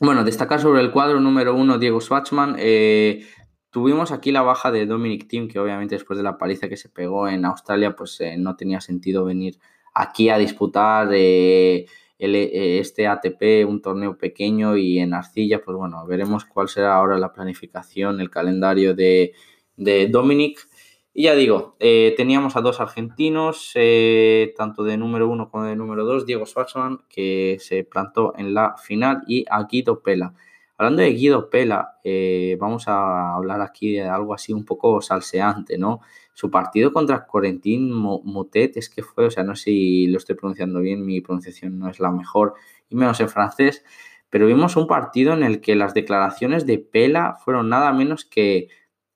Bueno, 0.00 0.24
destacar 0.24 0.58
sobre 0.58 0.80
el 0.80 0.90
cuadro 0.90 1.20
número 1.20 1.54
uno, 1.54 1.78
Diego 1.78 2.00
Schwartzman. 2.00 2.56
Eh, 2.58 3.26
tuvimos 3.68 4.10
aquí 4.10 4.32
la 4.32 4.40
baja 4.40 4.72
de 4.72 4.86
Dominic 4.86 5.28
Thiem, 5.28 5.48
que 5.48 5.58
obviamente 5.58 5.96
después 5.96 6.16
de 6.16 6.22
la 6.22 6.38
paliza 6.38 6.70
que 6.70 6.78
se 6.78 6.88
pegó 6.88 7.28
en 7.28 7.44
Australia, 7.44 7.94
pues 7.94 8.18
eh, 8.22 8.38
no 8.38 8.56
tenía 8.56 8.80
sentido 8.80 9.26
venir 9.26 9.58
aquí 9.92 10.30
a 10.30 10.38
disputar 10.38 11.10
eh, 11.12 11.84
este 12.16 13.06
ATP, 13.06 13.68
un 13.68 13.82
torneo 13.82 14.16
pequeño 14.16 14.78
y 14.78 14.98
en 14.98 15.12
arcilla. 15.12 15.60
Pues 15.62 15.76
bueno, 15.76 16.06
veremos 16.06 16.46
cuál 16.46 16.70
será 16.70 16.94
ahora 16.94 17.18
la 17.18 17.34
planificación, 17.34 18.18
el 18.18 18.30
calendario 18.30 18.94
de, 18.94 19.34
de 19.76 20.08
Dominic. 20.08 20.71
Y 21.14 21.24
ya 21.24 21.34
digo, 21.34 21.76
eh, 21.78 22.14
teníamos 22.16 22.56
a 22.56 22.62
dos 22.62 22.80
argentinos, 22.80 23.72
eh, 23.74 24.54
tanto 24.56 24.82
de 24.82 24.96
número 24.96 25.28
uno 25.28 25.50
como 25.50 25.64
de 25.64 25.76
número 25.76 26.04
dos, 26.06 26.24
Diego 26.24 26.46
Schwartzman, 26.46 27.00
que 27.10 27.58
se 27.60 27.84
plantó 27.84 28.32
en 28.38 28.54
la 28.54 28.76
final, 28.78 29.22
y 29.26 29.44
a 29.50 29.64
Guido 29.64 30.02
Pela. 30.02 30.32
Hablando 30.78 31.02
de 31.02 31.10
Guido 31.10 31.50
Pela, 31.50 31.98
eh, 32.02 32.56
vamos 32.58 32.88
a 32.88 33.34
hablar 33.34 33.60
aquí 33.60 33.92
de 33.92 34.02
algo 34.02 34.32
así 34.32 34.54
un 34.54 34.64
poco 34.64 35.02
salseante, 35.02 35.76
¿no? 35.76 36.00
Su 36.32 36.50
partido 36.50 36.94
contra 36.94 37.26
Corentin 37.26 37.92
Mutet 37.92 38.78
es 38.78 38.88
que 38.88 39.02
fue, 39.02 39.26
o 39.26 39.30
sea, 39.30 39.44
no 39.44 39.54
sé 39.54 39.64
si 39.64 40.06
lo 40.06 40.16
estoy 40.16 40.34
pronunciando 40.34 40.80
bien, 40.80 41.04
mi 41.04 41.20
pronunciación 41.20 41.78
no 41.78 41.90
es 41.90 42.00
la 42.00 42.10
mejor, 42.10 42.54
y 42.88 42.96
menos 42.96 43.20
en 43.20 43.28
francés, 43.28 43.84
pero 44.30 44.46
vimos 44.46 44.76
un 44.76 44.86
partido 44.86 45.34
en 45.34 45.42
el 45.42 45.60
que 45.60 45.76
las 45.76 45.92
declaraciones 45.92 46.64
de 46.64 46.78
Pela 46.78 47.36
fueron 47.44 47.68
nada 47.68 47.92
menos 47.92 48.24
que 48.24 48.68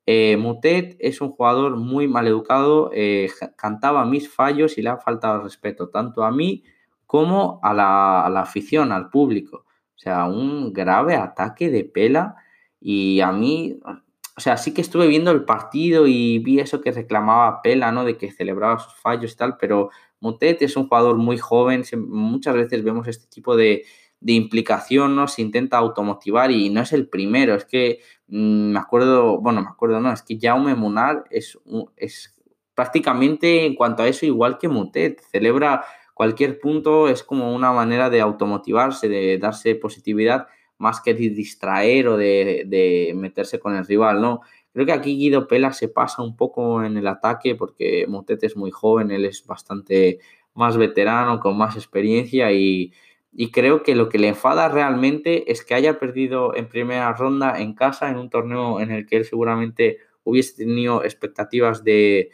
eh, 0.06 0.36
Mutet 0.36 0.96
es 1.00 1.20
un 1.20 1.32
jugador 1.32 1.76
muy 1.76 2.06
mal 2.06 2.28
educado, 2.28 2.90
eh, 2.94 3.28
cantaba 3.56 4.04
mis 4.04 4.32
fallos 4.32 4.78
y 4.78 4.82
le 4.82 4.90
ha 4.90 4.98
faltado 4.98 5.42
respeto 5.42 5.88
tanto 5.88 6.22
a 6.22 6.30
mí 6.30 6.62
como 7.06 7.58
a 7.62 7.74
la, 7.74 8.40
afición, 8.40 8.92
al 8.92 9.10
público. 9.10 9.64
O 9.96 9.98
sea, 9.98 10.26
un 10.26 10.72
grave 10.72 11.16
ataque 11.16 11.70
de 11.70 11.84
pela 11.84 12.36
y 12.80 13.20
a 13.20 13.32
mí, 13.32 13.80
o 14.36 14.40
sea, 14.40 14.56
sí 14.56 14.72
que 14.72 14.80
estuve 14.82 15.08
viendo 15.08 15.32
el 15.32 15.44
partido 15.44 16.06
y 16.06 16.38
vi 16.38 16.60
eso 16.60 16.80
que 16.80 16.92
reclamaba 16.92 17.60
Pela, 17.62 17.90
¿no? 17.90 18.04
De 18.04 18.16
que 18.16 18.30
celebraba 18.30 18.78
sus 18.78 18.94
fallos 18.94 19.32
y 19.32 19.36
tal, 19.36 19.56
pero 19.58 19.90
Mutet 20.20 20.62
es 20.62 20.76
un 20.76 20.88
jugador 20.88 21.16
muy 21.16 21.38
joven, 21.38 21.84
muchas 22.08 22.54
veces 22.54 22.84
vemos 22.84 23.08
este 23.08 23.26
tipo 23.26 23.56
de, 23.56 23.84
de 24.20 24.32
implicación, 24.32 25.14
¿no? 25.14 25.28
Se 25.28 25.42
intenta 25.42 25.78
automotivar 25.78 26.50
y 26.50 26.70
no 26.70 26.80
es 26.80 26.92
el 26.92 27.08
primero, 27.08 27.54
es 27.54 27.64
que 27.64 28.00
mm, 28.28 28.72
me 28.72 28.78
acuerdo, 28.78 29.40
bueno, 29.40 29.62
me 29.62 29.68
acuerdo, 29.68 30.00
no, 30.00 30.12
es 30.12 30.22
que 30.22 30.38
Jaume 30.40 30.74
Munar 30.74 31.24
es, 31.30 31.58
es 31.96 32.34
prácticamente 32.74 33.66
en 33.66 33.74
cuanto 33.74 34.02
a 34.02 34.08
eso 34.08 34.26
igual 34.26 34.58
que 34.58 34.68
Mutet, 34.68 35.20
celebra 35.30 35.84
cualquier 36.14 36.60
punto, 36.60 37.08
es 37.08 37.22
como 37.22 37.54
una 37.54 37.72
manera 37.72 38.10
de 38.10 38.20
automotivarse, 38.20 39.08
de 39.08 39.38
darse 39.38 39.74
positividad, 39.74 40.46
más 40.78 41.00
que 41.00 41.14
de 41.14 41.30
distraer 41.30 42.08
o 42.08 42.16
de, 42.16 42.64
de 42.66 43.12
meterse 43.14 43.58
con 43.58 43.76
el 43.76 43.86
rival, 43.86 44.20
¿no? 44.20 44.40
Creo 44.72 44.84
que 44.84 44.92
aquí 44.92 45.16
Guido 45.16 45.48
Pela 45.48 45.72
se 45.72 45.88
pasa 45.88 46.22
un 46.22 46.36
poco 46.36 46.84
en 46.84 46.98
el 46.98 47.06
ataque 47.06 47.54
porque 47.54 48.06
Mutet 48.08 48.44
es 48.44 48.56
muy 48.56 48.70
joven, 48.70 49.10
él 49.10 49.24
es 49.24 49.46
bastante 49.46 50.18
más 50.52 50.76
veterano, 50.76 51.40
con 51.40 51.56
más 51.56 51.76
experiencia 51.76 52.52
y 52.52 52.92
y 53.38 53.50
creo 53.50 53.82
que 53.82 53.94
lo 53.94 54.08
que 54.08 54.18
le 54.18 54.28
enfada 54.28 54.70
realmente 54.70 55.52
es 55.52 55.62
que 55.62 55.74
haya 55.74 55.98
perdido 55.98 56.56
en 56.56 56.70
primera 56.70 57.12
ronda 57.12 57.60
en 57.60 57.74
casa 57.74 58.08
en 58.08 58.16
un 58.16 58.30
torneo 58.30 58.80
en 58.80 58.90
el 58.90 59.06
que 59.06 59.18
él 59.18 59.26
seguramente 59.26 59.98
hubiese 60.24 60.64
tenido 60.64 61.04
expectativas 61.04 61.84
de, 61.84 62.30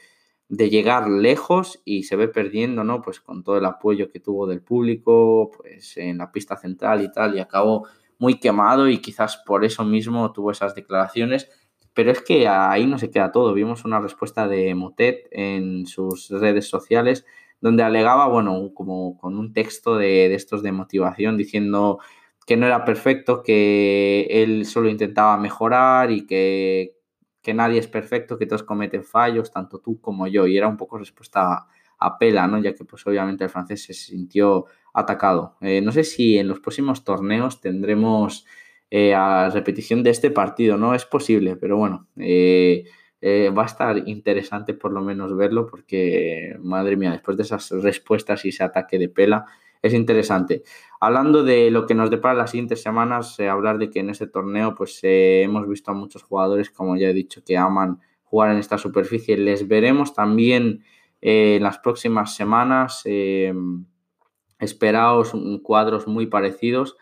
llegar 0.49 1.09
lejos 1.09 1.81
y 1.85 2.05
se 2.05 2.15
ve 2.15 2.29
perdiendo, 2.29 2.85
¿no? 2.85 3.03
Pues 3.03 3.21
con 3.21 3.43
todo 3.43 3.59
el 3.59 3.65
apoyo 3.65 4.11
que 4.11 4.21
tuvo 4.21 4.47
del 4.47 4.61
público, 4.61 5.51
pues 5.57 5.97
en 5.97 6.19
la 6.19 6.31
pista 6.31 6.57
central 6.57 7.03
y 7.03 7.11
tal, 7.11 7.37
y 7.37 7.41
acabó 7.41 7.89
muy 8.19 8.39
quemado 8.39 8.89
y 8.89 8.99
quizás 8.99 9.39
por 9.39 9.65
eso 9.65 9.85
mismo 9.85 10.31
tuvo 10.33 10.53
esas 10.53 10.75
declaraciones. 10.75 11.51
Pero 11.95 12.13
es 12.13 12.21
que 12.23 12.47
ahí 12.47 12.87
no 12.87 12.99
se 12.99 13.11
queda 13.11 13.33
todo. 13.33 13.55
Vimos 13.55 13.85
una 13.85 13.99
respuesta 13.99 14.47
de 14.47 14.75
Motet 14.75 15.27
en 15.33 15.87
sus 15.87 16.29
redes 16.29 16.69
sociales 16.69 17.27
donde 17.63 17.85
alegaba, 17.85 18.27
bueno, 18.27 18.73
como 18.75 19.17
con 19.17 19.39
un 19.39 19.53
texto 19.53 19.97
de, 19.97 20.35
estos 20.35 20.63
de 20.63 20.73
motivación 20.73 21.37
diciendo 21.39 22.01
que 22.45 22.57
no 22.57 22.67
era 22.67 22.85
perfecto, 22.85 23.43
que 23.43 24.27
él 24.29 24.67
solo 24.67 24.91
intentaba 24.91 25.39
mejorar 25.39 26.11
y 26.11 26.27
que, 26.27 26.97
nadie 27.55 27.79
es 27.79 27.87
perfecto, 27.87 28.37
que 28.37 28.47
todos 28.47 28.65
cometen 28.65 29.05
fallos, 29.05 29.53
tanto 29.53 29.79
tú 29.79 30.01
como 30.01 30.27
yo. 30.27 30.49
Y 30.49 30.59
era 30.59 30.67
un 30.67 30.77
poco 30.77 30.99
respuesta 30.99 31.69
a, 31.99 32.19
pela, 32.19 32.49
¿no? 32.49 32.59
Ya 32.59 32.75
que 32.75 32.85
pues 32.85 33.07
obviamente 33.07 33.45
el 33.45 33.51
francés 33.51 33.85
se 33.85 33.95
sintió 33.95 34.67
atacado. 34.93 35.57
Eh, 35.61 35.81
no 35.81 35.93
sé 35.93 36.03
si 36.03 36.39
en 36.39 36.49
los 36.49 36.59
próximos 36.59 37.05
torneos 37.05 37.61
tendremos 37.61 38.45
eh, 38.91 39.15
a 39.15 39.51
repetición 39.51 40.03
de 40.03 40.11
este 40.11 40.33
partido, 40.33 40.77
¿no? 40.77 40.97
Es 40.97 41.05
posible, 41.05 41.55
pero 41.55 41.77
bueno. 41.77 42.09
Eh, 42.17 42.87
eh, 43.25 43.51
va 43.57 43.63
a 43.63 43.67
estar 43.67 43.97
interesante 44.09 44.75
por 44.75 44.93
lo 44.93 45.01
menos 45.01 45.37
verlo 45.37 45.69
porque, 45.69 46.57
madre 46.61 46.97
mía, 46.97 47.13
después 47.13 47.37
de 47.37 47.45
esas 47.45 47.71
respuestas 47.71 48.45
y 48.45 48.49
ese 48.49 48.65
ataque 48.65 48.99
de 48.99 49.09
pela, 49.09 49.47
es 49.81 49.95
interesante. 49.95 50.65
Hablando 51.01 51.45
de 51.45 51.71
lo 51.71 51.87
que 51.87 51.95
nos 51.95 52.11
depara 52.11 52.35
las 52.35 52.51
siguientes 52.51 52.83
semanas, 52.83 53.39
eh, 53.39 53.49
hablar 53.49 53.79
de 53.79 53.91
que 53.91 54.01
en 54.01 54.11
este 54.11 54.27
torneo 54.27 54.75
pues 54.75 54.99
eh, 55.05 55.43
hemos 55.43 55.69
visto 55.69 55.93
a 55.93 55.95
muchos 55.95 56.25
jugadores, 56.25 56.71
como 56.71 56.97
ya 56.97 57.11
he 57.11 57.13
dicho, 57.15 57.45
que 57.45 57.57
aman 57.57 58.01
jugar 58.25 58.51
en 58.51 58.59
esta 58.59 58.77
superficie. 58.77 59.37
Les 59.37 59.69
veremos 59.69 60.15
también 60.15 60.83
en 61.21 61.63
las 61.63 61.79
próximas 61.79 62.35
semanas. 62.35 63.05
esperaos 64.59 65.33
cuadros 65.63 66.09
muy 66.09 66.27
parecidos. 66.27 66.97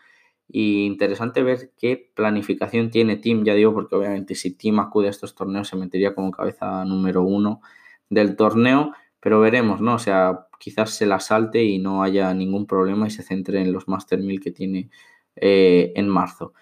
Y 0.53 0.85
interesante 0.85 1.43
ver 1.43 1.71
qué 1.77 2.11
planificación 2.13 2.91
tiene 2.91 3.15
Team, 3.15 3.45
ya 3.45 3.53
digo, 3.53 3.73
porque 3.73 3.95
obviamente 3.95 4.35
si 4.35 4.57
Team 4.57 4.79
acude 4.79 5.07
a 5.07 5.11
estos 5.11 5.33
torneos 5.33 5.69
se 5.69 5.77
metería 5.77 6.13
como 6.13 6.29
cabeza 6.29 6.83
número 6.83 7.23
uno 7.23 7.61
del 8.09 8.35
torneo, 8.35 8.91
pero 9.21 9.39
veremos, 9.39 9.79
¿no? 9.79 9.95
O 9.95 9.99
sea, 9.99 10.47
quizás 10.59 10.91
se 10.91 11.05
la 11.05 11.21
salte 11.21 11.63
y 11.63 11.79
no 11.79 12.03
haya 12.03 12.33
ningún 12.33 12.67
problema 12.67 13.07
y 13.07 13.11
se 13.11 13.23
centre 13.23 13.61
en 13.61 13.71
los 13.71 13.87
Master 13.87 14.19
1000 14.19 14.41
que 14.41 14.51
tiene 14.51 14.89
eh, 15.37 15.93
en 15.95 16.09
marzo. 16.09 16.53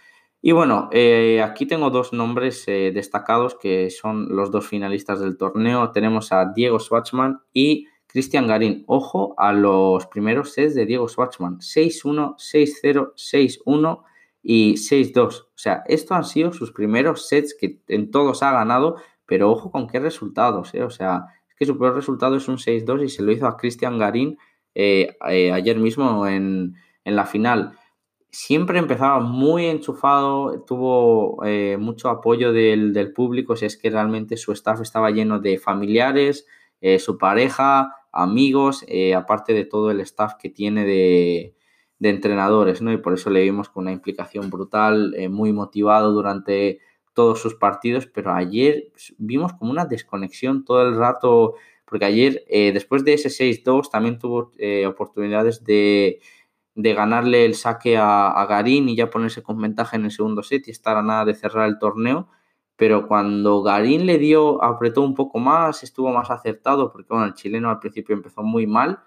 Y 0.42 0.52
bueno, 0.54 0.90
eh, 0.94 1.42
aquí 1.42 1.66
tengo 1.66 1.90
dos 1.90 2.14
nombres 2.14 2.64
eh, 2.68 2.92
destacados 2.94 3.56
que 3.56 3.90
son 3.90 4.28
los 4.36 4.52
dos 4.52 4.68
finalistas 4.68 5.20
del 5.20 5.38
torneo. 5.38 5.92
Tenemos 5.92 6.32
a 6.32 6.52
Diego 6.54 6.80
Schwartzman 6.80 7.42
y 7.54 7.88
Cristian 8.12 8.48
Garín, 8.48 8.84
ojo 8.88 9.36
a 9.38 9.54
los 9.54 10.08
primeros 10.08 10.54
sets 10.54 10.74
de 10.74 10.88
Diego 10.88 11.08
Schwartzman, 11.08 11.60
6-1, 11.60 12.38
6-0, 12.38 13.14
6-1 13.14 14.04
y 14.42 14.74
6-2. 14.74 15.42
O 15.42 15.48
sea, 15.54 15.84
estos 15.86 16.18
han 16.18 16.26
sido 16.26 16.52
sus 16.52 16.72
primeros 16.72 17.28
sets 17.28 17.54
que 17.54 17.80
en 17.88 18.10
todos 18.10 18.42
ha 18.42 18.52
ganado, 18.52 18.96
pero 19.28 19.52
ojo 19.52 19.70
con 19.70 19.86
qué 19.88 20.00
resultados, 20.00 20.74
¿eh? 20.74 20.82
O 20.82 20.90
sea, 20.90 21.26
es 21.48 21.56
que 21.56 21.68
su 21.68 21.78
peor 21.78 21.94
resultado 21.94 22.36
es 22.36 22.48
un 22.48 22.58
6-2 22.58 23.04
y 23.04 23.10
se 23.10 23.22
lo 23.22 23.32
hizo 23.32 23.46
a 23.46 23.58
Cristian 23.58 24.00
Garín 24.00 24.40
eh, 24.74 25.16
eh, 25.30 25.52
ayer 25.52 25.78
mismo 25.78 26.26
en, 26.26 26.74
la 27.06 27.26
final. 27.28 27.74
Siempre 28.32 28.80
empezaba 28.80 29.20
muy 29.20 29.66
enchufado, 29.66 30.62
tuvo 30.62 31.44
mucho 31.80 32.10
apoyo 32.10 32.54
del, 32.54 32.94
del, 32.94 33.14
público, 33.14 33.56
si 33.56 33.66
es 33.66 33.78
que 33.78 33.90
realmente 33.90 34.38
su 34.38 34.52
staff 34.52 34.82
estaba 34.82 35.10
lleno 35.10 35.40
de 35.40 35.58
familiares, 35.58 36.46
su 37.00 37.18
pareja, 37.18 37.99
amigos, 38.12 38.86
eh, 38.88 39.16
aparte 39.16 39.54
de 39.54 39.66
todo 39.66 39.92
el 39.92 40.00
staff 40.02 40.36
que 40.36 40.50
tiene 40.50 40.86
de, 40.86 41.56
entrenadores, 42.02 42.82
¿no? 42.82 42.94
Y 42.94 42.98
por 42.98 43.14
eso 43.14 43.30
le 43.30 43.42
vimos 43.44 43.70
con 43.70 43.84
una 43.84 43.92
implicación 43.92 44.50
brutal, 44.50 45.14
eh, 45.18 45.30
muy 45.30 45.54
motivado 45.54 46.12
durante 46.14 46.80
todos 47.14 47.42
sus 47.42 47.56
partidos, 47.56 48.08
pero 48.08 48.32
ayer 48.34 48.90
pues, 48.92 49.14
vimos 49.18 49.54
como 49.54 49.72
una 49.72 49.86
desconexión 49.86 50.64
todo 50.64 50.88
el 50.88 50.96
rato, 50.96 51.56
porque 51.86 52.06
ayer, 52.06 52.46
eh, 52.48 52.72
después 52.72 53.04
de 53.04 53.14
ese 53.14 53.30
6-2, 53.30 53.90
también 53.90 54.18
tuvo 54.20 54.52
oportunidades 54.88 55.64
de, 55.64 56.22
ganarle 56.76 57.46
el 57.46 57.56
saque 57.56 57.98
a, 57.98 58.30
a, 58.30 58.46
Garín 58.46 58.88
y 58.88 58.96
ya 58.96 59.10
ponerse 59.10 59.44
con 59.44 59.62
ventaja 59.62 59.98
en 59.98 60.06
el 60.06 60.12
segundo 60.12 60.44
set 60.44 60.68
y 60.68 60.72
estar 60.72 60.96
a 60.96 61.02
nada 61.04 61.26
de 61.26 61.36
cerrar 61.36 61.68
el 61.68 61.78
torneo, 61.80 62.30
pero 62.80 63.10
cuando 63.10 63.62
Garín 63.62 64.06
le 64.06 64.18
dio, 64.18 64.64
apretó 64.64 65.02
un 65.02 65.14
poco 65.14 65.38
más, 65.38 65.84
estuvo 65.84 66.14
más 66.14 66.32
acertado, 66.32 66.90
porque 66.94 67.10
bueno, 67.10 67.26
el 67.26 67.34
chileno 67.34 67.70
al 67.70 67.80
principio 67.80 68.16
empezó 68.16 68.42
muy 68.42 68.68
mal, 68.68 69.00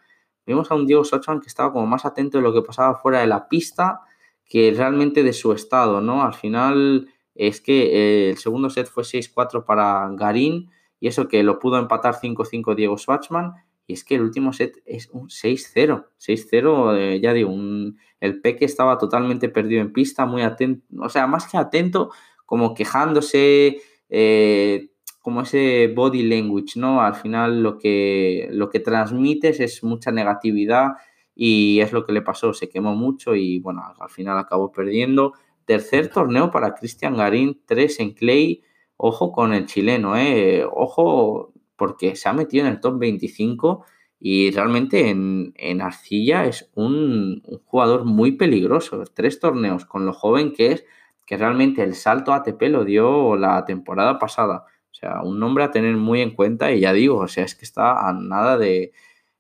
vimos 0.45 0.71
a 0.71 0.75
un 0.75 0.87
Diego 0.87 1.05
Sochman 1.05 1.41
que 1.41 1.47
estaba 1.47 1.73
como 1.73 1.87
más 1.87 2.05
atento 2.05 2.37
de 2.37 2.45
lo 2.45 2.53
que 2.53 2.61
pasaba 2.61 2.97
fuera 2.97 3.21
de 3.21 3.29
la 3.29 3.49
pista 3.49 4.03
que 4.45 4.75
realmente 4.77 5.23
de 5.23 5.33
su 5.33 5.55
estado, 5.55 6.03
¿no? 6.03 6.23
Al 6.23 6.35
final 6.35 7.09
es 7.35 7.63
que 7.63 8.27
eh, 8.27 8.31
el 8.33 8.37
segundo 8.37 8.69
set 8.69 8.89
fue 8.89 9.05
6-4 9.05 9.65
para 9.65 10.07
Garín 10.17 10.71
y 11.01 11.09
eso 11.09 11.27
que 11.27 11.43
lo 11.43 11.59
pudo 11.59 11.79
empatar 11.79 12.17
5-5 12.17 12.75
Diego 12.75 12.99
Schwartzman 12.99 13.55
y 13.87 13.95
es 13.95 14.05
que 14.05 14.17
el 14.17 14.21
último 14.21 14.53
set 14.53 14.83
es 14.85 15.09
un 15.13 15.29
6-0, 15.29 16.09
6-0, 16.19 16.99
eh, 16.99 17.21
ya 17.23 17.33
digo, 17.33 17.51
un, 17.51 17.99
el 18.21 18.43
Peque 18.43 18.67
estaba 18.67 18.99
totalmente 18.99 19.49
perdido 19.49 19.81
en 19.81 19.95
pista, 19.95 20.27
muy 20.27 20.43
atento, 20.43 20.85
o 21.01 21.09
sea, 21.09 21.27
más 21.27 21.47
que 21.47 21.57
atento, 21.57 22.11
como 22.47 22.75
quejándose, 22.75 23.81
eh, 24.09 24.91
como 25.21 25.43
ese 25.43 25.93
body 25.95 26.23
language, 26.25 26.79
¿no? 26.79 27.01
Al 27.01 27.15
final 27.15 27.63
lo 27.63 27.79
que, 27.79 28.49
lo 28.51 28.71
que 28.71 28.81
transmites 28.81 29.61
es 29.61 29.83
mucha 29.85 30.11
negatividad 30.11 30.93
y 31.35 31.81
es 31.81 31.93
lo 31.93 32.05
que 32.05 32.13
le 32.13 32.23
pasó, 32.23 32.53
se 32.53 32.69
quemó 32.69 32.95
mucho 32.95 33.35
y 33.35 33.59
bueno, 33.61 33.83
al 33.99 34.11
final 34.11 34.39
acabó 34.39 34.71
perdiendo. 34.73 35.33
Tercer 35.65 36.09
torneo 36.09 36.51
para 36.51 36.75
Cristian 36.75 37.17
Garín, 37.17 37.63
tres 37.67 38.01
en 38.01 38.13
Clay, 38.13 38.63
ojo 38.97 39.33
con 39.33 39.55
el 39.55 39.67
chileno, 39.67 40.17
¿eh? 40.17 40.65
Ojo 40.71 41.53
porque 41.77 42.17
se 42.17 42.29
ha 42.29 42.33
metido 42.33 42.67
en 42.67 42.73
el 42.73 42.81
top 42.81 42.99
25 42.99 43.85
y 44.21 44.53
realmente 44.53 45.11
en, 45.11 45.81
Arcilla 45.81 46.47
es 46.47 46.71
un, 46.75 47.43
un, 47.45 47.59
jugador 47.65 48.05
muy 48.05 48.33
peligroso. 48.33 49.03
Tres 49.13 49.41
torneos 49.41 49.85
con 49.85 50.07
lo 50.07 50.13
joven 50.13 50.53
que 50.53 50.73
es, 50.73 50.85
que 51.27 51.37
realmente 51.37 51.83
el 51.83 51.95
salto 51.95 52.33
ATP 52.33 52.63
lo 52.69 52.85
dio 52.85 53.37
la 53.37 53.65
temporada 53.65 54.19
pasada. 54.19 54.65
O 54.91 54.95
sea, 54.95 55.23
un 55.23 55.39
nombre 55.39 55.65
a 55.65 55.71
tener 55.71 55.97
muy 55.97 56.21
en 56.21 56.35
cuenta 56.35 56.73
y 56.73 56.81
ya 56.81 56.93
digo, 56.93 57.19
o 57.19 57.29
sea, 57.29 57.45
es 57.45 57.55
que 57.55 57.65
está 57.65 58.09
a 58.09 58.13
nada 58.13 58.59
de, 58.59 58.93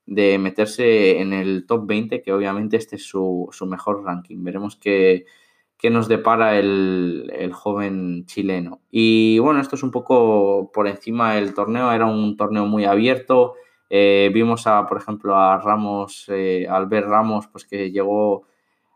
meterse 0.07 1.20
en 1.20 1.33
el 1.33 1.66
top 1.66 1.87
20, 1.87 2.22
que 2.22 2.33
obviamente 2.33 2.76
este 2.76 2.97
es 2.97 3.05
su, 3.05 3.49
mejor 3.66 4.05
ranking. 4.05 4.43
Veremos 4.43 4.76
qué, 4.76 5.26
nos 5.91 6.09
depara 6.09 6.59
el, 6.59 7.51
joven 7.53 8.24
chileno. 8.26 8.80
Y 8.91 9.39
bueno, 9.41 9.61
esto 9.61 9.76
es 9.76 9.83
un 9.83 9.91
poco 9.91 10.70
por 10.72 10.89
encima 10.89 11.35
del 11.35 11.55
torneo, 11.55 11.93
era 11.93 12.07
un 12.07 12.37
torneo 12.37 12.66
muy 12.66 12.85
abierto. 12.85 13.55
Eh, 13.91 14.30
vimos 14.33 14.66
a, 14.66 14.87
por 14.87 14.99
ejemplo, 14.99 15.37
a 15.37 15.59
Ramos, 15.59 16.26
eh, 16.28 16.66
Albert 16.68 17.09
Ramos, 17.09 17.49
pues 17.49 17.66
que 17.66 17.91
llegó 17.91 18.47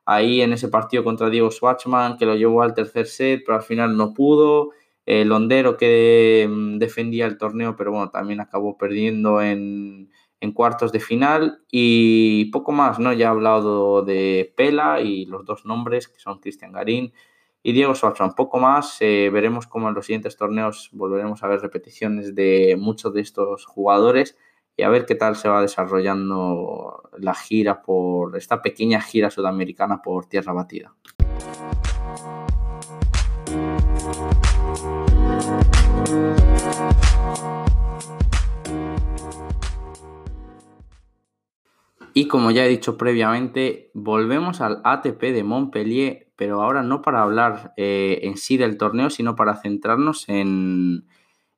ahí 0.07 0.41
en 0.41 0.53
ese 0.53 0.69
partido 0.69 1.05
contra 1.05 1.29
Diego 1.29 1.51
Schwartzman, 1.51 2.17
que 2.17 2.27
lo 2.27 2.37
llevó 2.37 2.63
al 2.63 2.75
tercer 2.75 3.07
set, 3.07 3.43
pero 3.45 3.59
al 3.59 3.65
final 3.65 3.97
no 3.97 4.15
pudo. 4.15 4.71
El 5.05 5.31
Hondero 5.33 5.77
que 5.77 6.49
mm, 6.51 6.79
defendía 6.79 7.27
el 7.27 7.39
torneo, 7.39 7.77
pero 7.77 7.93
bueno, 7.93 8.11
también 8.11 8.41
acabó 8.41 8.79
perdiendo 8.79 9.43
en, 9.43 10.11
cuartos 10.55 10.93
de 10.93 11.01
final. 11.01 11.61
Y 11.71 12.47
poco 12.53 12.71
más, 12.73 13.01
¿no? 13.01 13.13
Ya 13.13 13.27
he 13.27 13.29
hablado 13.29 14.03
de 14.03 14.55
Pela 14.57 15.01
y 15.01 15.27
los 15.27 15.45
dos 15.45 15.67
nombres, 15.67 16.07
que 16.09 16.21
son 16.21 16.39
Cristian 16.39 16.73
Garín 16.73 17.13
y 17.65 17.73
Diego 17.73 17.95
Schwartzman. 17.97 18.35
Poco 18.37 18.59
más, 18.61 18.97
eh, 19.01 19.29
veremos 19.33 19.67
cómo 19.67 19.89
en 19.89 19.95
los 19.95 20.07
siguientes 20.07 20.37
torneos 20.37 20.89
volveremos 20.93 21.43
a 21.43 21.49
ver 21.49 21.61
repeticiones 21.61 22.35
de 22.37 22.77
muchos 22.79 23.13
de 23.13 23.23
estos 23.23 23.67
jugadores 23.67 24.37
y 24.77 24.83
a 24.83 24.91
ver 24.91 25.07
qué 25.07 25.15
tal 25.15 25.37
se 25.37 25.49
va 25.49 25.63
desarrollando 25.63 27.09
la 27.19 27.35
gira 27.35 27.83
por 27.83 28.37
esta 28.37 28.61
pequeña 28.61 29.01
gira 29.01 29.31
sudamericana 29.31 30.03
por 30.03 30.27
tierra 30.27 30.53
batida. 30.53 30.95
Y 42.13 42.29
como 42.29 42.51
ya 42.51 42.65
he 42.65 42.69
dicho 42.69 42.97
previamente, 42.97 43.91
volvemos 43.93 44.63
al 44.63 44.81
ATP 44.85 45.21
de 45.21 45.45
Montpellier, 45.45 46.29
pero 46.35 46.63
ahora 46.63 46.83
no 46.83 47.03
para 47.03 47.23
hablar 47.23 47.75
eh, 47.77 48.21
en 48.23 48.39
sí 48.39 48.57
del 48.57 48.79
torneo, 48.79 49.11
sino 49.11 49.37
para 49.37 49.57
centrarnos 49.57 50.27
en, 50.29 51.07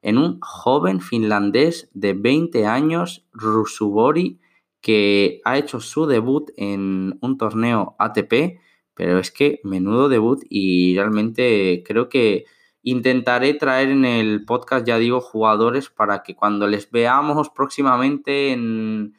en 0.03 0.18
un 0.18 0.38
joven 0.40 1.01
finlandés 1.01 1.90
de 1.92 2.12
20 2.12 2.66
años, 2.66 3.26
Rusubori, 3.32 4.40
que 4.80 5.40
ha 5.44 5.59
hecho 5.59 5.80
su 5.80 6.07
debut 6.07 6.51
en 6.57 7.18
un 7.20 7.36
torneo 7.36 7.96
ATP, 7.99 8.61
pero 8.94 9.18
es 9.18 9.30
que 9.30 9.61
menudo 9.64 10.09
debut 10.09 10.42
y 10.49 10.96
realmente 10.96 11.82
creo 11.86 12.09
que 12.09 12.46
intentaré 12.82 13.55
traer 13.55 13.90
en 13.90 14.05
el 14.05 14.44
podcast, 14.44 14.86
ya 14.86 14.99
digo, 14.99 15.20
jugadores 15.20 15.90
para 15.90 16.22
que 16.22 16.34
cuando 16.34 16.66
les 16.66 16.90
veamos 16.90 17.51
próximamente 17.51 18.53
en, 18.53 19.14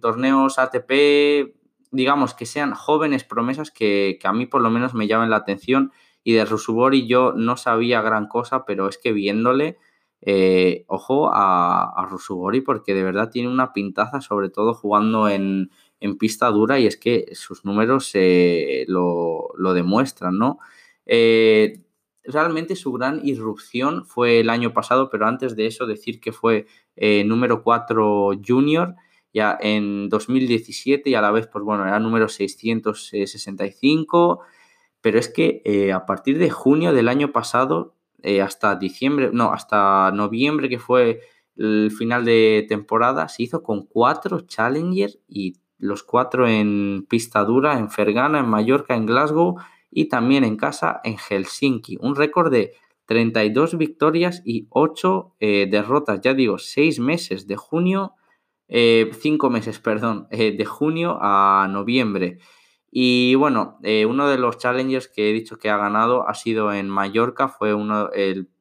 torneos 0.00 0.58
ATP, 0.58 1.54
digamos 1.90 2.34
que 2.34 2.46
sean 2.46 2.74
jóvenes 2.74 3.24
promesas 3.24 3.70
que, 3.70 4.18
que, 4.20 4.26
a 4.26 4.32
mí 4.32 4.46
por 4.46 4.62
lo 4.62 4.70
menos 4.70 4.94
me 4.94 5.06
llamen 5.06 5.30
la 5.30 5.36
atención. 5.36 5.92
Y 6.24 6.32
de 6.32 6.44
Rusubori 6.44 7.06
yo 7.06 7.32
no 7.32 7.56
sabía 7.56 8.00
gran 8.00 8.28
cosa, 8.28 8.64
pero 8.64 8.88
es 8.88 8.96
que 8.96 9.12
viéndole 9.12 9.78
eh, 10.24 10.84
ojo 10.86 11.34
a, 11.34 12.00
a 12.00 12.06
Rusubori 12.06 12.60
porque 12.60 12.94
de 12.94 13.02
verdad 13.02 13.30
tiene 13.30 13.48
una 13.48 13.72
pintaza, 13.72 14.20
sobre 14.20 14.50
todo 14.50 14.72
jugando 14.72 15.28
en, 15.28 15.70
pista 16.18 16.48
dura 16.48 16.80
y 16.80 16.86
es 16.86 16.96
que 16.96 17.26
sus 17.32 17.64
números 17.64 18.10
eh, 18.14 18.84
lo, 18.88 19.52
demuestran, 19.74 20.38
¿no? 20.38 20.58
Eh, 21.06 21.80
realmente 22.24 22.76
su 22.76 22.92
gran 22.92 23.20
irrupción 23.24 24.04
fue 24.04 24.40
el 24.40 24.50
año 24.50 24.72
pasado, 24.72 25.10
pero 25.10 25.26
antes 25.26 25.56
de 25.56 25.66
eso 25.66 25.86
decir 25.86 26.20
que 26.20 26.32
fue 26.32 26.66
número 27.24 27.62
4 27.62 28.32
junior 28.46 28.94
ya 29.32 29.56
en 29.60 30.08
2017 30.08 31.10
y 31.10 31.14
a 31.14 31.20
la 31.20 31.30
vez, 31.30 31.46
pues 31.46 31.64
bueno, 31.64 31.86
era 31.86 32.00
número 32.00 32.28
665, 32.28 34.40
pero 35.00 35.18
es 35.18 35.28
que 35.28 35.92
a 35.94 36.04
partir 36.04 36.38
de 36.38 36.50
junio 36.50 36.92
del 36.92 37.08
año 37.08 37.32
pasado 37.32 37.94
eh, 38.22 38.40
hasta 38.40 38.76
diciembre, 38.76 39.30
no, 39.32 39.52
hasta 39.52 40.10
noviembre, 40.12 40.68
que 40.68 40.78
fue 40.78 41.20
el 41.56 41.90
final 41.90 42.24
de 42.24 42.64
temporada, 42.68 43.28
se 43.28 43.42
hizo 43.44 43.62
con 43.62 43.86
cuatro 43.86 44.40
Challengers 44.40 45.18
y 45.28 45.56
los 45.78 46.02
cuatro 46.02 46.46
en 46.46 47.06
pista 47.08 47.44
dura, 47.44 47.78
en 47.78 47.90
Fergana, 47.90 48.38
en 48.38 48.48
Mallorca, 48.48 48.94
en 48.94 49.06
Glasgow 49.06 49.56
y 49.90 50.08
también 50.08 50.44
en 50.44 50.56
casa 50.56 51.00
en 51.04 51.16
Helsinki. 51.18 51.98
Un 52.00 52.14
récord 52.14 52.50
de 52.50 52.72
32 53.06 53.76
victorias 53.76 54.42
y 54.44 54.66
8 54.70 55.34
eh, 55.40 55.66
derrotas, 55.70 56.20
ya 56.22 56.34
digo, 56.34 56.58
6 56.58 57.00
meses 57.00 57.46
de 57.46 57.56
junio, 57.56 58.14
5 58.68 58.68
eh, 58.68 59.50
meses, 59.50 59.78
perdón, 59.80 60.28
de 60.30 60.64
junio 60.64 61.18
a 61.20 61.68
noviembre. 61.68 62.38
Y 62.94 63.36
bueno, 63.36 63.78
eh, 63.82 64.04
uno 64.04 64.28
de 64.28 64.36
los 64.36 64.58
challengers 64.58 65.08
que 65.08 65.30
he 65.30 65.32
dicho 65.32 65.56
que 65.56 65.70
ha 65.70 65.78
ganado 65.78 66.28
ha 66.28 66.34
sido 66.34 66.74
en 66.74 66.90
Mallorca, 66.90 67.48
fue 67.48 67.72
uno, 67.72 68.10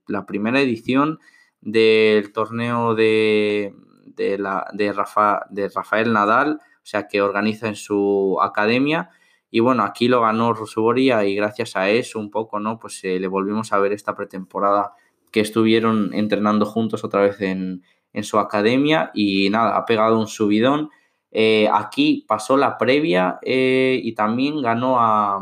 la 0.07 0.25
primera 0.25 0.61
edición 0.61 1.19
del 1.59 2.31
torneo 2.31 2.95
de, 2.95 3.75
la, 4.17 4.67
de, 4.71 4.93
Rafa, 4.93 5.45
de 5.49 5.67
Rafael 5.67 6.13
Nadal, 6.13 6.61
o 6.61 6.85
sea, 6.85 7.09
que 7.09 7.21
organiza 7.21 7.67
en 7.67 7.75
su 7.75 8.39
academia. 8.41 9.09
Y 9.49 9.59
bueno, 9.59 9.83
aquí 9.83 10.07
lo 10.07 10.21
ganó 10.21 10.53
Rosuboria 10.53 11.25
y 11.25 11.35
gracias 11.35 11.75
a 11.75 11.89
eso 11.89 12.17
un 12.17 12.31
poco, 12.31 12.61
¿no? 12.61 12.79
Pues 12.79 13.03
eh, 13.03 13.19
le 13.19 13.27
volvimos 13.27 13.73
a 13.73 13.79
ver 13.79 13.91
esta 13.91 14.15
pretemporada 14.15 14.93
que 15.29 15.41
estuvieron 15.41 16.13
entrenando 16.13 16.65
juntos 16.65 17.03
otra 17.03 17.19
vez 17.19 17.41
en, 17.41 17.83
en 18.13 18.23
su 18.23 18.39
academia 18.39 19.11
y 19.13 19.49
nada, 19.49 19.75
ha 19.75 19.85
pegado 19.85 20.17
un 20.17 20.27
subidón 20.27 20.89
eh, 21.31 21.69
aquí 21.73 22.25
pasó 22.27 22.57
la 22.57 22.77
previa 22.77 23.39
eh, 23.41 23.99
y 24.03 24.13
también 24.13 24.61
ganó 24.61 24.99
a, 24.99 25.39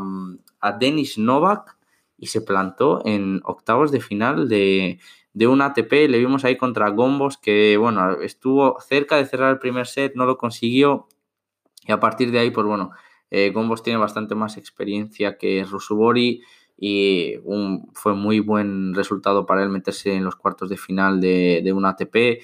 a, 0.60 0.72
Denis 0.72 1.18
Novak 1.18 1.76
y 2.16 2.26
se 2.28 2.42
plantó 2.42 3.02
en 3.04 3.40
octavos 3.44 3.90
de 3.90 4.00
final 4.00 4.48
de, 4.48 5.00
un 5.34 5.62
ATP. 5.62 6.08
Le 6.08 6.18
vimos 6.18 6.44
ahí 6.44 6.56
contra 6.56 6.90
Gombos 6.90 7.38
que, 7.38 7.76
bueno, 7.76 8.20
estuvo 8.20 8.78
cerca 8.80 9.16
de 9.16 9.26
cerrar 9.26 9.50
el 9.50 9.58
primer 9.58 9.86
set, 9.86 10.14
no 10.14 10.26
lo 10.26 10.36
consiguió. 10.36 11.08
Y 11.86 11.92
a 11.92 11.98
partir 11.98 12.30
de 12.30 12.38
ahí, 12.38 12.50
pues 12.52 12.66
bueno, 12.66 12.90
eh, 13.30 13.50
Gombos 13.50 13.82
tiene 13.82 13.98
bastante 13.98 14.34
más 14.36 14.56
experiencia 14.58 15.38
que 15.38 15.64
Rusubori 15.64 16.42
y 16.76 17.34
fue 17.94 18.14
muy 18.14 18.40
buen 18.40 18.94
resultado 18.94 19.44
para 19.44 19.62
él 19.62 19.70
meterse 19.70 20.14
en 20.14 20.24
los 20.24 20.36
cuartos 20.36 20.68
de 20.68 20.76
final 20.76 21.20
de, 21.20 21.60
de 21.64 21.72
un 21.72 21.84
ATP. 21.84 22.42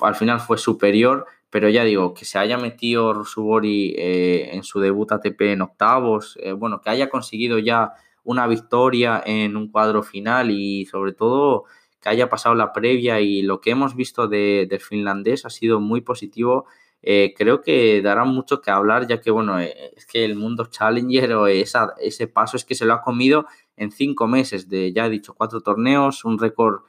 Al 0.00 0.14
final 0.14 0.40
fue 0.40 0.58
superior 0.58 1.26
pero 1.50 1.68
ya 1.70 1.84
digo, 1.84 2.12
que 2.14 2.24
se 2.24 2.38
haya 2.38 2.58
metido 2.58 3.14
Rosubori 3.14 3.94
eh, 3.96 4.50
en 4.52 4.62
su 4.64 4.80
debut 4.80 5.10
ATP 5.12 5.40
en 5.52 5.62
octavos, 5.62 6.38
eh, 6.42 6.52
bueno, 6.52 6.80
que 6.80 6.90
haya 6.90 7.08
conseguido 7.08 7.58
ya 7.58 7.94
una 8.22 8.46
victoria 8.46 9.22
en 9.24 9.56
un 9.56 9.70
cuadro 9.70 10.02
final 10.02 10.50
y 10.50 10.84
sobre 10.86 11.12
todo 11.12 11.64
que 12.02 12.10
haya 12.10 12.28
pasado 12.28 12.54
la 12.54 12.72
previa 12.72 13.20
y 13.20 13.42
lo 13.42 13.60
que 13.60 13.70
hemos 13.70 13.96
visto 13.96 14.28
del 14.28 14.80
finlandés 14.80 15.46
ha 15.46 15.50
sido 15.50 15.80
muy 15.80 16.02
positivo. 16.02 16.66
Eh, 17.00 17.32
creo 17.36 17.62
que 17.62 18.02
dará 18.02 18.24
mucho 18.24 18.60
que 18.60 18.70
hablar, 18.70 19.06
ya 19.06 19.20
que, 19.20 19.30
bueno, 19.30 19.58
es 19.58 20.04
que 20.06 20.24
el 20.24 20.34
mundo 20.36 20.66
Challenger 20.66 21.32
o 21.32 21.46
esa, 21.46 21.94
ese 22.00 22.26
paso 22.28 22.56
es 22.56 22.64
que 22.64 22.74
se 22.74 22.84
lo 22.84 22.92
ha 22.92 23.02
comido 23.02 23.46
en 23.76 23.90
cinco 23.90 24.26
meses 24.26 24.68
de, 24.68 24.92
ya 24.92 25.06
he 25.06 25.10
dicho, 25.10 25.34
cuatro 25.34 25.60
torneos, 25.62 26.24
un 26.24 26.38
récord 26.38 26.82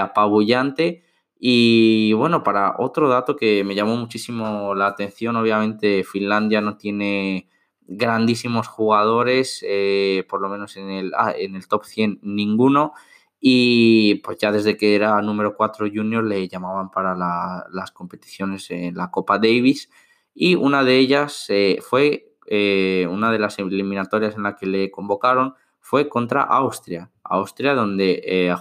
apabullante 0.00 1.02
y 1.42 2.12
bueno, 2.12 2.42
para 2.42 2.74
otro 2.78 3.08
dato 3.08 3.34
que 3.34 3.64
me 3.64 3.74
llamó 3.74 3.96
muchísimo 3.96 4.74
la 4.74 4.88
atención, 4.88 5.36
obviamente 5.36 6.04
Finlandia 6.04 6.60
no 6.60 6.76
tiene 6.76 7.48
grandísimos 7.80 8.68
jugadores, 8.68 9.64
eh, 9.66 10.26
por 10.28 10.42
lo 10.42 10.50
menos 10.50 10.76
en 10.76 10.90
el, 10.90 11.12
ah, 11.16 11.32
en 11.34 11.56
el 11.56 11.66
top 11.66 11.84
100 11.86 12.20
ninguno. 12.22 12.92
Y 13.40 14.16
pues 14.16 14.36
ya 14.36 14.52
desde 14.52 14.76
que 14.76 14.94
era 14.94 15.22
número 15.22 15.56
4 15.56 15.86
junior 15.92 16.22
le 16.24 16.46
llamaban 16.46 16.90
para 16.90 17.16
las 17.16 17.90
competiciones 17.90 18.70
en 18.70 18.94
la 18.96 19.10
Copa 19.10 19.38
Davis. 19.38 19.88
Y 20.34 20.56
una 20.56 20.84
de 20.84 20.98
ellas 20.98 21.46
eh, 21.48 21.78
fue, 21.80 22.34
eh, 22.48 23.08
una 23.10 23.32
de 23.32 23.38
las 23.38 23.58
eliminatorias 23.58 24.36
en 24.36 24.42
la 24.42 24.56
que 24.56 24.66
le 24.66 24.90
convocaron 24.90 25.54
fue 25.80 26.06
contra 26.06 26.42
Austria. 26.42 27.10
Austria 27.24 27.74
donde 27.74 28.54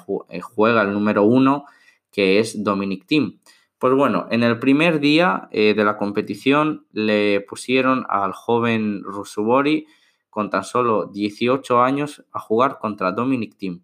juega 0.55 0.84
el 0.84 0.93
número 0.93 1.23
1 1.23 1.65
que 2.12 2.39
es 2.39 2.64
Dominic 2.64 3.05
Team. 3.05 3.39
Pues 3.80 3.93
bueno, 3.93 4.28
en 4.30 4.43
el 4.43 4.60
primer 4.60 4.99
día 4.99 5.47
eh, 5.51 5.74
de 5.74 5.86
la 5.86 5.95
competición 5.95 6.86
le 6.91 7.39
pusieron 7.39 8.05
al 8.10 8.34
joven 8.34 9.03
Rusubori 9.03 9.88
con 10.30 10.49
tan 10.49 10.66
solo 10.66 11.05
18 11.05 11.82
años 11.82 12.26
a 12.34 12.39
jugar 12.39 12.78
contra 12.80 13.14
Dominic 13.14 13.57
Team. 13.57 13.84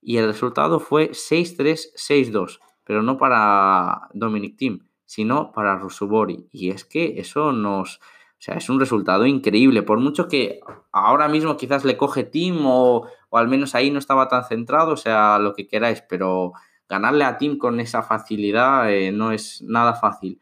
Y 0.00 0.16
el 0.18 0.26
resultado 0.26 0.78
fue 0.78 1.10
6-3, 1.10 1.92
6-2, 1.96 2.60
pero 2.84 3.02
no 3.02 3.18
para 3.18 4.08
Dominic 4.14 4.56
Team, 4.56 4.86
sino 5.04 5.52
para 5.52 5.76
Rusubori. 5.76 6.48
Y 6.52 6.70
es 6.70 6.84
que 6.84 7.14
eso 7.18 7.52
nos... 7.52 7.96
O 7.96 8.44
sea, 8.44 8.54
es 8.56 8.68
un 8.68 8.80
resultado 8.80 9.24
increíble. 9.24 9.82
Por 9.82 10.00
mucho 10.00 10.26
que 10.26 10.60
ahora 10.90 11.28
mismo 11.28 11.56
quizás 11.56 11.84
le 11.84 11.96
coge 11.96 12.24
Team 12.24 12.66
o, 12.66 13.06
o 13.28 13.38
al 13.38 13.46
menos 13.46 13.76
ahí 13.76 13.92
no 13.92 14.00
estaba 14.00 14.26
tan 14.26 14.44
centrado, 14.44 14.92
o 14.92 14.96
sea, 14.96 15.38
lo 15.38 15.54
que 15.54 15.68
queráis, 15.68 16.02
pero 16.08 16.52
ganarle 16.92 17.24
a 17.24 17.38
Tim 17.38 17.56
con 17.56 17.80
esa 17.80 18.02
facilidad 18.02 18.86
no 19.12 19.32
es 19.32 19.62
nada 19.62 19.94
fácil. 19.94 20.38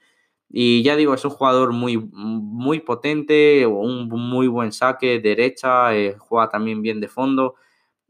Y 0.49 0.83
ya 0.83 0.97
digo, 0.97 1.15
es 1.15 1.25
un 1.25 1.31
jugador 1.31 1.73
muy, 1.73 1.97
muy 1.97 2.81
potente, 2.81 3.65
un 3.67 4.09
muy 4.09 4.49
buen 4.49 4.73
saque, 4.73 5.21
derecha, 5.21 5.91
juega 6.19 6.49
también 6.49 6.83
bien 6.83 7.01
de 7.01 7.07
fondo. 7.07 7.55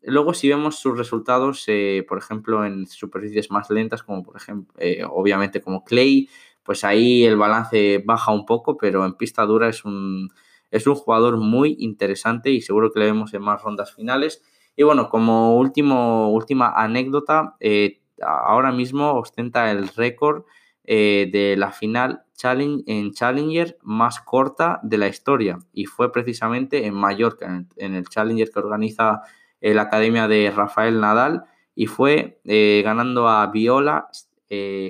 Luego, 0.02 0.32
si 0.32 0.48
vemos 0.48 0.78
sus 0.78 0.96
resultados, 0.96 1.66
por 2.08 2.16
ejemplo, 2.16 2.64
en 2.64 2.86
superficies 2.86 3.50
más 3.50 3.68
lentas, 3.68 4.02
como 4.02 4.22
por 4.22 4.36
ejemplo, 4.38 4.74
obviamente 5.10 5.60
como 5.60 5.84
Clay, 5.84 6.30
pues 6.62 6.82
ahí 6.82 7.24
el 7.24 7.36
balance 7.36 8.02
baja 8.06 8.32
un 8.32 8.46
poco, 8.46 8.78
pero 8.78 9.04
en 9.04 9.14
pista 9.14 9.44
dura 9.44 9.68
es 9.68 9.84
un, 9.84 10.30
es 10.70 10.86
un 10.86 10.94
jugador 10.94 11.36
muy 11.36 11.76
interesante 11.78 12.50
y 12.50 12.62
seguro 12.62 12.90
que 12.90 13.00
le 13.00 13.06
vemos 13.06 13.34
en 13.34 13.42
más 13.42 13.62
rondas 13.62 13.94
finales. 13.94 14.42
Y 14.76 14.82
bueno, 14.82 15.10
como 15.10 15.58
último, 15.58 16.30
última 16.30 16.70
anécdota, 16.70 17.56
eh, 17.60 17.99
ahora 18.20 18.72
mismo 18.72 19.12
ostenta 19.12 19.70
el 19.70 19.88
récord 19.88 20.44
eh, 20.84 21.28
de 21.32 21.56
la 21.56 21.72
final 21.72 22.24
en 22.42 23.12
Challenger 23.12 23.78
más 23.82 24.20
corta 24.20 24.80
de 24.82 24.96
la 24.96 25.08
historia 25.08 25.58
y 25.74 25.84
fue 25.84 26.10
precisamente 26.10 26.86
en 26.86 26.94
Mallorca, 26.94 27.66
en 27.76 27.94
el, 27.94 28.08
Challenger 28.08 28.50
que 28.50 28.58
organiza 28.58 29.20
eh, 29.60 29.74
la 29.74 29.82
Academia 29.82 30.26
de 30.26 30.50
Rafael 30.50 31.00
Nadal 31.00 31.44
y 31.74 31.86
fue 31.86 32.40
ganando 32.44 33.28
a 33.28 33.46
Viola 33.46 34.08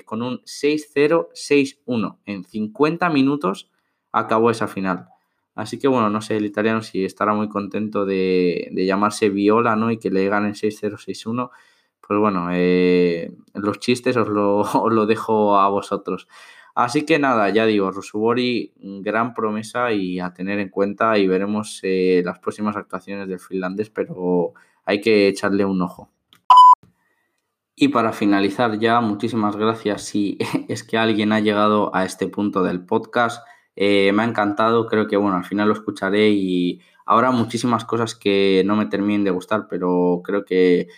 con 0.05 0.23
un 0.23 0.41
6-0-6-1. 0.41 2.19
En 2.25 2.45
50 2.45 3.11
minutos 3.11 3.71
acabó 4.13 4.51
esa 4.51 4.67
final. 4.67 5.09
Así 5.55 5.79
que 5.79 5.89
bueno, 5.89 6.09
no 6.09 6.23
sé 6.23 6.37
el 6.37 6.47
italiano 6.47 6.83
si 6.83 7.05
estará 7.05 7.35
muy 7.35 7.49
contento 7.49 8.07
de, 8.07 8.71
llamarse 8.75 9.29
Viola, 9.29 9.77
¿no? 9.77 9.91
Y 9.91 9.99
que 9.99 10.11
le 10.11 10.29
ganen 10.29 10.55
6-0-6-1. 10.55 11.51
Pues 12.11 12.19
bueno, 12.19 12.49
eh, 12.51 13.31
los 13.55 13.79
chistes 13.79 14.17
os 14.17 14.27
lo, 14.27 15.07
dejo 15.07 15.57
a 15.57 15.69
vosotros. 15.69 16.27
Así 16.75 17.07
que 17.07 17.21
nada, 17.21 17.49
ya 17.51 17.67
digo, 17.67 17.93
Rusubori, 17.93 18.73
gran 19.01 19.33
promesa 19.33 19.93
y 19.93 20.19
a 20.19 20.35
tener 20.35 20.59
en 20.59 20.71
cuenta 20.71 21.19
y 21.19 21.29
veremos 21.29 21.79
eh, 21.85 22.21
las 22.25 22.41
próximas 22.41 22.75
actuaciones 22.75 23.29
del 23.29 23.39
finlandés, 23.39 23.91
pero 23.91 24.55
hay 24.85 25.01
que 25.01 25.29
echarle 25.29 25.65
un 25.65 25.83
ojo. 25.83 26.11
Y 27.77 27.87
para 27.87 28.13
finalizar 28.13 28.77
ya, 28.81 29.01
muchísimas 29.01 29.55
gracias 29.55 30.03
si 30.03 30.37
es 30.69 30.83
que 30.83 30.99
alguien 30.99 31.31
ha 31.31 31.39
llegado 31.39 31.95
a 31.95 32.05
este 32.05 32.27
punto 32.27 32.65
del 32.65 32.85
podcast. 32.85 33.47
Eh, 33.77 34.11
me 34.13 34.25
ha 34.25 34.27
encantado, 34.27 34.89
creo 34.89 35.07
que 35.07 35.17
bueno, 35.17 35.37
al 35.37 35.45
final 35.45 35.69
lo 35.69 35.75
escucharé 35.75 36.31
y 36.31 36.81
habrá 37.07 37.31
muchísimas 37.31 37.85
cosas 37.85 38.17
que 38.17 38.65
no 38.67 38.75
me 38.75 38.87
terminen 38.87 39.23
de 39.23 39.31
gustar, 39.31 39.69
pero 39.71 40.23
creo 40.25 40.45
que 40.45 40.89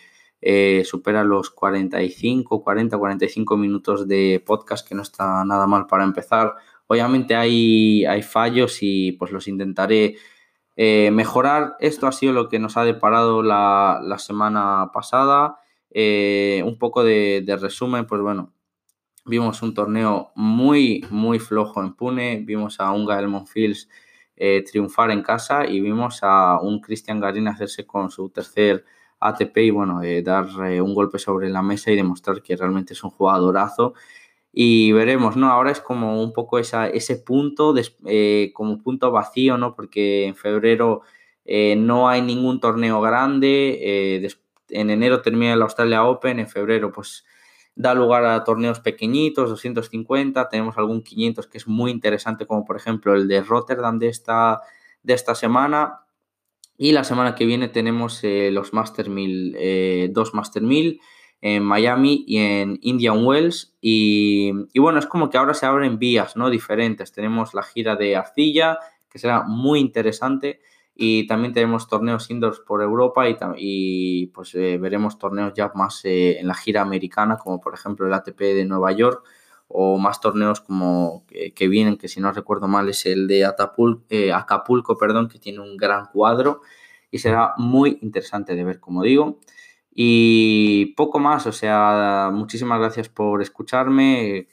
eh, 0.43 0.83
supera 0.85 1.25
los 1.25 1.51
45, 1.51 2.63
40, 2.63 2.99
45 2.99 3.57
minutos 3.57 4.09
de 4.09 4.43
podcast, 4.45 4.87
que 4.87 4.95
no 4.95 5.03
está 5.03 5.45
nada 5.45 5.67
mal 5.67 5.87
para 5.87 6.05
empezar. 6.05 6.55
Obviamente 6.89 7.35
hay, 7.35 8.05
hay 8.05 8.23
fallos 8.23 8.79
y 8.83 9.13
pues 9.13 9.33
los 9.33 9.49
intentaré 9.49 10.17
eh, 10.77 11.11
mejorar. 11.13 11.77
Esto 11.81 12.07
ha 12.07 12.13
sido 12.13 12.33
lo 12.33 12.49
que 12.49 12.59
nos 12.59 12.77
ha 12.77 12.85
deparado 12.85 13.43
la, 13.43 14.17
semana 14.19 14.91
pasada. 14.93 15.59
un 15.95 16.77
poco 16.79 17.05
de, 17.05 17.59
resumen, 17.61 18.07
pues 18.07 18.21
bueno, 18.21 18.53
Vimos 19.25 19.63
un 19.63 19.73
torneo 19.73 20.33
muy, 20.35 21.07
muy 21.11 21.39
flojo 21.39 21.81
en 21.81 21.95
Pune, 21.95 22.43
vimos 22.45 22.81
a 22.81 22.91
un 22.91 23.07
Gael 23.07 23.29
Monfils 23.29 23.89
eh, 24.35 24.65
triunfar 24.69 25.13
en 25.13 25.23
casa 25.23 25.65
y 25.65 25.81
vimos 25.81 26.21
a 26.23 26.59
un 26.61 26.81
Cristian 26.81 27.21
Garín 27.21 27.47
hacerse 27.47 27.87
con 27.87 28.11
su 28.11 28.31
tercer 28.31 28.85
ATP 29.29 29.57
y 29.59 29.71
bueno, 29.71 30.03
eh, 30.03 30.23
dar 30.23 30.47
eh, 30.69 30.81
un 30.81 30.95
golpe 30.95 31.19
sobre 31.19 31.49
la 31.49 31.63
mesa 31.63 31.91
y 31.91 31.97
demostrar 31.97 32.43
que 32.43 32.57
realmente 32.57 32.93
es 32.95 33.05
un 33.05 33.11
jugadorazo. 33.11 33.95
Y 34.53 34.93
veremos, 34.93 35.37
¿no? 35.37 35.51
Ahora 35.51 35.71
es 35.71 35.81
como 35.81 36.23
un 36.23 36.33
poco 36.33 36.59
esa, 36.59 36.87
ese 36.89 37.17
punto, 37.17 37.75
como 38.53 38.83
punto 38.83 39.11
vacío, 39.11 39.57
¿no? 39.57 39.75
Porque 39.75 40.27
en 40.27 40.37
febrero 40.37 41.03
no 41.47 42.09
hay 42.09 42.21
ningún 42.21 42.61
torneo 42.61 43.01
grande, 43.01 44.29
en 44.69 44.91
enero 44.91 45.23
termina 45.23 45.55
el 45.55 45.63
Australia 45.63 46.05
Open, 46.05 46.39
en 46.39 46.49
febrero 46.49 46.93
pues 46.93 47.25
da 47.75 47.95
lugar 47.95 48.25
a 48.25 48.45
torneos 48.45 48.81
pequeñitos, 48.81 49.49
250, 49.49 50.49
tenemos 50.49 50.77
algún 50.77 51.03
500 51.03 51.47
que 51.47 51.59
es 51.59 51.67
muy 51.67 51.91
interesante, 51.91 52.47
como 52.47 52.65
por 52.65 52.77
ejemplo 52.77 53.15
el 53.15 53.29
de 53.29 53.43
Rotterdam 53.43 53.99
de 53.99 54.09
esta, 54.09 54.61
de 55.03 55.15
esta 55.15 55.35
semana. 55.35 56.01
Y 56.83 56.91
la 56.91 57.05
semana 57.05 57.37
que 57.37 57.47
viene 57.47 57.69
tenemos 57.69 58.25
eh, 58.25 58.51
los 58.51 58.73
Master 58.73 59.09
1000, 59.09 59.55
eh, 59.57 60.09
dos 60.11 60.35
Master 60.35 60.65
1000 60.65 61.01
en 61.41 61.63
Miami 61.63 62.25
y 62.27 62.39
en 62.39 62.81
Indian 62.83 63.25
Wells. 63.25 63.77
Y, 63.81 64.51
bueno, 64.77 64.99
es 64.99 65.07
como 65.07 65.31
que 65.31 65.39
ahora 65.39 65.55
se 65.55 65.65
abren 65.65 66.01
vías 66.01 66.37
¿no? 66.37 66.51
diferentes. 66.51 67.13
Tenemos 67.13 67.55
la 67.55 67.63
gira 67.63 67.95
de 67.95 68.17
Arcilla, 68.17 68.81
que 69.09 69.21
será 69.21 69.45
muy 69.45 69.79
interesante. 69.79 70.59
Y 70.93 71.29
también 71.29 71.53
tenemos 71.53 71.87
torneos 71.87 72.29
indoors 72.33 72.59
por 72.59 72.83
Europa 72.83 73.29
y, 73.29 73.37
y 73.59 74.27
pues 74.35 74.53
eh, 74.57 74.77
veremos 74.77 75.19
torneos 75.19 75.53
ya 75.55 75.71
más 75.77 76.01
en 76.05 76.49
la 76.49 76.55
gira 76.55 76.83
americana, 76.83 77.37
como 77.37 77.61
por 77.61 77.75
ejemplo 77.75 78.09
el 78.09 78.13
ATP 78.13 78.41
de 78.41 78.65
Nueva 78.65 78.91
York, 78.91 79.23
o 79.73 79.99
más 79.99 80.21
torneos 80.21 80.61
como 80.61 81.25
que, 81.27 81.69
vienen, 81.69 81.97
que 81.97 82.09
si 82.09 82.21
no 82.21 82.33
recuerdo 82.33 82.69
mal 82.69 82.89
es 82.89 83.07
el 83.07 83.27
de 83.27 83.41
eh, 84.11 84.33
Acapulco, 84.33 84.99
perdón, 84.99 85.29
que 85.29 85.39
tiene 85.39 85.61
un 85.61 85.77
gran 85.77 86.07
cuadro 86.07 86.61
y 87.11 87.19
será 87.19 87.55
muy 87.57 87.99
interesante 88.03 88.55
de 88.55 88.65
ver, 88.65 88.81
como 88.81 89.03
digo. 89.03 89.41
Y 89.95 90.95
poco 90.97 91.19
más, 91.19 91.47
o 91.47 91.53
sea, 91.53 92.31
muchísimas 92.33 92.79
gracias 92.79 93.09
por 93.09 93.43
escucharme. 93.43 94.49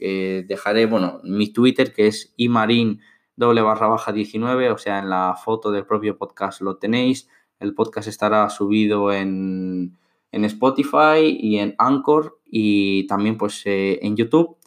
dejaré, 0.48 0.86
bueno, 0.86 1.22
mi 1.24 1.54
Twitter 1.54 1.94
que 1.94 2.08
es 2.08 2.34
imarin 2.36 3.00
doble 3.40 3.62
barra 3.62 3.88
baja 3.88 4.12
19, 4.12 4.70
o 4.70 4.78
sea, 4.78 5.00
en 5.00 5.10
la 5.10 5.34
foto 5.34 5.72
del 5.72 5.86
propio 5.86 6.18
podcast 6.18 6.60
lo 6.62 6.76
tenéis. 6.76 7.30
El 7.60 7.74
podcast 7.74 8.10
estará 8.10 8.50
subido 8.50 9.14
en, 9.14 9.98
Spotify 10.32 11.38
y 11.40 11.58
en 11.58 11.74
Anchor 11.78 12.40
y 12.46 13.08
también 13.08 13.38
pues 13.38 13.62
eh, 13.66 14.00
en 14.02 14.18
YouTube. 14.18 14.58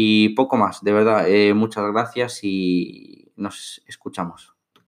Y 0.00 0.28
poco 0.28 0.56
más, 0.56 0.84
de 0.84 0.92
verdad, 0.92 1.28
eh, 1.28 1.54
muchas 1.54 1.90
gracias 1.90 2.44
y 2.44 3.32
nos 3.34 3.82
escuchamos. 3.88 4.54